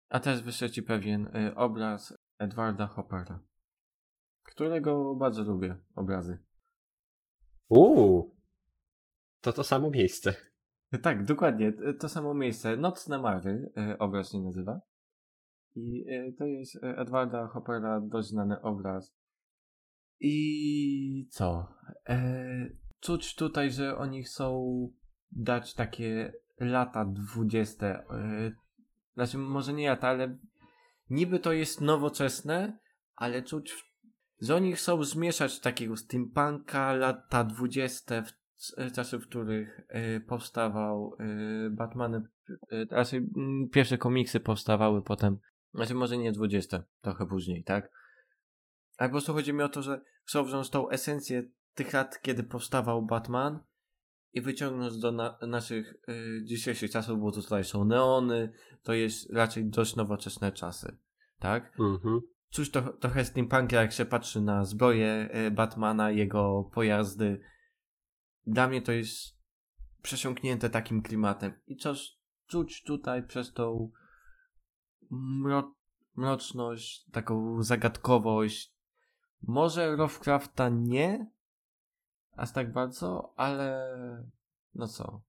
A 0.10 0.20
teraz 0.20 0.42
wyszedł 0.42 0.74
ci 0.74 0.84
pewien 0.84 1.28
y, 1.28 1.56
obraz 1.56 2.18
Edwarda 2.38 2.88
Hoppera, 2.88 3.40
którego 4.44 5.16
bardzo 5.16 5.44
lubię, 5.44 5.78
obrazy. 5.96 6.38
Uuu, 7.70 8.36
to 9.42 9.54
to 9.54 9.64
samo 9.64 9.90
miejsce. 9.90 10.36
Tak, 11.02 11.26
dokładnie, 11.26 11.68
y, 11.68 11.94
to 11.94 12.10
samo 12.10 12.34
miejsce. 12.34 12.78
Nocne 12.78 13.22
Mary 13.22 13.72
y, 13.94 13.98
obraz 13.98 14.32
się 14.32 14.40
nazywa. 14.40 14.82
I 15.76 16.06
to 16.38 16.46
jest 16.46 16.84
Edwarda 16.84 17.48
Hoppera 17.48 18.02
dość 18.02 18.28
znany 18.28 18.62
obraz. 18.62 19.16
I 20.20 21.28
co? 21.32 21.68
E, 22.10 22.70
czuć 23.00 23.36
tutaj, 23.36 23.72
że 23.72 23.98
oni 23.98 24.24
chcą 24.24 24.68
dać 25.32 25.74
takie 25.74 26.34
lata 26.60 27.06
dwudzieste. 27.06 28.04
E, 29.20 29.26
znaczy, 29.26 29.38
może 29.38 29.74
nie 29.74 29.90
lata, 29.90 30.08
ale 30.08 30.38
niby 31.10 31.40
to 31.40 31.54
jest 31.54 31.82
nowoczesne, 31.82 32.80
ale 33.16 33.44
czuć, 33.44 33.86
że 34.42 34.56
oni 34.56 34.74
chcą 34.74 35.04
zmieszać 35.04 35.60
takiego 35.60 35.98
steampunka, 35.98 36.94
lata 36.94 37.44
dwudzieste, 37.44 38.24
w, 38.24 38.32
c- 38.56 38.92
czasy, 38.92 39.18
w 39.18 39.28
których 39.28 39.82
e, 39.90 40.20
powstawał 40.20 41.16
e, 41.20 41.70
Batman, 41.70 42.16
e, 42.16 42.86
raczej 42.92 43.20
mm, 43.38 43.70
pierwsze 43.70 43.98
komiksy 43.98 44.40
powstawały 44.40 45.02
potem, 45.02 45.38
znaczy 45.74 45.96
może 45.96 46.18
nie 46.18 46.32
dwudzieste, 46.32 46.84
trochę 47.02 47.26
później, 47.26 47.64
tak? 47.64 47.92
Ale 48.98 49.10
po 49.10 49.14
prostu 49.14 49.34
chodzi 49.34 49.54
mi 49.54 49.62
o 49.62 49.70
to, 49.70 49.82
że 49.82 50.02
chcą 50.26 50.44
wziąć 50.44 50.70
tą 50.70 50.90
esencję 50.90 51.44
tych 51.74 51.94
lat, 51.94 52.22
kiedy 52.22 52.44
powstawał 52.44 53.06
Batman 53.06 53.60
i 54.34 54.42
wyciągnąć 54.42 54.98
do 54.98 55.12
na 55.12 55.38
naszych 55.48 55.94
y, 56.10 56.42
dzisiejszych 56.46 56.92
czasów, 56.92 57.20
bo 57.20 57.32
tutaj 57.32 57.64
są 57.64 57.86
neony, 57.86 58.52
to 58.84 58.94
jest 58.94 59.34
raczej 59.34 59.66
dość 59.66 59.96
nowoczesne 59.96 60.52
czasy, 60.52 60.98
tak? 61.40 61.80
Mhm. 61.80 62.22
Cóż 62.50 62.72
to, 62.72 62.82
trochę 62.82 63.26
steampunka, 63.26 63.82
jak 63.82 63.92
się 63.92 64.06
patrzy 64.06 64.42
na 64.42 64.66
zbroję 64.66 65.30
y, 65.48 65.52
Batmana, 65.52 66.12
jego 66.12 66.70
pojazdy. 66.74 67.42
Dla 68.48 68.68
mnie 68.68 68.82
to 68.82 68.92
jest 68.92 69.40
przesiąknięte 70.02 70.70
takim 70.70 71.02
klimatem. 71.02 71.54
I 71.68 71.76
coś 71.76 72.20
czuć 72.48 72.84
tutaj 72.84 73.28
przez 73.28 73.54
tą 73.54 73.92
mro 75.12 75.76
mroczność, 76.16 77.06
taką 77.12 77.64
zagadkowość. 77.64 78.76
Może 79.42 79.96
Lovecrafta 79.96 80.70
nie, 80.70 81.32
aż 82.40 82.52
tak 82.54 82.72
bardzo, 82.72 83.34
ale 83.36 83.88
no 84.76 84.88
co. 84.88 85.22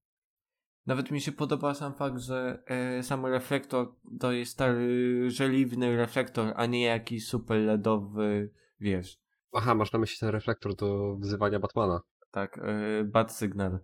Nawet 0.85 1.11
mi 1.11 1.21
się 1.21 1.31
podoba 1.31 1.73
sam 1.73 1.93
fakt, 1.93 2.19
że 2.19 2.63
e, 2.65 3.03
sam 3.03 3.25
reflektor 3.25 3.95
to 4.19 4.31
jest 4.31 4.51
stary 4.51 5.29
żeliwny 5.31 5.97
reflektor, 5.97 6.53
a 6.55 6.65
nie 6.65 6.83
jakiś 6.83 7.27
super 7.27 7.57
LEDowy, 7.57 8.49
wiesz, 8.79 9.21
Aha, 9.53 9.75
masz 9.75 9.93
na 9.93 9.99
myśli 9.99 10.17
ten 10.19 10.29
reflektor 10.29 10.75
do 10.75 11.15
wzywania 11.15 11.59
Batmana. 11.59 12.01
tak, 12.31 12.57
e, 12.57 13.03
bad 13.03 13.35
sygnal. 13.35 13.79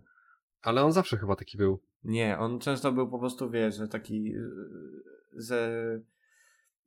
Ale 0.62 0.82
on 0.84 0.92
zawsze 0.92 1.16
chyba 1.16 1.36
taki 1.36 1.58
był. 1.58 1.82
Nie, 2.04 2.38
on 2.38 2.58
często 2.58 2.92
był 2.92 3.10
po 3.10 3.18
prostu, 3.18 3.50
wiesz, 3.50 3.76
że 3.76 3.88
taki, 3.88 4.34
e, 4.36 4.40
że 5.36 5.70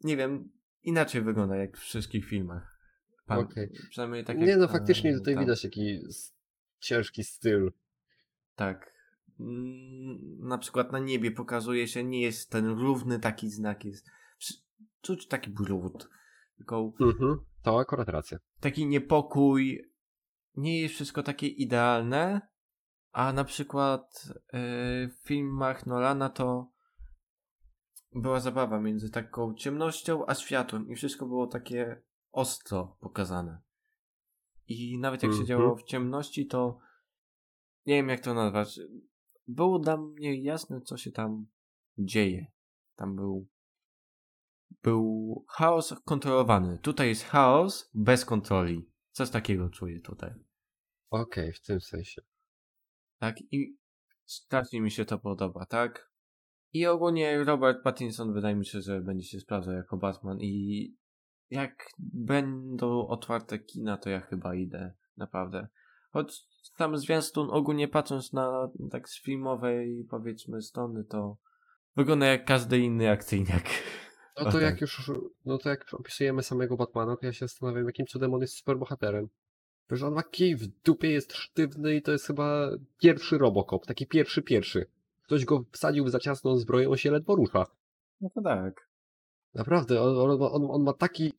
nie 0.04 0.18
wiem, 0.18 0.52
inaczej 0.84 1.22
wygląda 1.22 1.56
jak 1.56 1.78
w 1.78 1.82
wszystkich 1.82 2.26
filmach. 2.26 2.71
Pan, 3.36 3.40
Okej. 3.46 3.70
Przynajmniej 3.90 4.26
tak 4.26 4.38
nie 4.38 4.46
jak, 4.46 4.60
no, 4.60 4.66
e, 4.66 4.68
faktycznie 4.68 5.14
tutaj 5.18 5.34
tam. 5.34 5.44
widać 5.44 5.62
taki 5.62 6.00
ciężki 6.80 7.24
styl. 7.24 7.72
Tak. 8.56 8.94
Mm, 9.40 10.48
Na 10.48 10.58
przykład 10.58 10.92
na 10.92 11.00
niebie 11.00 11.32
pokazuje 11.32 11.88
się, 11.88 12.04
nie 12.04 12.22
jest 12.22 12.50
ten 12.50 12.66
równy 12.68 13.20
taki 13.20 13.50
znak, 13.50 13.86
jest 13.86 14.10
czuć 15.02 15.28
taki 15.28 15.50
brud. 15.50 16.10
Tylko 16.58 16.94
Mhm. 17.00 17.38
To 17.64 17.80
akurat 17.80 18.10
racja. 18.10 18.38
taki 18.60 18.86
niepokój. 18.86 19.92
Nie 20.56 20.82
jest 20.82 20.96
wszystko 20.96 21.24
takie 21.24 21.48
idealne, 21.48 22.42
a 23.12 23.34
na 23.34 23.44
przykład 23.44 24.26
e, 24.28 24.60
w 25.08 25.14
filmach 25.24 25.86
Nolana 25.86 26.30
to 26.30 26.72
była 28.16 28.40
zabawa 28.40 28.80
między 28.80 29.10
taką 29.10 29.54
ciemnością 29.56 30.26
a 30.28 30.36
światłem 30.36 30.90
i 30.90 30.96
wszystko 30.96 31.26
było 31.26 31.48
takie 31.48 32.02
ostro 32.32 32.98
pokazane. 33.00 33.62
I 34.68 34.98
nawet 34.98 35.24
jak 35.24 35.32
się 35.32 35.40
Mhm. 35.40 35.48
działo 35.48 35.76
w 35.76 35.84
ciemności, 35.84 36.48
to 36.48 36.80
nie 37.86 37.96
wiem 37.96 38.10
jak 38.10 38.20
to 38.20 38.34
nazwać. 38.34 38.80
Było 39.48 39.80
dla 39.80 39.98
mnie 39.98 40.42
jasne, 40.42 40.82
co 40.82 40.98
się 40.98 41.12
tam 41.12 41.48
dzieje. 41.98 42.52
Tam 42.96 43.16
był 43.16 43.48
był 44.84 45.46
chaos 45.50 45.94
kontrolowany. 46.06 46.80
Tutaj 46.80 47.08
jest 47.08 47.24
chaos 47.24 47.90
bez 47.94 48.26
kontroli. 48.26 48.90
Coś 49.12 49.30
takiego 49.30 49.70
czuję 49.70 50.00
tutaj. 50.00 50.34
Okej, 51.10 51.54
w 51.54 51.62
tym 51.62 51.82
sensie. 51.82 52.22
Tak? 53.20 53.42
I 53.52 53.78
strasznie 54.26 54.82
mi 54.82 54.92
się 54.92 55.06
to 55.06 55.20
podoba, 55.20 55.66
tak? 55.66 56.12
I 56.74 56.86
ogólnie 56.88 57.44
Robert 57.44 57.84
Pattinson 57.84 58.34
wydaje 58.34 58.56
mi 58.56 58.66
się, 58.66 58.82
że 58.82 59.02
będzie 59.02 59.26
się 59.26 59.40
sprawdzał 59.40 59.74
jako 59.74 59.98
Batman 59.98 60.38
i 60.42 60.96
jak 61.52 61.86
będą 62.00 63.08
otwarte 63.08 63.60
kina, 63.60 63.98
to 63.98 64.10
ja 64.10 64.20
chyba 64.20 64.56
idę, 64.56 64.94
naprawdę. 65.18 65.68
Choć 66.12 66.44
tam 66.78 66.98
zwiastun 66.98 67.48
ogólnie 67.52 67.88
patrząc 67.88 68.34
na 68.34 68.70
tak 68.92 69.10
z 69.10 69.22
filmowej 69.22 70.08
powiedzmy 70.10 70.62
strony, 70.62 71.04
to 71.04 71.38
wygląda 71.96 72.26
jak 72.26 72.46
każdy 72.46 72.80
inny 72.80 73.10
akcyjniak. 73.10 73.64
No 74.38 74.52
to 74.52 74.60
jak 74.60 74.82
już, 74.82 75.12
no 75.46 75.58
to 75.58 75.70
jak 75.70 75.94
opisujemy 75.94 76.44
samego 76.44 76.78
Batmana, 76.78 77.16
to 77.16 77.26
ja 77.26 77.34
się 77.34 77.48
zastanawiam, 77.48 77.86
jakim 77.86 78.06
cudem 78.06 78.34
on 78.34 78.42
jest 78.42 78.58
superbohaterem. 78.58 79.30
Że 79.90 80.08
on 80.08 80.14
ma 80.14 80.24
kij 80.24 80.56
w 80.56 80.68
dupie, 80.68 81.12
jest 81.12 81.34
sztywny 81.34 81.96
i 81.96 82.02
to 82.02 82.12
jest 82.12 82.28
chyba 82.28 82.70
pierwszy 83.00 83.38
Robocop, 83.38 83.86
taki 83.86 84.08
pierwszy, 84.08 84.42
pierwszy. 84.42 84.86
Ktoś 85.24 85.46
go 85.46 85.64
wsadził 85.72 86.06
w 86.06 86.10
za 86.10 86.20
ciasną 86.20 86.56
zbroję, 86.56 86.90
on 86.90 86.98
się 86.98 87.12
ledwo 87.12 87.36
rusza. 87.36 87.66
No 88.22 88.30
to 88.30 88.42
tak. 88.42 88.91
Naprawdę, 89.54 90.02
on, 90.02 90.42
on, 90.42 90.68
on, 90.72 90.84
ma 90.84 90.94
taki... 90.94 91.34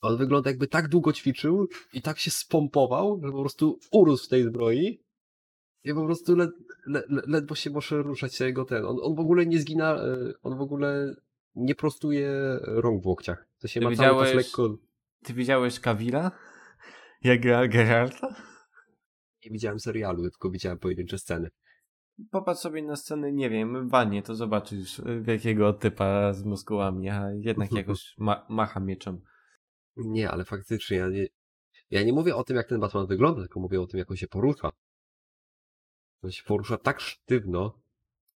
On 0.00 0.16
wygląda 0.16 0.50
jakby 0.50 0.66
tak 0.66 0.88
długo 0.88 1.12
ćwiczył 1.12 1.68
i 1.92 2.02
tak 2.02 2.18
się 2.18 2.30
spompował, 2.30 3.20
że 3.24 3.32
po 3.32 3.40
prostu 3.40 3.78
urósł 3.92 4.26
w 4.26 4.28
tej 4.28 4.42
zbroi 4.42 5.00
i 5.84 5.94
po 5.94 6.04
prostu 6.04 6.36
led, 6.36 6.50
le, 6.86 7.02
le, 7.08 7.22
ledwo 7.26 7.54
się 7.54 7.70
może 7.70 8.02
ruszać 8.02 8.40
jego 8.40 8.64
ten. 8.64 8.84
On, 8.84 8.96
on 9.02 9.14
w 9.14 9.20
ogóle 9.20 9.46
nie 9.46 9.58
zgina, 9.60 9.94
e, 9.94 10.16
on 10.42 10.58
w 10.58 10.60
ogóle 10.60 11.14
nie 11.54 11.74
prostuje 11.74 12.30
rąk 12.62 13.02
w 13.02 13.06
łokciach. 13.06 13.48
To 13.58 13.68
się 13.68 13.80
Ty 13.80 13.84
ma 13.86 13.90
widziałeś- 13.90 14.34
lekko... 14.34 14.76
Ty 15.24 15.34
widziałeś 15.34 15.80
Kawila? 15.80 16.30
Jak 17.22 17.40
gra 17.40 17.68
Geralta? 17.68 18.34
Nie 19.44 19.50
widziałem 19.50 19.80
serialu, 19.80 20.22
tylko 20.22 20.50
widziałem 20.50 20.78
pojedyncze 20.78 21.18
sceny. 21.18 21.50
Popatrz 22.30 22.60
sobie 22.60 22.82
na 22.82 22.96
sceny, 22.96 23.32
nie 23.32 23.50
wiem, 23.50 23.88
w 23.88 23.90
wannie, 23.90 24.22
to 24.22 24.34
zobaczysz 24.34 24.98
y, 24.98 25.20
wielkiego 25.22 25.72
typa 25.72 26.32
z 26.32 26.44
muskułami, 26.44 27.08
a 27.08 27.30
jednak 27.30 27.72
jakoś 27.82 28.14
ma 28.18 28.46
macha 28.48 28.80
mieczem. 28.80 29.20
Nie, 29.96 30.30
ale 30.30 30.44
faktycznie 30.44 30.96
ja 30.96 31.08
nie, 31.08 31.26
ja 31.90 32.02
nie 32.02 32.12
mówię 32.12 32.36
o 32.36 32.44
tym, 32.44 32.56
jak 32.56 32.68
ten 32.68 32.80
Batman 32.80 33.06
wygląda, 33.06 33.40
tylko 33.40 33.60
mówię 33.60 33.80
o 33.80 33.86
tym, 33.86 33.98
jak 33.98 34.10
on 34.10 34.16
się 34.16 34.28
porusza. 34.28 34.70
On 36.22 36.30
się 36.30 36.42
porusza 36.44 36.78
tak 36.78 37.00
sztywno, 37.00 37.80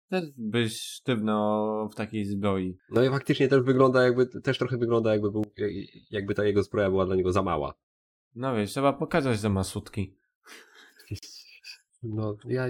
Też 0.09 0.25
byś 0.37 0.81
sztywno 0.81 1.89
w 1.91 1.95
takiej 1.95 2.25
zbroi. 2.25 2.77
No 2.91 3.03
i 3.03 3.09
faktycznie 3.09 3.47
też 3.47 3.61
wygląda 3.61 4.03
jakby, 4.03 4.25
też 4.25 4.57
trochę 4.57 4.77
wygląda 4.77 5.11
jakby 5.11 5.31
był, 5.31 5.45
jakby 6.11 6.35
ta 6.35 6.45
jego 6.45 6.63
zbroja 6.63 6.89
była 6.89 7.05
dla 7.05 7.15
niego 7.15 7.31
za 7.31 7.41
mała. 7.41 7.73
No 8.35 8.55
wiesz, 8.55 8.71
trzeba 8.71 8.93
pokazać, 8.93 9.39
że 9.39 9.49
ma 9.49 9.63
sutki. 9.63 10.15
No, 12.03 12.35
ja, 12.45 12.67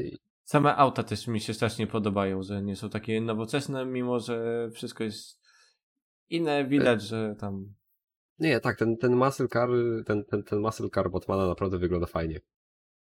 Same 0.49 0.75
auta 0.75 1.03
też 1.03 1.27
mi 1.27 1.39
się 1.39 1.53
strasznie 1.53 1.87
podobają, 1.87 2.43
że 2.43 2.61
nie 2.61 2.75
są 2.75 2.89
takie 2.89 3.21
nowoczesne, 3.21 3.85
mimo 3.85 4.19
że 4.19 4.69
wszystko 4.73 5.03
jest 5.03 5.41
inne, 6.29 6.65
widać, 6.65 7.01
że 7.01 7.35
tam... 7.39 7.73
Nie, 8.39 8.59
tak, 8.59 8.77
ten, 8.77 8.97
ten 8.97 9.15
muscle 9.15 9.47
car, 9.47 9.69
ten, 10.05 10.25
ten, 10.25 10.43
ten 10.43 10.59
muscle 10.59 10.89
car 10.89 11.11
Batmana 11.11 11.47
naprawdę 11.47 11.77
wygląda 11.77 12.07
fajnie. 12.07 12.39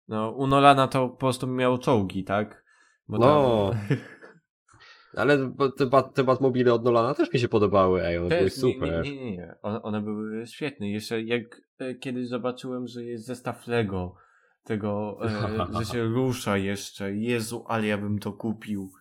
No, 0.07 0.31
u 0.31 0.47
Nolana 0.47 0.87
to 0.87 1.09
po 1.09 1.17
prostu 1.17 1.47
miał 1.47 1.77
czołgi, 1.77 2.23
tak? 2.23 2.63
Bo 3.07 3.17
No. 3.17 3.71
tam- 3.71 3.97
Ale 5.21 5.53
te, 5.77 5.85
bat, 5.85 6.15
te 6.15 6.23
Batmobile 6.23 6.73
od 6.73 6.83
Nolana 6.83 7.13
też 7.13 7.33
mi 7.33 7.39
się 7.39 7.49
podobały, 7.49 8.05
ej, 8.05 8.17
one 8.17 8.29
były 8.29 8.49
super. 8.49 9.03
nie, 9.03 9.15
nie, 9.15 9.25
nie, 9.25 9.37
nie. 9.37 9.55
One, 9.61 9.81
one 9.81 10.01
były 10.01 10.47
świetne. 10.47 10.89
Jeszcze 10.89 11.21
jak 11.21 11.61
e, 11.77 11.95
kiedyś 11.95 12.27
zobaczyłem, 12.27 12.87
że 12.87 13.03
jest 13.03 13.25
zestaw 13.25 13.67
Lego 13.67 14.15
tego, 14.69 15.19
e, 15.73 15.79
że 15.79 15.85
się 15.85 16.03
rusza 16.03 16.57
jeszcze. 16.57 17.15
Jezu, 17.15 17.65
ale 17.67 17.87
ja 17.87 17.97
bym 17.97 18.19
to 18.19 18.33
kupił. 18.33 18.91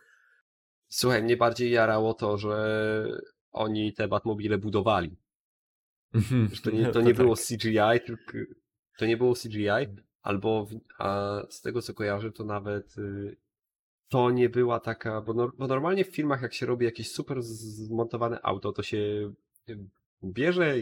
Słuchaj, 0.88 1.22
mnie 1.22 1.36
bardziej 1.36 1.70
jarało 1.70 2.14
to, 2.14 2.38
że 2.38 3.20
oni 3.52 3.92
te 3.92 4.08
Batmobile 4.08 4.58
budowali. 4.58 5.16
Że 6.52 6.62
to 6.62 6.70
nie, 6.70 6.86
to 6.96 7.00
nie 7.00 7.14
było 7.14 7.36
tak. 7.36 7.44
CGI, 7.44 8.06
tylko 8.06 8.32
to 8.98 9.06
nie 9.06 9.16
było 9.16 9.34
CGI, 9.34 10.02
albo 10.22 10.64
w, 10.64 10.80
a 10.98 11.40
z 11.50 11.60
tego 11.60 11.82
co 11.82 11.94
kojarzę, 11.94 12.32
to 12.32 12.44
nawet 12.44 12.98
y, 12.98 13.36
to 14.08 14.30
nie 14.30 14.48
była 14.48 14.80
taka, 14.80 15.20
bo, 15.20 15.34
nor, 15.34 15.56
bo 15.58 15.66
normalnie 15.66 16.04
w 16.04 16.14
filmach 16.14 16.42
jak 16.42 16.54
się 16.54 16.66
robi 16.66 16.84
jakieś 16.84 17.12
super 17.12 17.42
zmontowane 17.42 18.38
auto, 18.42 18.72
to 18.72 18.82
się 18.82 19.32
y, 19.68 19.78
bierze, 20.24 20.74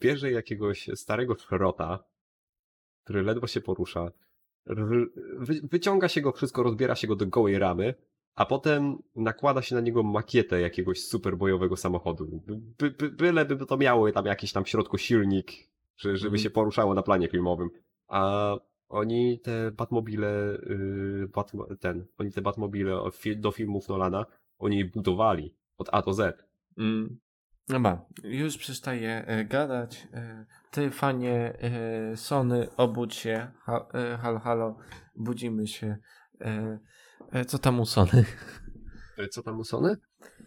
bierze 0.00 0.30
jakiegoś 0.30 0.90
starego 0.94 1.34
szrota, 1.34 2.11
który 3.04 3.22
ledwo 3.22 3.46
się 3.46 3.60
porusza, 3.60 4.10
wyciąga 5.62 6.08
się 6.08 6.20
go 6.20 6.32
wszystko, 6.32 6.62
rozbiera 6.62 6.94
się 6.94 7.06
go 7.06 7.16
do 7.16 7.26
gołej 7.26 7.58
ramy, 7.58 7.94
a 8.34 8.46
potem 8.46 8.98
nakłada 9.16 9.62
się 9.62 9.74
na 9.74 9.80
niego 9.80 10.02
makietę 10.02 10.60
jakiegoś 10.60 11.04
superbojowego 11.04 11.76
samochodu. 11.76 12.42
By, 12.78 12.90
by, 12.90 13.10
byleby 13.10 13.66
to 13.66 13.76
miało 13.76 14.12
tam 14.12 14.26
jakiś 14.26 14.52
tam 14.52 14.64
w 14.64 14.68
środku 14.68 14.98
silnik, 14.98 15.52
że, 15.96 16.16
żeby 16.16 16.28
Mhm. 16.28 16.42
się 16.42 16.50
poruszało 16.50 16.94
na 16.94 17.02
planie 17.02 17.28
filmowym. 17.28 17.70
A 18.08 18.54
oni 18.88 19.40
te 19.40 19.70
Batmobile, 19.70 20.58
yy, 20.68 21.28
Batmo, 21.34 21.66
ten, 21.80 22.06
oni 22.18 22.32
te 22.32 22.42
Batmobile 22.42 23.02
do 23.36 23.50
filmów 23.50 23.88
Nolana, 23.88 24.26
oni 24.58 24.84
budowali 24.84 25.54
od 25.78 25.88
A 25.92 26.02
do 26.02 26.12
Z. 26.12 26.46
Mm. 26.78 27.18
Dobra, 27.68 28.04
już 28.24 28.58
przestaję 28.58 29.24
e, 29.26 29.44
gadać. 29.44 30.08
E, 30.14 30.46
ty, 30.70 30.90
fanie 30.90 31.58
e, 31.60 32.16
Sony, 32.16 32.76
obudź 32.76 33.14
się. 33.14 33.50
Ha, 33.60 33.86
e, 33.94 34.16
halo, 34.16 34.38
halo, 34.38 34.78
budzimy 35.16 35.66
się. 35.66 35.96
E, 36.40 36.78
e, 37.32 37.44
co 37.44 37.58
tam 37.58 37.80
u 37.80 37.86
Sony? 37.86 38.24
Y, 39.18 39.28
Co 39.32 39.42
tam 39.42 39.58
u 39.60 39.64
Sony? 39.64 39.96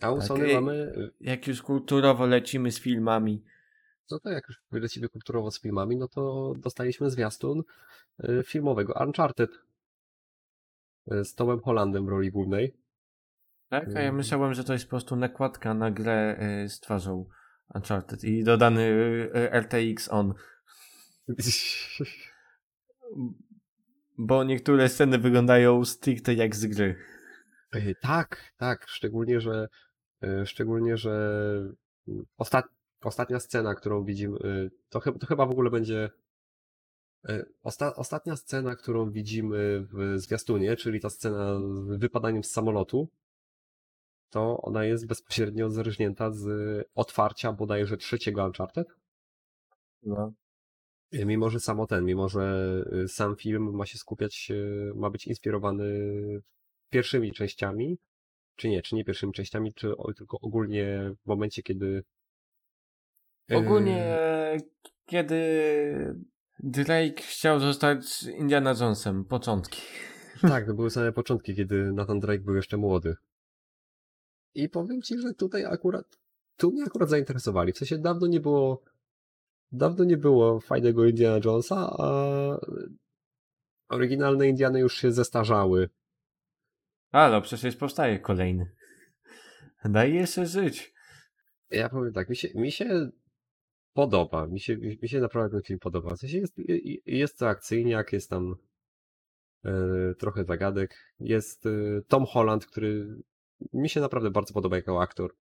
A 0.02 0.12
u 0.12 0.18
Tak, 0.18 0.28
Sony 0.28 0.54
mamy, 0.54 0.94
Jak 1.20 1.48
już 1.48 1.62
kulturowo 1.62 2.26
lecimy 2.26 2.72
z 2.72 2.80
filmami. 2.80 3.44
no 4.12 4.20
to 4.20 4.30
jak 4.30 4.44
już 4.48 4.62
lecimy 4.72 5.10
kulturowo 5.10 5.52
z 5.52 5.62
filmami, 5.62 5.98
no 5.98 6.08
to 6.08 6.54
dostaliśmy 6.58 7.10
zwiastun 7.10 7.64
filmowego 8.44 8.94
Uncharted 9.06 9.50
z 11.08 11.36
Tomem 11.36 11.60
Hollandem 11.60 12.06
w 12.06 12.10
roli 12.10 12.32
głównej. 12.32 12.85
Tak? 13.70 13.84
A 13.88 13.92
ja 13.92 13.98
Mhm. 14.00 14.16
myślałem, 14.16 14.54
że 14.54 14.64
to 14.64 14.74
jest 14.74 14.86
po 14.86 14.90
prostu 14.90 15.16
nakładka 15.16 15.74
na 15.74 15.92
grę 15.92 16.38
e, 16.40 16.70
z 16.70 16.80
twarzą 16.80 17.26
Uncharted 17.76 18.24
i 18.24 18.44
dodany 18.44 18.82
e, 19.34 19.54
RTX 19.62 20.10
on. 20.12 20.34
Bo 24.18 24.44
niektóre 24.44 24.90
sceny 24.90 25.18
wyglądają 25.18 25.86
stricte 25.86 26.34
jak 26.34 26.56
z 26.56 26.66
gry. 26.66 26.96
Y, 27.76 27.96
Tak, 28.02 28.54
tak, 28.58 28.86
szczególnie, 28.88 29.42
że 29.42 29.68
y, 30.24 30.46
szczególnie, 30.46 30.98
że 30.98 31.40
ostat, 32.38 32.66
ostatnia 33.02 33.40
scena, 33.40 33.76
którą 33.76 34.04
widzimy, 34.04 34.38
y, 34.38 34.72
to, 34.90 35.00
chy- 35.00 35.20
to 35.20 35.28
chyba 35.28 35.46
w 35.46 35.52
ogóle 35.52 35.70
będzie 35.72 36.10
y, 37.30 37.46
osta, 37.64 37.96
ostatnia 37.96 38.36
scena, 38.36 38.76
którą 38.76 39.12
widzimy 39.12 39.88
w 39.94 40.20
zwiastunie, 40.20 40.76
czyli 40.76 41.00
ta 41.00 41.10
scena 41.10 41.60
z 41.94 42.00
wypadaniem 42.00 42.44
z 42.44 42.52
samolotu, 42.52 43.10
to 44.36 44.62
ona 44.62 44.86
jest 44.86 45.08
bezpośrednio 45.08 45.70
zerżnięta 45.70 46.32
z 46.32 46.48
otwarcia 46.96 47.54
bodajże 47.54 47.98
trzeciego 47.98 48.46
Uncharted. 48.46 48.88
No. 50.04 50.34
Mimo, 51.12 51.50
że 51.50 51.60
samo 51.60 51.88
ten, 51.88 52.06
mimo, 52.06 52.30
że 52.30 52.66
y, 53.04 53.08
sam 53.08 53.36
film 53.36 53.76
ma 53.76 53.86
się 53.86 53.98
skupiać, 53.98 54.48
y, 54.52 54.92
ma 54.96 55.10
być 55.10 55.28
inspirowany 55.28 55.86
pierwszymi 56.90 57.32
częściami, 57.32 57.98
czy 58.56 58.70
nie, 58.70 58.82
czy 58.82 58.96
nie 58.96 59.06
pierwszymi 59.06 59.34
częściami, 59.34 59.74
czy 59.74 59.94
tylko 60.18 60.40
ogólnie 60.42 61.12
w 61.24 61.28
momencie, 61.28 61.64
kiedy. 61.64 62.04
y, 63.52 63.58
Ogólnie, 63.58 64.04
e, 64.04 64.58
kiedy 65.06 65.36
Drake 66.60 67.24
chciał 67.24 67.60
zostać 67.60 68.24
Indiana 68.24 68.74
Jonesem, 68.80 69.26
początki. 69.26 69.82
Tak, 70.42 70.66
to 70.66 70.74
były 70.74 70.90
same 70.90 71.12
początki, 71.12 71.56
kiedy 71.56 71.92
Nathan 71.94 72.20
Drake 72.20 72.44
był 72.44 72.56
jeszcze 72.56 72.78
młody. 72.78 73.16
I 74.56 74.70
powiem 74.70 75.02
ci, 75.02 75.20
że 75.20 75.34
tutaj 75.34 75.66
akurat, 75.66 76.18
tu 76.58 76.72
mnie 76.72 76.84
akurat 76.84 77.10
zainteresowali. 77.10 77.74
W 77.74 77.78
sensie 77.78 77.98
dawno 77.98 78.28
nie 78.28 78.40
było, 78.40 78.84
dawno 79.72 80.04
nie 80.04 80.18
było 80.18 80.60
fajnego 80.60 81.06
Indiana 81.06 81.40
Jonesa, 81.46 81.96
a 82.00 82.58
oryginalne 83.90 84.48
Indiany 84.50 84.80
już 84.80 84.98
się 84.98 85.12
zestarzały. 85.12 85.90
Ale 87.12 87.42
przecież 87.42 87.76
powstaje 87.76 88.20
kolejny. 88.20 88.72
Daj 89.86 90.14
jeszcze 90.14 90.46
żyć. 90.46 90.94
Ja 91.70 91.90
powiem 91.90 92.14
tak, 92.14 92.30
mi 92.30 92.36
się, 92.36 92.48
mi 92.56 92.72
się 92.72 93.10
podoba, 93.94 94.48
mi 94.48 94.60
się, 94.60 94.78
mi 94.78 95.10
się 95.10 95.20
naprawdę 95.20 95.58
ten 95.58 95.64
film 95.64 95.80
podoba. 95.80 96.16
W 96.16 96.20
sensie 96.20 96.38
jest, 96.38 96.56
jest 97.06 97.40
to 97.40 97.50
akcyjniak, 97.50 98.14
jest 98.14 98.30
tam 98.30 98.56
e, 99.66 99.72
trochę 100.20 100.46
zagadek. 100.46 101.14
Jest 101.20 101.66
e, 101.66 101.70
Tom 102.08 102.26
Holland, 102.26 102.66
który 102.66 103.16
mi 103.74 103.90
się 103.90 104.02
naprawdę 104.02 104.32
bardzo 104.32 104.54
podoba 104.54 104.76
jako 104.76 105.02
aktor. 105.02 105.36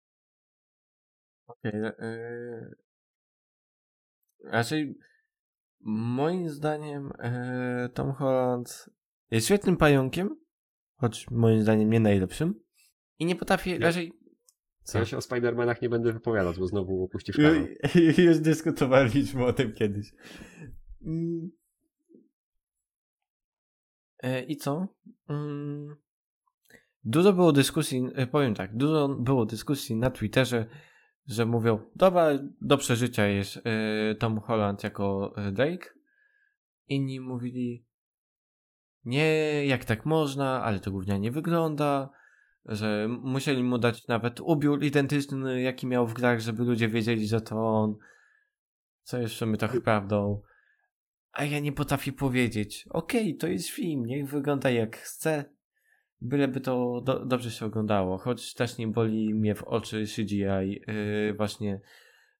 Okej, 1.46 1.72
e, 1.84 2.70
raczej 4.44 4.98
moim 5.80 6.48
zdaniem 6.48 7.12
e, 7.18 7.88
Tom 7.94 8.12
Holland 8.12 8.90
jest 9.30 9.46
świetnym 9.46 9.76
pająkiem, 9.76 10.36
choć 10.96 11.30
moim 11.30 11.62
zdaniem 11.62 11.90
nie 11.90 12.00
najlepszym. 12.00 12.60
I 13.18 13.24
nie 13.26 13.36
potrafi 13.36 13.70
Nie. 13.70 13.78
raczej. 13.78 14.12
Co? 14.84 14.98
Ja 14.98 15.04
się 15.04 15.16
o 15.16 15.20
Spider-Manach 15.20 15.82
nie 15.82 15.88
będę 15.88 16.12
wypowiadać, 16.12 16.58
bo 16.58 16.66
znowu 16.66 17.04
opuścisz 17.04 17.36
kanał. 17.36 17.52
Ju- 17.54 18.22
Już 18.26 18.38
dyskutowaliśmy 18.38 19.44
o 19.44 19.52
tym 19.52 19.72
kiedyś. 19.72 20.12
Mm. 21.06 21.50
E, 24.22 24.42
I 24.42 24.56
co? 24.56 24.88
Mm. 25.28 25.96
Dużo 27.04 27.32
było 27.32 27.52
dyskusji, 27.52 28.02
e, 28.14 28.26
powiem 28.26 28.54
tak, 28.54 28.76
dużo 28.76 29.08
było 29.08 29.46
dyskusji 29.46 29.96
na 29.96 30.10
Twitterze, 30.10 30.66
że 31.26 31.46
mówią, 31.46 31.78
dobra, 31.96 32.28
do 32.60 32.78
przeżycia 32.78 33.26
jest 33.26 33.60
e, 33.64 34.14
Tom 34.14 34.40
Holland 34.40 34.84
jako 34.84 35.32
e, 35.36 35.52
Drake. 35.52 35.94
Inni 36.88 37.20
mówili, 37.20 37.86
nie, 39.04 39.66
jak 39.66 39.84
tak 39.84 40.06
można, 40.06 40.62
ale 40.62 40.80
to 40.80 40.90
gównianie 40.90 41.30
wygląda, 41.30 42.10
że 42.66 43.08
musieli 43.22 43.62
mu 43.62 43.78
dać 43.78 44.08
nawet 44.08 44.40
ubiór 44.40 44.84
identyczny, 44.84 45.62
jaki 45.62 45.86
miał 45.86 46.06
w 46.06 46.14
grach, 46.14 46.40
żeby 46.40 46.64
ludzie 46.64 46.88
wiedzieli, 46.88 47.28
że 47.28 47.40
to 47.40 47.56
on. 47.56 47.96
Co 49.02 49.18
jest 49.18 49.34
w 49.34 49.36
sumie 49.36 49.56
trochę 49.56 49.80
prawdą. 49.80 50.42
A 51.32 51.44
ja 51.44 51.58
nie 51.60 51.72
potrafię 51.72 52.12
powiedzieć, 52.12 52.86
okej, 52.90 53.36
to 53.36 53.46
jest 53.46 53.68
film, 53.68 54.06
niech 54.06 54.30
wygląda 54.30 54.70
jak 54.70 54.96
chce, 54.96 55.44
byleby 56.22 56.60
to 56.60 57.00
do, 57.04 57.24
dobrze 57.24 57.50
się 57.50 57.66
oglądało, 57.66 58.18
choć 58.18 58.54
też 58.54 58.78
nie 58.78 58.88
boli 58.88 59.34
mnie 59.34 59.54
w 59.54 59.62
oczy 59.62 60.04
CGI 60.16 60.40
yy, 60.86 61.34
właśnie 61.36 61.80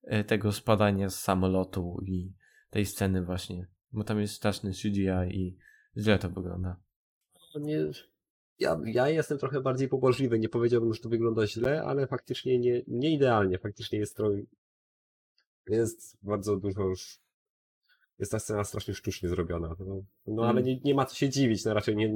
yy, 0.02 0.24
tego 0.24 0.52
spadania 0.52 1.08
z 1.10 1.20
samolotu 1.20 1.98
i 2.06 2.32
tej 2.70 2.86
sceny 2.86 3.24
właśnie, 3.24 3.66
bo 3.92 4.04
tam 4.04 4.20
jest 4.20 4.34
straszny 4.34 4.70
CGI 4.70 5.08
i 5.30 5.56
źle 5.96 6.18
to 6.18 6.28
wygląda. 6.28 6.76
Nie, 7.60 7.78
ja, 8.58 8.80
ja 8.84 9.08
jestem 9.08 9.38
trochę 9.38 9.60
bardziej 9.60 9.88
pobożliwy, 9.88 10.38
nie 10.38 10.48
powiedziałbym, 10.48 10.94
że 10.94 11.00
to 11.00 11.08
wygląda 11.08 11.46
źle, 11.46 11.82
ale 11.82 12.06
faktycznie 12.06 12.58
nie, 12.58 12.82
nie 12.86 13.14
idealnie, 13.14 13.58
faktycznie 13.58 13.98
jest 13.98 14.16
trochę, 14.16 14.42
jest 15.66 16.16
bardzo 16.22 16.56
dużo 16.56 16.82
już, 16.82 17.20
jest 18.18 18.32
ta 18.32 18.38
scena 18.38 18.64
strasznie 18.64 18.94
sztucznie 18.94 19.28
zrobiona, 19.28 19.74
no, 19.78 20.02
no 20.26 20.42
ale 20.42 20.60
Mm. 20.60 20.64
nie, 20.64 20.80
nie 20.80 20.94
ma 20.94 21.04
co 21.06 21.14
się 21.16 21.28
dziwić, 21.28 21.64
no 21.64 21.74
raczej 21.74 21.96
nie, 21.96 22.12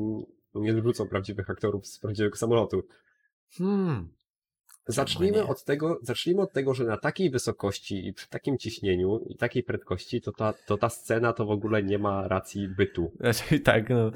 nie 0.60 0.74
wrzucą 0.74 1.08
prawdziwych 1.08 1.50
aktorów 1.50 1.86
z 1.86 1.98
prawdziwego 1.98 2.36
samolotu. 2.36 2.82
Hmm. 3.50 4.08
Zacznijmy 4.88 5.46
od 5.46 5.64
tego, 5.64 5.98
zacznijmy 6.02 6.42
od 6.42 6.52
tego, 6.52 6.74
że 6.74 6.84
na 6.84 6.96
takiej 6.96 7.30
wysokości 7.30 8.06
i 8.08 8.12
przy 8.12 8.28
takim 8.28 8.58
ciśnieniu 8.58 9.18
i 9.28 9.36
takiej 9.36 9.62
prędkości, 9.62 10.20
to 10.20 10.32
ta, 10.32 10.52
to 10.66 10.78
ta 10.78 10.88
scena 10.88 11.32
to 11.32 11.46
w 11.46 11.50
ogóle 11.50 11.82
nie 11.82 11.98
ma 11.98 12.28
racji 12.28 12.68
bytu. 12.68 13.12
Raczej 13.20 13.60
tak, 13.70 13.90
no. 13.90 14.10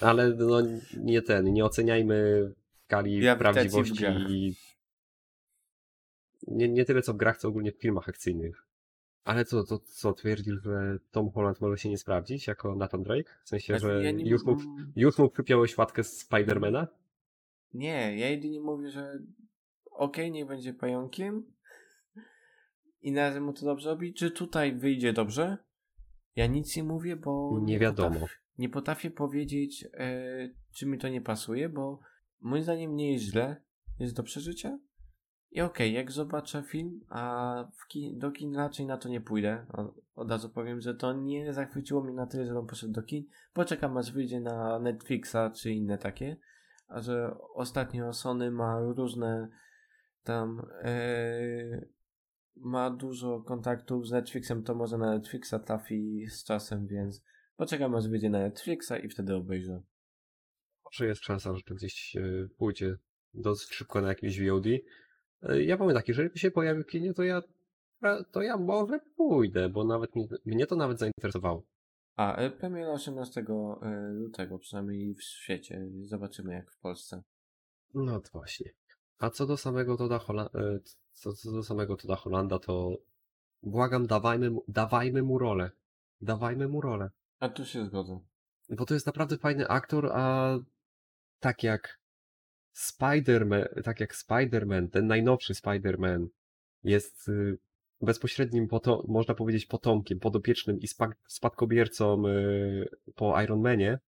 Ale 0.00 0.34
no 0.34 0.62
nie 0.96 1.22
ten, 1.22 1.52
nie 1.52 1.64
oceniajmy 1.64 2.50
skali 2.84 3.20
w 3.20 3.38
prawdziwości 3.38 4.04
i 4.28 4.54
nie, 6.46 6.68
nie 6.68 6.84
tyle 6.84 7.02
co 7.02 7.14
w 7.14 7.16
grach, 7.16 7.38
co 7.38 7.48
ogólnie 7.48 7.72
w 7.72 7.80
filmach 7.80 8.08
akcyjnych. 8.08 8.65
Ale 9.26 9.44
co, 9.44 9.64
to 9.64 9.78
co, 9.78 10.12
twierdzisz, 10.12 10.62
że 10.62 10.98
Tom 11.10 11.30
Holland 11.30 11.60
może 11.60 11.78
się 11.78 11.88
nie 11.88 11.98
sprawdzić 11.98 12.46
jako 12.46 12.74
Nathan 12.74 13.02
Drake? 13.02 13.30
W 13.44 13.48
sensie, 13.48 13.78
Znaczy, 13.78 13.94
że 13.96 14.04
ja 14.04 14.10
nie 14.10 14.30
już 14.30 14.44
mógł, 14.44 14.62
m- 14.62 14.92
już 14.96 15.18
mógł 15.18 15.36
wypiąłeś 15.36 15.78
łatkę 15.78 16.04
z 16.04 16.18
Spidermana? 16.18 16.88
Nie, 17.74 18.18
ja 18.18 18.30
jedynie 18.30 18.60
mówię, 18.60 18.90
że 18.90 19.18
okej, 19.90 20.30
niech 20.32 20.46
będzie 20.46 20.74
pająkiem 20.74 21.52
i 23.02 23.12
na 23.12 23.28
razie 23.28 23.40
mu 23.40 23.52
to 23.52 23.66
dobrze 23.66 23.88
robi. 23.90 24.14
Czy 24.14 24.30
tutaj 24.30 24.76
wyjdzie 24.76 25.12
dobrze? 25.12 25.58
Ja 26.36 26.46
nic 26.46 26.76
nie 26.76 26.84
mówię, 26.84 27.16
bo 27.16 27.60
Nie 27.62 27.78
wiadomo. 27.78 28.10
Potrafię, 28.14 28.34
nie 28.58 28.68
potrafię 28.68 29.10
powiedzieć, 29.10 29.84
e, 29.94 30.50
czy 30.74 30.86
mi 30.86 30.98
to 30.98 31.08
nie 31.08 31.20
pasuje, 31.20 31.68
bo 31.68 32.00
moim 32.40 32.62
zdaniem 32.62 32.96
nie 32.96 33.12
jest 33.12 33.24
źle, 33.24 33.56
jest 33.98 34.16
do 34.16 34.22
przeżycia. 34.22 34.78
I 35.50 35.60
okej, 35.60 35.92
jak 35.92 36.12
zobaczę 36.12 36.62
film, 36.62 37.00
a 37.08 37.64
do 38.12 38.30
kin 38.32 38.56
raczej 38.56 38.86
na 38.86 38.96
to 38.96 39.08
nie 39.08 39.20
pójdę. 39.20 39.66
O- 39.72 39.94
Od 40.14 40.30
razu 40.30 40.50
powiem, 40.50 40.80
że 40.80 40.94
to 40.94 41.12
nie 41.12 41.52
zachwyciło 41.54 42.02
mnie 42.04 42.14
na 42.14 42.26
tyle, 42.26 42.46
żebym 42.46 42.66
poszedł 42.66 42.92
do 42.92 43.02
kin. 43.02 43.24
Poczekam 43.52 43.96
aż 43.96 44.12
wyjdzie 44.12 44.40
na 44.40 44.78
Netflixa 44.78 45.36
czy 45.56 45.70
inne 45.72 45.98
takie. 45.98 46.36
A 46.88 47.00
że 47.00 47.34
ostatnio 47.54 48.12
Sony 48.12 48.50
ma 48.50 48.80
różne 48.80 49.48
tam 50.22 50.66
e, 50.82 51.86
ma 52.56 52.90
dużo 52.90 53.40
kontaktów 53.40 54.06
z 54.08 54.10
Netflixem, 54.10 54.62
to 54.62 54.74
może 54.74 54.98
na 54.98 55.10
Netflixa 55.14 55.54
trafi 55.66 56.26
z 56.30 56.44
czasem, 56.44 56.86
więc 56.86 57.22
poczekam 57.56 57.94
aż 57.94 58.08
wyjdzie 58.08 58.30
na 58.30 58.38
Netflixa 58.38 58.92
i 59.04 59.08
wtedy 59.08 59.34
obejrzę. 59.34 59.82
Może 60.84 61.06
jest 61.06 61.22
szansa, 61.24 61.54
że 61.54 61.62
to 61.62 61.74
gdzieś 61.74 62.16
e, 62.16 62.48
pójdzie 62.58 62.96
dosyć 63.34 63.68
szybko 63.74 64.00
na 64.00 64.08
jakimś 64.08 64.40
VOD. 64.40 64.66
E, 65.42 65.62
Ja 65.62 65.76
powiem 65.76 65.94
tak, 65.96 66.08
jeżeli 66.08 66.38
się 66.38 66.50
pojawi 66.50 66.82
w 66.82 66.86
kinie, 66.86 67.14
to 67.14 67.22
ja, 67.22 67.42
to 68.32 68.42
ja 68.42 68.56
może 68.56 69.00
pójdę, 69.16 69.68
bo 69.68 69.84
nawet 69.84 70.16
mnie, 70.16 70.26
mnie 70.44 70.66
to 70.66 70.76
nawet 70.76 70.98
zainteresowało. 70.98 71.62
A, 72.16 72.36
e, 72.36 72.50
premiera 72.50 72.92
18 72.92 73.40
e, 73.82 74.12
lutego, 74.12 74.58
przynajmniej 74.58 75.14
w 75.14 75.22
świecie. 75.22 75.86
Zobaczymy 76.02 76.54
jak 76.54 76.70
w 76.72 76.78
Polsce. 76.78 77.22
No 77.94 78.20
to 78.20 78.28
właśnie. 78.32 78.70
A 79.18 79.30
co 79.30 79.46
do 79.46 79.56
samego 79.56 79.96
Toda 79.96 80.18
Hollanda, 80.18 80.50
co, 81.12 81.32
co 81.32 81.52
do 81.52 81.62
samego 81.62 81.96
Toda 81.96 82.16
Hollanda, 82.16 82.58
to 82.58 82.96
błagam, 83.62 84.06
dawajmy, 84.06 84.50
mu- 84.50 84.64
dawajmy 84.68 85.22
mu 85.22 85.38
rolę. 85.38 85.70
Dawajmy 86.20 86.68
mu 86.68 86.80
rolę. 86.80 87.10
A 87.40 87.48
tu 87.48 87.64
się 87.64 87.84
zgodzę. 87.86 88.20
Bo 88.70 88.84
to 88.86 88.94
jest 88.94 89.06
naprawdę 89.06 89.38
fajny 89.38 89.68
aktor, 89.68 90.10
a 90.12 90.56
tak 91.40 91.62
jak 91.62 91.98
Spider-Man, 92.76 93.82
tak 93.82 94.00
jak 94.00 94.14
Spider-Man, 94.14 94.88
ten 94.88 95.06
najnowszy 95.06 95.54
Spider-Man 95.54 96.26
jest 96.84 97.28
y, 97.28 97.58
bezpośrednim, 98.00 98.68
poto, 98.68 99.04
można 99.08 99.34
powiedzieć, 99.34 99.66
potomkiem, 99.66 100.18
podopiecznym 100.18 100.80
i 100.80 100.88
spa- 100.88 101.14
spadkobiercą 101.28 102.26
y, 102.28 102.88
po 103.14 103.42
Iron 103.42 103.60
Manie, 103.60 103.98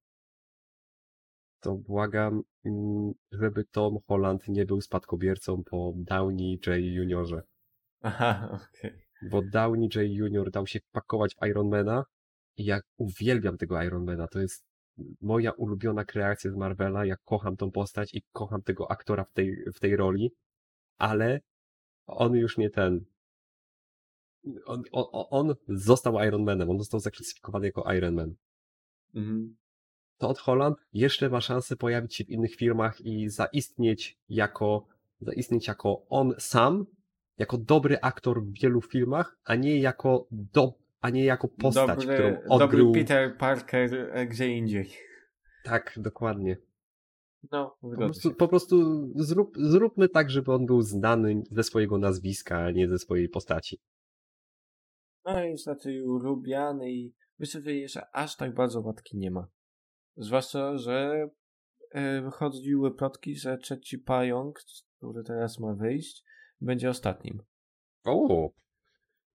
to 1.60 1.74
błagam, 1.74 2.42
mm, 2.64 3.12
żeby 3.32 3.64
Tom 3.64 3.98
Holland 4.06 4.48
nie 4.48 4.66
był 4.66 4.80
spadkobiercą 4.80 5.62
po 5.64 5.92
Downey 5.96 6.60
J. 6.66 6.76
Juniorze. 6.80 7.42
Aha, 8.02 8.48
okej. 8.52 8.92
Bo 9.30 9.42
Downey 9.42 9.88
J. 9.94 10.04
Junior 10.06 10.50
dał 10.50 10.66
się 10.66 10.80
wpakować 10.80 11.34
w 11.34 11.46
Ironmana 11.46 12.04
i 12.56 12.64
ja 12.64 12.80
uwielbiam 12.96 13.56
tego 13.56 13.82
Ironmana. 13.82 14.28
To 14.28 14.40
jest 14.40 14.64
moja 15.20 15.52
ulubiona 15.52 16.04
kreacja 16.04 16.50
z 16.50 16.56
Marvela. 16.56 17.04
Ja 17.04 17.16
kocham 17.24 17.56
tą 17.56 17.70
postać 17.70 18.14
i 18.14 18.22
kocham 18.32 18.62
tego 18.62 18.90
aktora 18.90 19.24
w 19.24 19.32
tej, 19.32 19.64
w 19.74 19.80
tej 19.80 19.96
roli, 19.96 20.30
ale 20.98 21.40
on 22.06 22.34
już 22.34 22.58
nie 22.58 22.70
ten. 22.70 23.04
On, 24.66 24.82
on, 24.92 25.04
on 25.30 25.54
został 25.68 26.14
Ironmanem, 26.26 26.70
on 26.70 26.78
został 26.78 27.00
zaklasyfikowany 27.00 27.66
jako 27.66 27.92
Iron 27.92 28.14
Man. 28.14 28.34
Mhm. 29.14 29.56
Todd 30.18 30.38
Holland 30.38 30.78
jeszcze 30.92 31.28
ma 31.28 31.40
szansę 31.40 31.76
pojawić 31.76 32.14
się 32.14 32.24
w 32.24 32.30
innych 32.30 32.54
firmach 32.54 33.00
i 33.00 33.28
zaistnieć 33.28 34.18
jako, 34.28 34.86
zaistnieć 35.20 35.68
jako 35.68 36.06
on 36.08 36.34
sam, 36.38 36.86
jako 37.38 37.58
dobry 37.58 37.98
aktor 38.00 38.42
w 38.42 38.60
wielu 38.60 38.80
filmach, 38.80 39.36
a 39.44 39.54
nie 39.54 39.78
jako 39.78 40.26
do, 40.30 40.72
a 41.00 41.10
nie 41.10 41.24
jako 41.24 41.48
postać, 41.48 42.00
dobry, 42.00 42.14
którą 42.14 42.30
dobry 42.30 42.48
odgrył. 42.48 42.92
Peter 42.92 43.36
Parker 43.36 44.10
e, 44.12 44.26
gdzie 44.26 44.48
indziej. 44.48 44.90
Tak, 45.64 45.94
dokładnie. 45.96 46.56
No, 47.52 47.76
Po 47.80 47.90
prostu, 47.96 48.34
po 48.34 48.48
prostu 48.48 48.76
zrób, 49.16 49.56
zróbmy 49.56 50.08
tak, 50.08 50.30
żeby 50.30 50.52
on 50.52 50.66
był 50.66 50.82
znany 50.82 51.42
ze 51.50 51.62
swojego 51.62 51.98
nazwiska, 51.98 52.58
a 52.58 52.70
nie 52.70 52.88
ze 52.88 52.98
swojej 52.98 53.28
postaci. 53.28 53.78
No 55.24 55.44
i 55.44 55.50
jest 55.50 55.66
raczej 55.66 55.98
lubiany 55.98 56.92
i 56.92 57.14
myślę, 57.38 57.60
że 57.60 57.72
jeszcze 57.74 58.06
aż 58.12 58.36
tak 58.36 58.54
bardzo 58.54 58.80
łatki 58.80 59.18
nie 59.18 59.30
ma. 59.30 59.48
Zwłaszcza, 60.16 60.78
że 60.78 61.28
e, 61.94 62.30
chodziły 62.32 62.94
plotki, 62.94 63.36
że 63.36 63.58
trzeci 63.58 63.98
pająk, 63.98 64.58
który 64.96 65.24
teraz 65.24 65.58
ma 65.58 65.74
wyjść, 65.74 66.24
będzie 66.60 66.90
ostatnim. 66.90 67.42
O, 68.04 68.50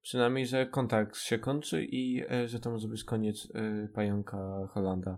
Przynajmniej, 0.03 0.47
że 0.47 0.65
kontakt 0.65 1.17
się 1.17 1.39
kończy 1.39 1.83
i 1.83 2.23
e, 2.31 2.47
że 2.47 2.59
to 2.59 2.71
może 2.71 2.87
być 2.87 3.03
koniec 3.03 3.47
e, 3.55 3.87
pająka 3.93 4.67
Holanda. 4.69 5.17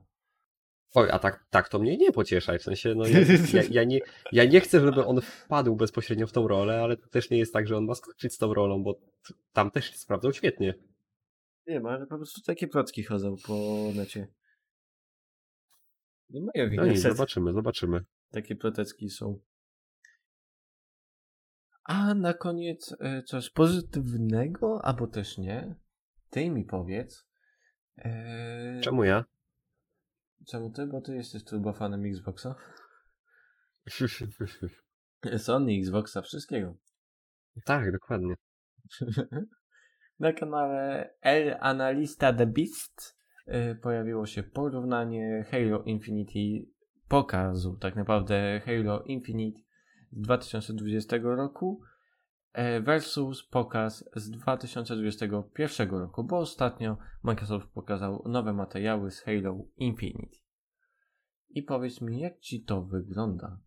Oj, 0.96 1.10
a 1.12 1.20
tak, 1.20 1.46
tak 1.50 1.70
to 1.70 1.80
mnie 1.80 1.98
nie 1.98 2.12
pociesza, 2.12 2.58
w 2.58 2.62
sensie, 2.62 2.96
no 2.96 3.08
ja, 3.08 3.20
ja, 3.54 3.64
ja, 3.72 3.84
nie, 3.84 4.00
ja 4.32 4.46
nie 4.46 4.62
chcę, 4.62 4.80
żeby 4.80 5.06
on 5.06 5.22
wpadł 5.22 5.76
bezpośrednio 5.76 6.28
w 6.28 6.32
tą 6.32 6.48
rolę, 6.48 6.82
ale 6.82 6.98
to 6.98 7.08
też 7.08 7.30
nie 7.30 7.38
jest 7.38 7.54
tak, 7.54 7.68
że 7.68 7.78
on 7.78 7.86
ma 7.86 7.96
skończyć 7.96 8.34
z 8.34 8.38
tą 8.38 8.54
rolą, 8.54 8.84
bo 8.84 9.00
tam 9.54 9.72
też 9.72 9.92
się 9.92 9.98
sprawdzał 9.98 10.34
świetnie. 10.34 10.74
Nie 11.68 11.80
ma, 11.80 11.90
ale 11.90 12.08
po 12.08 12.18
prostu 12.18 12.42
takie 12.42 12.68
plotki 12.68 13.04
chodzą 13.04 13.36
po 13.48 13.54
necie. 13.96 14.28
Nie 16.30 16.42
moja 16.42 16.70
wina, 16.70 16.86
No 16.86 16.92
i 16.92 16.98
że 16.98 17.12
zobaczymy, 17.12 17.54
zobaczymy. 17.54 18.00
takie 18.32 18.56
ploteczki 18.56 19.10
są. 19.10 19.40
A 21.86 22.14
na 22.14 22.34
koniec 22.34 22.96
e, 23.00 23.24
coś 23.24 23.50
pozytywnego, 23.50 24.86
albo 24.86 25.08
też 25.08 25.38
nie. 25.38 25.76
Ty 26.30 26.50
mi 26.50 26.66
powiedz. 26.66 27.26
E, 27.98 28.80
Czemu 28.84 29.04
ja? 29.04 29.26
Czemu 30.48 30.72
ty? 30.72 30.88
Bo 30.88 31.02
ty 31.02 31.16
jesteś 31.16 31.44
turbofanem 31.44 32.06
Xboxa. 32.06 32.56
Sony, 35.38 35.80
Xboxa, 35.80 36.22
wszystkiego. 36.22 36.76
tak, 37.66 37.92
dokładnie. 37.92 38.36
Na 40.20 40.34
kanale 40.34 41.10
El 41.22 41.56
Analista 41.60 42.34
The 42.34 42.46
Beast 42.46 43.18
y, 43.48 43.76
pojawiło 43.76 44.26
się 44.26 44.44
porównanie 44.44 45.46
Halo 45.52 45.84
Infinity 45.84 46.72
pokazu, 47.08 47.78
tak 47.78 47.96
naprawdę 47.96 48.62
Halo 48.66 49.04
Infinite 49.04 49.65
z 50.16 50.22
2020 50.22 51.18
roku 51.24 51.82
e, 52.54 52.82
versus 52.82 53.44
pokaz 53.44 54.10
z 54.16 54.30
2021 54.30 55.90
roku, 55.90 56.24
bo 56.24 56.38
ostatnio 56.38 56.98
Microsoft 57.24 57.68
pokazał 57.68 58.24
nowe 58.26 58.54
materiały 58.54 59.12
z 59.12 59.20
Halo 59.20 59.66
Infinite. 59.78 60.38
I 61.50 61.64
powiedz 61.64 62.02
mi, 62.02 62.20
jak 62.20 62.40
ci 62.40 62.64
to 62.64 62.82
wygląda? 62.82 63.60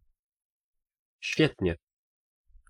Świetnie. 1.20 1.76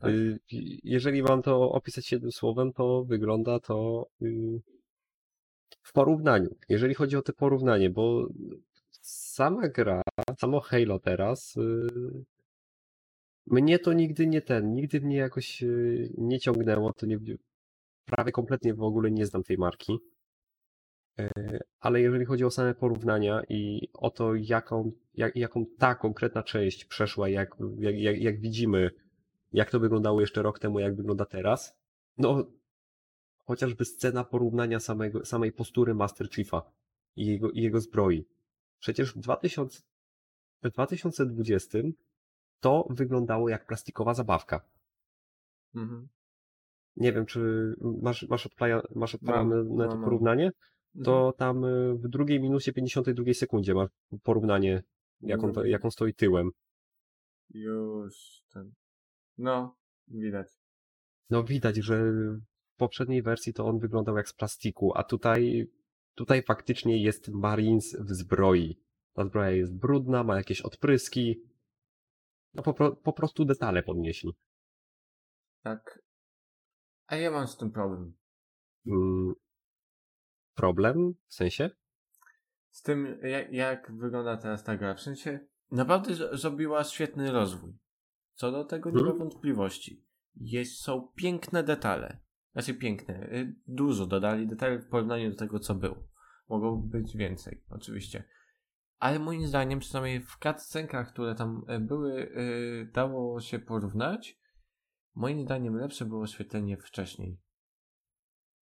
Tak? 0.01 0.11
Y, 0.11 0.39
Jeżeli 0.85 1.23
mam 1.23 1.43
to 1.43 1.73
opisać 1.73 2.13
jednym 2.13 2.33
słowem, 2.33 2.73
to 2.73 3.05
wygląda 3.05 3.61
to 3.61 4.09
y, 4.23 4.61
w 5.83 5.93
porównaniu. 5.93 6.57
Jeżeli 6.69 6.95
chodzi 6.95 7.17
o 7.17 7.23
to 7.23 7.33
porównanie, 7.33 7.91
bo 7.91 8.29
sama 9.01 9.69
gra, 9.69 10.03
samo 10.39 10.61
Halo 10.61 10.99
teraz, 10.99 11.57
y, 11.57 12.25
mnie 13.51 13.79
to 13.79 13.93
nigdy 13.93 14.27
nie 14.27 14.43
ten, 14.43 14.75
nigdy 14.75 15.01
mnie 15.01 15.17
jakoś 15.17 15.63
y, 15.63 16.13
nie 16.19 16.41
ciągnęło, 16.41 16.93
to 16.93 17.07
nie, 17.07 17.19
prawie 18.05 18.33
kompletnie 18.33 18.75
w 18.75 18.83
ogóle 18.83 19.11
nie 19.11 19.27
znam 19.27 19.43
tej 19.43 19.59
marki. 19.59 19.99
E, 21.19 21.31
Ale 21.81 22.01
jeżeli 22.01 22.25
chodzi 22.25 22.45
o 22.45 22.51
same 22.51 22.75
porównania 22.75 23.43
i 23.49 23.89
o 23.95 24.11
to, 24.11 24.35
jaką, 24.35 24.93
jak, 25.15 25.37
jaką 25.37 25.67
ta 25.79 25.95
konkretna 25.95 26.43
część 26.43 26.85
przeszła, 26.85 27.29
jak, 27.29 27.57
jak, 27.79 28.21
jak, 28.21 28.41
widzimy, 28.41 28.91
jak 29.53 29.71
to 29.71 29.81
wyglądało 29.81 30.21
jeszcze 30.21 30.43
rok 30.43 30.59
temu, 30.59 30.81
jak 30.81 30.97
wygląda 30.97 31.25
teraz, 31.25 31.79
no 32.19 32.47
chociażby 33.45 33.85
scena 33.85 34.25
porównania 34.25 34.81
samego, 34.81 35.25
samej 35.25 35.53
postury 35.53 35.95
Master 35.95 36.31
Chiefa 36.31 36.63
i 37.17 37.27
jego, 37.27 37.51
i 37.51 37.63
jego 37.63 37.81
zbroi. 37.81 38.25
Przecież 38.79 39.15
w 39.15 39.19
2000, 39.19 39.83
w 40.63 40.71
2020 40.71 41.79
to 42.61 42.87
wyglądało 42.91 43.49
jak 43.49 43.67
plastikowa 43.67 44.15
zabawka. 44.15 44.61
Mhm. 45.75 46.09
Nie 46.97 47.13
wiem, 47.13 47.27
czy 47.27 47.75
masz, 48.03 48.29
masz, 48.29 48.47
odplaja, 48.47 48.83
masz 48.95 49.15
odpalane 49.15 49.65
to 49.91 49.99
porównanie? 50.05 50.51
To 51.05 51.33
tam 51.33 51.65
y, 51.65 51.95
w 51.95 52.09
drugiej 52.09 52.41
minucie 52.41 52.73
52 52.73 53.35
sekundzie 53.35 53.75
masz 53.75 53.91
porównanie, 54.23 54.83
jaką, 55.21 55.49
Mhm. 55.49 55.67
jaką 55.67 55.91
stoi 55.91 56.15
tyłem. 56.15 56.51
Już 57.51 58.43
ten. 58.53 58.73
No, 59.39 59.77
widać. 60.09 60.49
No 61.31 61.45
widać, 61.45 61.77
że 61.77 62.13
poprzedniej 62.77 63.23
wersji 63.23 63.53
to 63.53 63.67
on 63.67 63.79
wyglądał 63.79 64.17
jak 64.17 64.29
z 64.29 64.33
plastiku, 64.33 64.93
a 64.95 65.05
tutaj, 65.05 65.71
tutaj 66.15 66.43
faktycznie 66.43 67.03
jest 67.03 67.29
Marines 67.29 67.97
w 68.01 68.11
zbroi. 68.15 68.79
Ta 69.13 69.25
zbroja 69.25 69.51
jest 69.51 69.75
brudna, 69.75 70.25
ma 70.25 70.37
jakieś 70.37 70.61
odpryski. 70.61 71.41
No 72.55 72.63
po, 72.63 72.97
po 72.97 73.13
prostu 73.13 73.45
detale 73.45 73.83
podnieśli. 73.83 74.33
Tak. 75.63 76.03
A 77.07 77.17
ja 77.17 77.31
mam 77.31 77.49
z 77.49 77.57
tym 77.57 77.71
problem. 77.73 78.13
Mm, 78.87 79.35
problem? 80.55 81.15
W 81.29 81.35
sensie? 81.35 81.71
Z 82.71 82.83
tym, 82.83 83.19
jak, 83.23 83.53
jak 83.53 83.93
wygląda 83.97 84.37
teraz 84.37 84.65
ta 84.65 84.77
gra. 84.77 84.95
W 84.95 85.01
sensie, 85.01 85.41
naprawdę 85.71 86.15
zrobiła 86.39 86.85
świetny 86.85 87.33
rozwój. 87.33 87.79
Co 88.35 88.53
do 88.53 88.65
tego 88.65 88.91
nie 88.91 88.97
ma 88.97 89.01
Mhm. 89.11 89.19
wątpliwości. 89.19 90.05
Jest, 90.35 90.81
są 90.81 91.13
piękne 91.17 91.63
detale. 91.63 92.19
Znaczy 92.53 92.75
piękne. 92.75 93.33
y, 93.33 93.55
Dużo 93.67 94.07
dodali 94.07 94.47
detali 94.47 94.79
w 94.79 94.89
porównaniu 94.89 95.31
do 95.31 95.37
tego, 95.37 95.59
co 95.59 95.75
było. 95.75 96.09
Mogło 96.49 96.77
być 96.77 97.17
więcej, 97.17 97.65
oczywiście. 97.71 98.25
Ale 98.99 99.19
moim 99.19 99.47
zdaniem, 99.47 99.79
przynajmniej 99.79 100.21
w 100.21 100.39
cutscenkach, 100.39 101.13
które 101.13 101.35
tam 101.35 101.65
y, 101.71 101.81
były, 101.81 102.23
y, 102.23 102.91
dało 102.95 103.41
się 103.41 103.59
porównać. 103.59 104.39
Moim 105.15 105.43
zdaniem 105.43 105.77
lepsze 105.77 106.05
było 106.05 106.23
oświetlenie 106.23 106.77
wcześniej. 106.77 107.39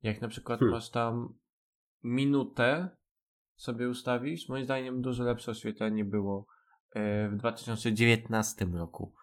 Jak 0.02 0.20
na 0.20 0.28
przykład 0.28 0.60
Hmm. 0.60 0.74
masz 0.74 0.90
tam 0.90 1.34
minutę 2.02 2.96
sobie 3.56 3.88
ustawisz, 3.88 4.48
moim 4.48 4.64
zdaniem 4.64 5.02
dużo 5.02 5.24
lepsze 5.24 5.50
oświetlenie 5.50 6.04
było 6.04 6.46
e, 6.90 7.28
w 7.28 7.36
2019 7.36 8.66
roku. 8.66 9.14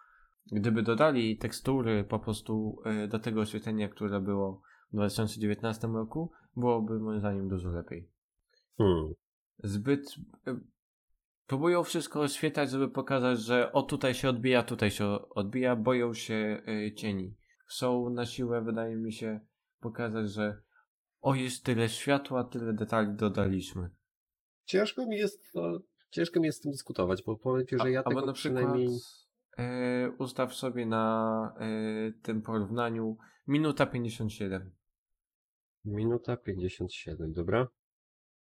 Gdyby 0.52 0.82
dodali 0.82 1.38
tekstury 1.38 2.04
po 2.04 2.18
prostu 2.18 2.76
e, 2.84 3.08
do 3.08 3.18
tego 3.18 3.40
oświetlenia, 3.40 3.88
które 3.88 4.20
było 4.20 4.62
w 4.92 4.96
2019 4.96 5.88
roku, 5.88 6.32
byłoby 6.56 6.98
moim 7.00 7.20
zdaniem 7.20 7.48
dużo 7.48 7.68
lepiej. 7.68 8.10
Hmm. 8.78 9.12
Zbyt 9.58 10.14
e, 10.46 10.60
próbują 11.46 11.84
wszystko 11.84 12.20
oświetlać, 12.20 12.70
żeby 12.70 12.88
pokazać, 12.90 13.40
że 13.40 13.72
o 13.72 13.82
tutaj 13.82 14.14
się 14.14 14.28
odbija, 14.28 14.62
tutaj 14.62 14.90
się 14.90 15.28
odbija, 15.30 15.76
boją 15.76 16.14
się 16.14 16.62
e, 16.66 16.94
cieni. 16.94 17.36
Chcą 17.66 18.10
na 18.10 18.26
siłę, 18.26 18.62
wydaje 18.62 18.96
mi 18.96 19.12
się, 19.12 19.40
pokazać, 19.80 20.30
że 20.30 20.62
o 21.20 21.34
jest 21.34 21.64
tyle 21.64 21.88
światła, 21.88 22.44
tyle 22.44 22.72
detali 22.72 23.14
dodaliśmy. 23.14 23.90
Ciężko 24.64 25.06
mi 25.06 25.16
jest, 25.16 25.54
no, 25.54 25.80
ciężko 26.10 26.40
mi 26.40 26.46
jest 26.46 26.58
z 26.58 26.60
tym 26.60 26.72
dyskutować, 26.72 27.22
bo 27.26 27.36
powiem 27.36 27.66
ci, 27.66 27.78
że 27.78 27.90
ja 27.90 28.00
A- 28.00 28.02
tego 28.02 28.26
na 28.26 28.32
przykład 28.32 28.64
przynajmniej... 28.64 28.98
e, 29.58 30.10
ustaw 30.18 30.54
sobie 30.54 30.86
na 30.86 31.54
e, 31.60 32.12
tym 32.22 32.42
porównaniu 32.42 33.16
minuta 33.46 33.86
57. 33.86 34.70
Minuta 35.84 36.36
57, 36.36 37.32
dobra? 37.32 37.68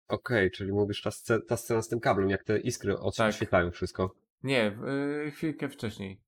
Okej, 0.08 0.51
czyli 0.51 0.72
mówisz 0.72 1.01
ta, 1.01 1.39
ta 1.47 1.58
scena 1.58 1.82
z 1.82 1.88
tym 1.88 1.99
kablem, 1.99 2.30
jak 2.30 2.43
te 2.43 2.60
iskry 2.60 2.97
odświetlają 2.99 3.72
wszystko. 3.72 4.16
Nie, 4.43 4.78
e, 5.28 5.32
chwilkę 5.32 5.70
wcześniej. 5.70 6.22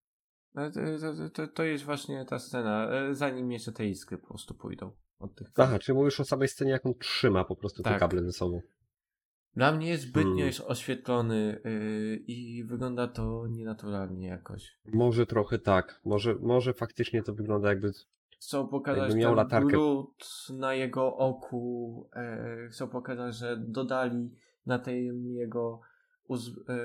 E, 0.55 0.71
To, 0.71 1.29
to, 1.33 1.47
to, 1.47 1.63
jest 1.63 1.83
właśnie 1.83 2.25
ta 2.25 2.39
scena, 2.39 2.89
e, 2.91 3.15
zanim 3.15 3.51
jeszcze 3.51 3.71
te 3.71 3.85
iskry 3.85 4.17
po 4.17 4.27
prostu 4.27 4.53
pójdą 4.53 4.91
od 5.19 5.35
tych 5.35 5.47
Aha, 5.55 5.79
czyli 5.79 5.97
mówisz 5.97 6.19
o 6.19 6.25
samej 6.25 6.47
scenie, 6.47 6.71
jak 6.71 6.85
on 6.85 6.93
trzyma 6.99 7.43
po 7.45 7.55
prostu 7.55 7.83
te 7.83 7.89
Tak. 7.89 7.99
kable 7.99 8.23
ze 8.23 8.31
sobą. 8.31 8.61
Dla 9.55 9.71
mnie 9.71 9.97
zbytnio 9.97 10.23
Hmm. 10.23 10.45
jest 10.47 10.61
oświetlony 10.61 11.61
e, 11.65 11.69
i 12.15 12.63
wygląda 12.63 13.07
to 13.07 13.47
nienaturalnie 13.47 14.27
jakoś. 14.27 14.79
Może 14.93 15.25
trochę 15.25 15.59
tak, 15.59 16.01
może, 16.05 16.35
może 16.35 16.73
faktycznie 16.73 17.23
to 17.23 17.33
wygląda 17.33 17.69
jakby... 17.69 17.91
Chcą 18.41 18.67
pokazać 18.67 19.03
Jakby 19.03 19.15
miał 19.15 19.29
ten 19.31 19.37
latarkę. 19.37 19.67
brud 19.67 20.27
na 20.57 20.73
jego 20.73 21.17
oku. 21.17 22.09
E, 22.13 22.67
chcą 22.71 22.87
pokazać, 22.87 23.35
że 23.35 23.57
dodali 23.57 24.31
na 24.65 24.79
tej 24.79 25.33
jego 25.33 25.81
uz, 26.27 26.49
e, 26.69 26.77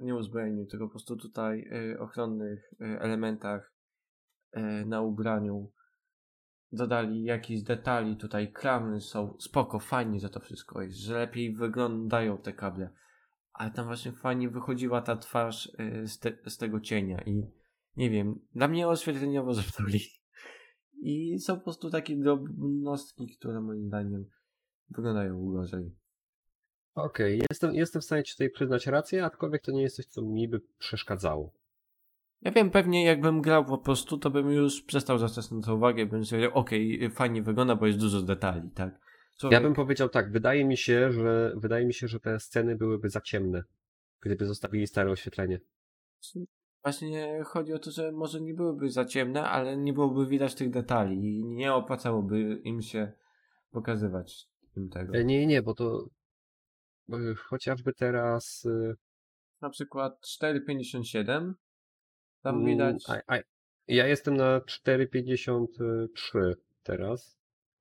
nie 0.00 0.14
uzbrojeniu, 0.14 0.66
tylko 0.66 0.86
po 0.86 0.90
prostu 0.90 1.16
tutaj 1.16 1.68
e, 1.94 1.98
ochronnych 2.00 2.74
e, 2.80 2.84
elementach 3.00 3.72
e, 4.52 4.84
na 4.84 5.00
ubraniu. 5.00 5.70
Dodali 6.72 7.24
jakieś 7.24 7.62
detali, 7.62 8.16
tutaj 8.16 8.52
klamy 8.52 9.00
są 9.00 9.36
spoko, 9.38 9.78
fajnie, 9.78 10.20
że 10.20 10.30
to 10.30 10.40
wszystko 10.40 10.82
jest, 10.82 10.96
że 10.98 11.18
lepiej 11.18 11.54
wyglądają 11.54 12.38
te 12.38 12.52
kable. 12.52 12.90
Ale 13.52 13.70
tam 13.70 13.86
właśnie 13.86 14.12
fajnie 14.12 14.48
wychodziła 14.48 15.02
ta 15.02 15.16
twarz 15.16 15.72
e, 15.78 16.06
z, 16.06 16.18
te, 16.18 16.32
z 16.46 16.56
tego 16.58 16.80
cienia 16.80 17.22
i 17.26 17.50
nie 17.96 18.10
wiem, 18.10 18.38
dla 18.54 18.68
mnie 18.68 18.88
oświetleniowo 18.88 19.54
zepsuli. 19.62 20.00
I 21.04 21.38
są 21.38 21.56
po 21.56 21.62
prostu 21.62 21.90
takie 21.90 22.16
drobnostki, 22.16 23.36
które 23.36 23.60
moim 23.60 23.86
zdaniem 23.86 24.24
wyglądają 24.90 25.52
gorzej. 25.52 25.92
Okej, 26.94 27.42
jestem, 27.50 27.74
jestem 27.74 28.02
w 28.02 28.04
stanie 28.04 28.22
ci 28.22 28.32
tutaj 28.32 28.50
przyznać 28.50 28.86
rację, 28.86 29.24
aczkolwiek 29.24 29.62
to 29.62 29.72
nie 29.72 29.82
jest 29.82 29.96
coś, 29.96 30.06
co 30.06 30.22
mi 30.22 30.48
by 30.48 30.60
przeszkadzało. 30.78 31.52
Ja 32.42 32.52
wiem, 32.52 32.70
pewnie 32.70 33.04
jakbym 33.04 33.42
grał 33.42 33.64
po 33.64 33.78
prostu, 33.78 34.18
to 34.18 34.30
bym 34.30 34.50
już 34.50 34.82
przestał 34.82 35.18
zwracać 35.18 35.50
na 35.50 35.60
to 35.60 35.74
uwagę, 35.74 36.06
bym 36.06 36.24
sobie 36.24 36.52
okej, 36.52 37.10
fajnie 37.10 37.42
wygląda, 37.42 37.76
bo 37.76 37.86
jest 37.86 37.98
dużo 37.98 38.22
detali, 38.22 38.70
tak? 38.70 39.00
Człowiek, 39.38 39.60
Ja 39.60 39.60
bym 39.60 39.74
powiedział 39.74 40.08
tak, 40.08 40.32
wydaje 40.32 40.64
mi 40.64 40.76
się, 40.76 41.12
że 41.12 41.52
wydaje 41.56 41.86
mi 41.86 41.94
się, 41.94 42.08
że 42.08 42.20
te 42.20 42.40
sceny 42.40 42.76
byłyby 42.76 43.10
za 43.10 43.20
ciemne, 43.20 43.62
gdyby 44.20 44.46
zostawili 44.46 44.86
stare 44.86 45.10
oświetlenie. 45.10 45.60
Właśnie 46.82 47.42
chodzi 47.44 47.72
o 47.72 47.78
to, 47.78 47.90
że 47.90 48.12
może 48.12 48.40
nie 48.40 48.54
byłyby 48.54 48.90
za 48.90 49.04
ciemne, 49.04 49.44
ale 49.48 49.76
nie 49.76 49.92
byłoby 49.92 50.26
widać 50.26 50.54
tych 50.54 50.70
detali 50.70 51.38
i 51.38 51.44
nie 51.44 51.74
opłacałoby 51.74 52.60
im 52.64 52.82
się 52.82 53.12
pokazywać 53.70 54.48
im 54.76 54.88
tego. 54.88 55.22
Nie, 55.22 55.46
nie, 55.46 55.62
bo 55.62 55.74
to 55.74 56.06
e, 57.12 57.34
chociażby 57.34 57.92
teraz 57.92 58.66
e, 58.66 58.94
Na 59.60 59.70
przykład 59.70 60.20
4,57 60.42 61.52
tam 62.42 62.54
mm, 62.54 62.66
widać... 62.66 63.04
A, 63.08 63.34
a, 63.34 63.38
ja 63.88 64.06
jestem 64.06 64.36
na 64.36 64.58
4,53 64.58 66.52
teraz. 66.82 67.38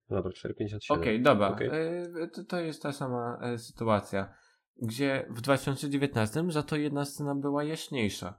Dobra, 0.09 0.31
4,57. 0.31 0.77
Okej, 0.89 1.21
dobra. 1.21 1.47
Okej. 1.47 1.69
E, 1.71 2.27
To, 2.27 2.43
to 2.43 2.59
jest 2.59 2.81
ta 2.81 2.91
sama 2.91 3.39
sytuacja, 3.57 4.33
gdzie 4.81 5.25
w 5.29 5.41
2019 5.41 6.43
za 6.51 6.63
to 6.63 6.75
jedna 6.75 7.05
scena 7.05 7.35
była 7.35 7.63
jaśniejsza. 7.63 8.37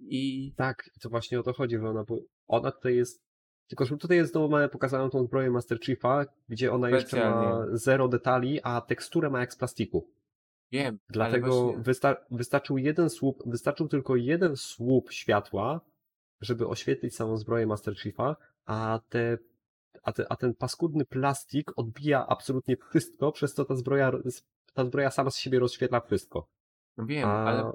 I 0.00 0.52
Tak, 0.56 0.90
to 1.02 1.08
właśnie 1.08 1.40
o 1.40 1.42
to 1.42 1.52
chodzi, 1.52 1.78
że 1.78 1.88
ona, 1.88 2.04
ona 2.48 2.70
tutaj 2.70 2.96
jest. 2.96 3.20
Tylko, 3.68 3.84
że 3.84 3.96
tutaj 3.96 4.16
jest 4.16 4.32
znowu 4.32 4.48
mamy 4.48 4.68
pokazaną 4.68 5.10
tą 5.10 5.24
zbroję 5.24 5.50
Master 5.50 5.80
Chiefa, 5.80 6.24
gdzie 6.48 6.72
ona 6.72 6.90
jeszcze 6.90 7.16
ma 7.16 7.42
Specjalnie. 7.42 7.78
zero 7.78 8.08
detali, 8.08 8.60
a 8.62 8.80
teksturę 8.80 9.30
ma 9.30 9.40
jak 9.40 9.52
z 9.52 9.56
plastiku. 9.56 10.10
wiem, 10.72 10.98
Dlatego 11.08 11.74
wystarczył 12.30 12.78
jeden 12.78 13.10
słup, 13.10 13.42
wystarczył 13.46 13.88
tylko 13.88 14.16
jeden 14.16 14.56
słup 14.56 15.12
światła, 15.12 15.80
żeby 16.40 16.68
oświetlić 16.68 17.14
samą 17.16 17.36
zbroję 17.36 17.66
Master 17.66 17.98
Chiefa, 17.98 18.36
a, 18.66 19.00
te, 19.08 19.38
a, 20.02 20.12
te, 20.12 20.32
a 20.32 20.36
ten 20.36 20.54
paskudny 20.54 21.04
plastik 21.04 21.70
odbija 21.76 22.26
absolutnie 22.26 22.76
wszystko, 22.90 23.32
przez 23.32 23.54
co 23.54 23.64
ta 23.64 23.76
zbroja, 23.76 24.12
ta 24.74 24.84
zbroja 24.84 25.10
sama 25.10 25.30
z 25.30 25.36
siebie 25.36 25.58
rozświetla 25.58 26.00
wszystko. 26.00 26.48
wiem, 26.98 27.28
A, 27.28 27.44
ale 27.44 27.72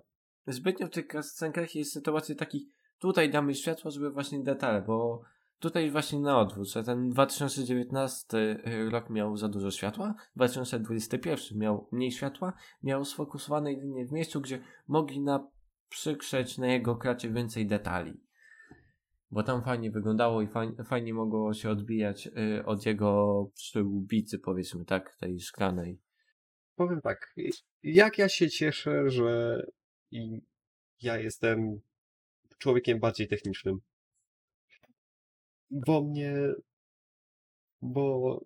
zbytnio 0.48 0.88
w 0.88 0.90
tych 0.90 1.06
scenkach 1.22 1.76
jest 1.76 1.94
sytuacji 1.94 2.36
takich, 2.36 2.64
tutaj 3.00 3.30
damy 3.30 3.56
światło, 3.56 3.92
żeby 3.92 4.12
właśnie 4.12 4.44
detale, 4.44 4.82
bo 4.82 5.22
tutaj 5.60 5.92
właśnie 5.92 6.20
na 6.20 6.40
odwrót, 6.40 6.68
że 6.68 6.84
ten 6.84 7.10
2019 7.10 8.64
rok 8.92 9.10
miał 9.10 9.38
za 9.38 9.50
dużo 9.50 9.72
światła, 9.72 10.16
2021 10.36 11.58
miał 11.60 11.88
mniej 11.92 12.12
światła, 12.12 12.54
miał 12.84 13.06
sfokusowane 13.06 13.74
jedynie 13.74 14.06
w 14.06 14.12
miejscu, 14.12 14.42
gdzie 14.42 14.60
mogli 14.88 15.22
naprzykrzeć 15.22 16.58
na 16.58 16.68
jego 16.68 16.96
kracie 16.96 17.30
więcej 17.30 17.68
detali. 17.68 18.26
Bo 19.32 19.44
tam 19.44 19.64
fajnie 19.64 19.92
wyglądało 19.92 20.42
i 20.42 20.48
fajnie, 20.48 20.84
fajnie 20.84 21.14
mogło 21.14 21.54
się 21.54 21.70
odbijać 21.70 22.28
y, 22.28 22.66
od 22.66 22.86
jego 22.86 23.44
przyłbicy, 23.56 24.40
powiedzmy 24.40 24.86
tak, 24.86 25.16
tej 25.20 25.40
szklanej. 25.40 26.02
Powiem 26.76 27.02
tak, 27.02 27.36
jak 27.84 28.18
ja 28.18 28.30
się 28.30 28.50
cieszę, 28.50 29.10
że 29.10 29.62
i 30.16 30.42
ja 31.02 31.18
jestem 31.18 31.80
człowiekiem 32.58 33.00
bardziej 33.00 33.28
technicznym. 33.28 33.80
Bo 35.72 36.04
mnie, 36.04 36.36
bo 37.82 38.40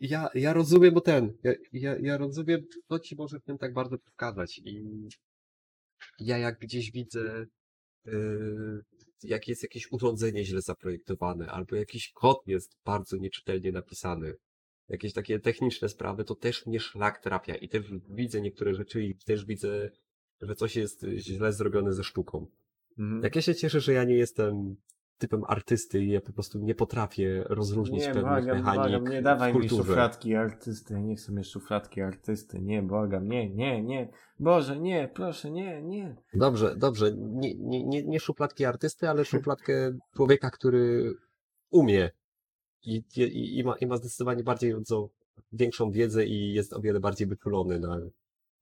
ja, 0.00 0.28
ja 0.34 0.52
rozumiem, 0.52 0.94
bo 0.94 1.00
ten, 1.00 1.32
ja, 1.42 1.52
ja, 1.72 1.96
ja 2.00 2.18
rozumiem, 2.18 2.60
co 2.88 2.98
ci 2.98 3.16
może 3.16 3.40
w 3.40 3.44
tym 3.44 3.58
tak 3.58 3.72
bardzo 3.72 3.98
przeszkadzać 3.98 4.58
i 4.58 4.84
ja 6.20 6.38
jak 6.38 6.58
gdzieś 6.58 6.92
widzę, 6.92 7.46
yy, 8.04 8.84
jak 9.22 9.48
jest 9.48 9.62
jakieś 9.62 9.92
urządzenie 9.92 10.44
źle 10.44 10.62
zaprojektowane, 10.62 11.46
albo 11.46 11.76
jakiś 11.76 12.12
kod 12.12 12.46
jest 12.46 12.76
bardzo 12.84 13.16
nieczytelnie 13.16 13.72
napisany, 13.72 14.34
jakieś 14.88 15.12
takie 15.12 15.40
techniczne 15.40 15.88
sprawy, 15.88 16.24
to 16.24 16.34
też 16.34 16.66
mnie 16.66 16.80
szlak 16.80 17.22
trafia 17.22 17.54
i 17.54 17.68
też 17.68 17.84
widzę 18.08 18.40
niektóre 18.40 18.74
rzeczy 18.74 19.04
i 19.04 19.14
też 19.14 19.44
widzę, 19.44 19.90
że 20.40 20.54
coś 20.54 20.76
jest 20.76 21.06
źle 21.16 21.52
zrobione 21.52 21.92
ze 21.92 22.04
sztuką. 22.04 22.46
Mhm. 22.98 23.22
Jak 23.22 23.36
ja 23.36 23.42
się 23.42 23.54
cieszę, 23.54 23.80
że 23.80 23.92
ja 23.92 24.04
nie 24.04 24.14
jestem 24.14 24.76
typem 25.18 25.44
artysty 25.44 26.04
i 26.04 26.10
ja 26.10 26.20
po 26.20 26.32
prostu 26.32 26.58
nie 26.58 26.74
potrafię 26.74 27.44
rozróżnić 27.46 28.00
Nie, 28.00 28.06
pewnych 28.06 28.24
błagam, 28.24 28.58
mechanik 28.58 28.90
błagam, 28.90 29.12
nie 29.12 29.22
dawaj 29.22 29.54
mi 29.54 29.68
szufladki 29.68 30.34
artysty, 30.34 31.00
nie 31.00 31.16
chcę 31.16 31.32
mieć 31.32 31.48
szufladki 31.48 32.00
artysty, 32.00 32.60
nie, 32.60 32.82
błagam, 32.82 33.28
nie, 33.28 33.50
nie, 33.50 33.82
nie, 33.82 34.08
Boże, 34.40 34.80
nie, 34.80 35.10
proszę, 35.14 35.50
nie, 35.50 35.82
nie. 35.82 36.16
Dobrze, 36.34 36.76
dobrze. 36.76 37.12
Nie, 37.16 37.54
nie, 37.54 37.84
nie, 37.84 38.02
nie 38.02 38.20
szufladki 38.20 38.64
artysty, 38.64 39.08
ale 39.08 39.24
szufladkę 39.34 39.98
człowieka, 40.16 40.50
który 40.50 41.14
umie 41.70 42.10
i, 42.82 43.02
i, 43.16 43.58
i, 43.58 43.64
ma, 43.64 43.76
i 43.76 43.86
ma 43.86 43.96
zdecydowanie 43.96 44.42
bardziej 44.44 44.74
większą 45.52 45.90
wiedzę 45.90 46.26
i 46.26 46.52
jest 46.52 46.72
o 46.72 46.80
wiele 46.80 47.00
bardziej 47.00 47.26
wyczulony 47.26 47.80
na 47.80 48.00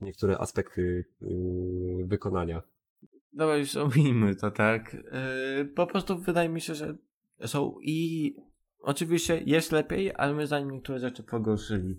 niektóre 0.00 0.38
aspekty 0.38 1.04
yy, 1.20 2.06
wykonania. 2.06 2.62
Dobra, 3.32 3.56
już 3.56 3.76
omijmy 3.76 4.36
to, 4.36 4.50
tak. 4.50 4.94
Yy, 4.94 5.64
po 5.64 5.86
prostu 5.86 6.18
wydaje 6.18 6.48
mi 6.48 6.60
się, 6.60 6.74
że 6.74 6.96
są 7.46 7.74
i 7.82 8.36
oczywiście 8.78 9.42
jest 9.46 9.72
lepiej, 9.72 10.12
ale 10.16 10.34
my 10.34 10.46
zanim 10.46 10.70
niektóre 10.70 10.98
rzeczy 10.98 11.22
pogorszyli. 11.22 11.98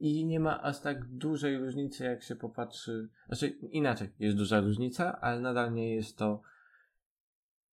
I 0.00 0.24
nie 0.24 0.40
ma 0.40 0.62
aż 0.62 0.80
tak 0.80 1.04
dużej 1.08 1.58
różnicy, 1.58 2.04
jak 2.04 2.22
się 2.22 2.36
popatrzy. 2.36 3.08
Znaczy, 3.26 3.48
inaczej, 3.48 4.08
jest 4.18 4.36
duża 4.36 4.60
różnica, 4.60 5.20
ale 5.20 5.40
nadal 5.40 5.72
nie 5.72 5.94
jest 5.94 6.18
to 6.18 6.42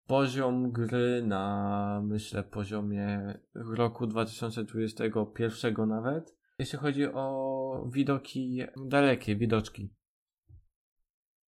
poziom 0.07 0.71
gry 0.71 1.23
na, 1.25 2.01
myślę, 2.03 2.43
poziomie 2.43 3.39
roku 3.55 4.07
2021 4.07 5.87
nawet. 5.87 6.37
Jeśli 6.59 6.79
chodzi 6.79 7.05
o 7.13 7.66
widoki, 7.85 8.59
dalekie 8.85 9.35
widoczki, 9.35 9.93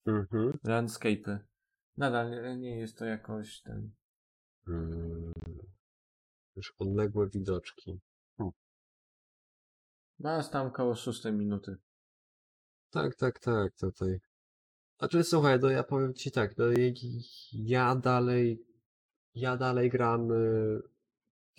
Mhm. 0.05 0.51
landscape'y. 0.63 1.39
Nadal 1.97 2.59
nie- 2.59 2.79
jest 2.79 2.97
to 2.97 3.05
jakoś 3.05 3.61
ten. 3.61 3.91
Mm. 4.67 5.33
Już 6.55 6.73
odległe 6.79 7.29
widoczki. 7.29 7.99
Masz 10.19 10.49
tam 10.49 10.71
koło 10.71 10.95
6 10.95 11.31
minuty. 11.31 11.77
Tak, 12.89 13.15
tak, 13.15 13.39
tak, 13.39 13.75
tutaj. 13.75 14.19
Znaczy, 14.99 15.23
słuchaj, 15.23 15.59
no 15.59 15.69
ja 15.69 15.83
powiem 15.83 16.13
ci 16.13 16.31
tak, 16.31 16.57
no 16.57 16.65
ja 17.53 17.95
dalej, 17.95 18.65
ja 19.35 19.57
dalej 19.57 19.89
gram, 19.89 20.31
y, 20.31 20.81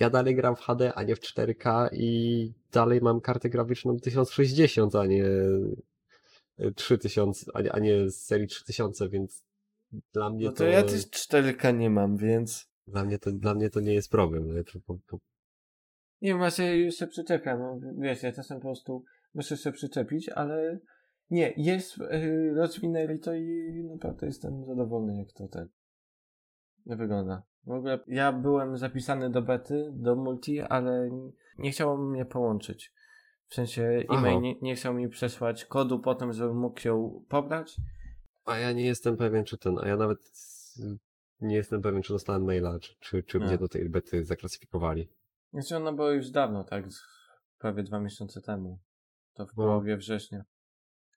ja 0.00 0.10
dalej 0.10 0.34
gram 0.34 0.56
w 0.56 0.60
HD, 0.60 0.92
a 0.94 1.02
nie 1.02 1.16
w 1.16 1.20
4K 1.20 1.88
i 1.92 2.52
dalej 2.72 3.00
mam 3.00 3.20
kartę 3.20 3.50
graficzną 3.50 3.98
1060, 3.98 4.94
a 4.94 5.06
nie 5.06 5.24
y, 5.24 6.72
3000, 6.74 7.46
a 7.54 7.62
nie, 7.62 7.72
a 7.72 7.78
nie 7.78 8.10
z 8.10 8.24
serii 8.24 8.48
3000, 8.48 9.08
więc 9.08 9.44
dla 10.12 10.30
mnie 10.30 10.44
No 10.44 10.50
to, 10.52 10.58
to 10.58 10.64
ja 10.64 10.82
też 10.82 11.06
4K 11.06 11.78
nie 11.78 11.90
mam, 11.90 12.16
więc. 12.16 12.70
dla 12.86 13.04
mnie 13.04 13.18
to, 13.18 13.32
dla 13.32 13.54
mnie 13.54 13.70
to 13.70 13.80
nie 13.80 13.94
jest 13.94 14.10
problem. 14.10 14.54
Nie 16.22 16.50
się 16.50 16.76
już 16.76 16.94
się 16.94 17.06
przyczepiam. 17.06 17.58
No, 17.58 17.80
wiesz, 17.98 18.22
ja 18.22 18.32
czasem 18.32 18.58
po 18.58 18.62
prostu 18.62 19.04
muszę 19.34 19.56
się 19.56 19.72
przyczepić, 19.72 20.28
ale 20.28 20.78
nie, 21.30 21.54
jest, 21.56 21.98
yy, 21.98 22.54
rozwinęli 22.54 23.18
to 23.18 23.34
i 23.34 23.84
naprawdę 23.90 24.26
jestem 24.26 24.64
zadowolony, 24.64 25.18
jak 25.18 25.32
to 25.32 25.48
ten 25.48 25.68
wygląda. 26.86 27.42
W 27.66 27.70
ogóle 27.70 27.98
ja 28.06 28.32
byłem 28.32 28.78
zapisany 28.78 29.30
do 29.30 29.42
bety, 29.42 29.90
do 29.94 30.16
multi, 30.16 30.60
ale 30.60 31.10
nie 31.58 31.70
chciało 31.70 31.96
mnie 31.96 32.24
połączyć. 32.24 32.92
W 33.46 33.54
sensie 33.54 33.82
e-mail 34.08 34.40
nie, 34.40 34.54
nie 34.62 34.74
chciał 34.74 34.94
mi 34.94 35.08
przesłać 35.08 35.64
kodu 35.64 35.98
potem, 36.00 36.32
żebym 36.32 36.56
mógł 36.58 36.88
ją 36.88 37.24
pobrać. 37.28 37.76
a 38.44 38.58
ja 38.58 38.72
nie 38.72 38.86
jestem 38.86 39.16
pewien, 39.16 39.44
czy 39.44 39.58
ten, 39.58 39.78
a 39.78 39.88
ja 39.88 39.96
nawet 39.96 40.18
nie 41.40 41.56
jestem 41.56 41.82
pewien, 41.82 42.02
czy 42.02 42.12
dostałem 42.12 42.44
maila, 42.44 42.78
czy, 42.78 42.94
czy, 43.00 43.22
czy 43.22 43.40
mnie 43.40 43.58
do 43.58 43.68
tej 43.68 43.88
bety 43.88 44.24
zaklasyfikowali. 44.24 45.08
Znaczy 45.52 45.76
ona 45.76 45.92
była 45.92 46.12
już 46.12 46.30
dawno, 46.30 46.64
tak? 46.64 46.84
Prawie 47.58 47.82
dwa 47.82 48.00
miesiące 48.00 48.40
temu. 48.40 48.78
To 49.34 49.46
w 49.46 49.48
No. 49.48 49.54
połowie 49.54 49.96
września. 49.96 50.44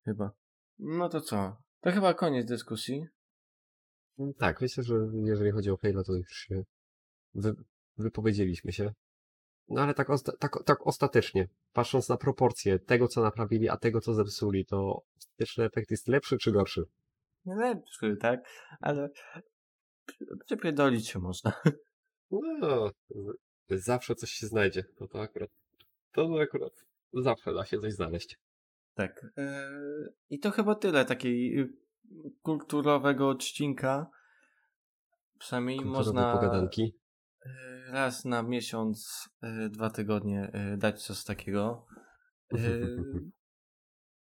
Chyba. 0.06 0.32
No 0.80 1.10
to 1.10 1.22
co? 1.22 1.58
To 1.82 1.92
chyba 1.92 2.14
koniec 2.14 2.46
dyskusji. 2.46 3.06
Tak, 4.38 4.62
myślę, 4.62 4.84
że 4.84 4.96
jeżeli 5.14 5.52
chodzi 5.52 5.72
o 5.72 5.78
Halo, 5.78 6.04
to 6.04 6.14
już 6.14 6.32
się 6.32 6.64
wy, 7.36 7.56
wypowiedzieliśmy 7.98 8.72
się. 8.72 8.94
No 9.70 9.82
ale 9.82 9.94
tak, 9.94 10.10
osta 10.10 10.32
tak, 10.40 10.64
tak 10.66 10.88
ostatecznie, 10.88 11.48
patrząc 11.74 12.10
na 12.10 12.18
proporcje 12.18 12.80
tego, 12.80 13.08
co 13.08 13.22
naprawili, 13.22 13.70
a 13.70 13.78
tego, 13.78 14.02
co 14.02 14.14
zepsuli, 14.14 14.66
to 14.66 15.02
ostateczny 15.18 15.66
efekt 15.66 15.92
jest 15.92 16.08
lepszy 16.08 16.38
czy 16.38 16.52
gorszy? 16.52 16.84
Nie 17.46 17.56
lepszy, 17.56 18.18
tak? 18.22 18.40
Ale 18.82 19.10
przepierdolić 20.46 21.08
się 21.08 21.20
można. 21.20 21.54
No, 22.62 22.92
zawsze 23.70 24.16
coś 24.16 24.30
się 24.30 24.48
znajdzie. 24.48 24.84
To, 24.84 25.08
to 25.08 25.22
akurat, 25.22 25.50
to 26.12 26.30
akurat 26.42 26.74
zawsze 27.14 27.54
da 27.54 27.66
się 27.66 27.80
coś 27.80 27.94
znaleźć. 27.94 28.40
Tak. 28.94 29.26
Eee, 29.38 30.08
I 30.30 30.40
to 30.40 30.52
chyba 30.52 30.76
tyle 30.76 31.06
takiej 31.06 31.60
y, 31.60 31.74
kulturowego 32.42 33.30
odcinka. 33.30 34.10
Przynajmniej 35.40 35.86
można 35.86 36.34
pogadanki. 36.34 36.96
y, 37.46 37.50
raz 37.92 38.26
na 38.26 38.44
miesiąc, 38.44 39.30
y, 39.44 39.70
dwa 39.70 39.90
tygodnie 39.90 40.52
y, 40.74 40.78
dać 40.78 41.04
coś 41.04 41.24
takiego. 41.24 41.86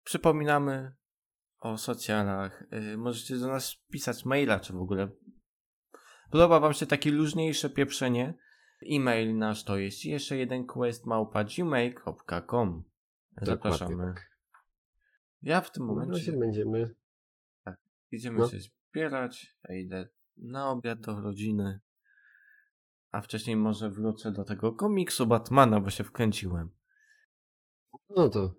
Przypominamy 0.04 0.92
o 1.58 1.78
socjalach. 1.78 2.64
Możecie 2.96 3.36
do 3.36 3.48
nas 3.48 3.76
pisać 3.90 4.24
maila, 4.24 4.60
czy 4.60 4.72
w 4.72 4.80
ogóle 4.80 5.08
podoba 6.30 6.60
wam 6.60 6.72
się 6.72 6.86
takie 6.86 7.10
luźniejsze 7.10 7.70
pieprzenie. 7.70 8.34
E-mail 8.92 9.38
nasz 9.38 9.64
to 9.64 9.78
jest 9.78 10.04
jeszcze 10.04 10.36
jeden 10.36 10.66
quest 10.66 11.06
małpa 11.06 11.44
gmail.com. 11.44 12.84
Zapraszamy. 13.42 14.14
Tak. 14.14 14.30
Ja 15.42 15.60
w 15.60 15.70
tym 15.70 15.84
momencie 15.84 16.32
będziemy 16.32 16.94
idziemy 18.12 18.38
No. 18.38 18.48
się 18.48 18.58
zbierać. 18.60 19.56
Ja 19.68 19.74
idę 19.74 20.08
na 20.36 20.70
obiad 20.70 21.00
do 21.00 21.20
rodziny. 21.20 21.80
A 23.12 23.20
wcześniej 23.20 23.56
może 23.56 23.90
wrócę 23.90 24.32
do 24.32 24.44
tego 24.44 24.72
komiksu 24.72 25.26
Batmana, 25.26 25.80
bo 25.80 25.90
się 25.90 26.04
wkręciłem. 26.04 26.70
No 28.08 28.28
to 28.28 28.54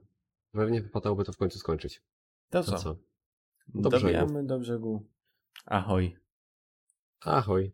pewnie 0.52 0.82
wypadałoby 0.82 1.24
to 1.24 1.34
w 1.34 1.38
końcu 1.38 1.60
skończyć. 1.60 2.02
To 2.50 2.64
To 2.64 2.72
co? 2.72 2.78
co? 2.78 2.98
Do 3.68 3.90
brzegu. 3.90 4.06
Dobijamy 4.06 4.46
do 4.46 4.60
brzegu. 4.60 5.10
Ahoj. 5.66 6.18
Ahoj. 7.22 7.74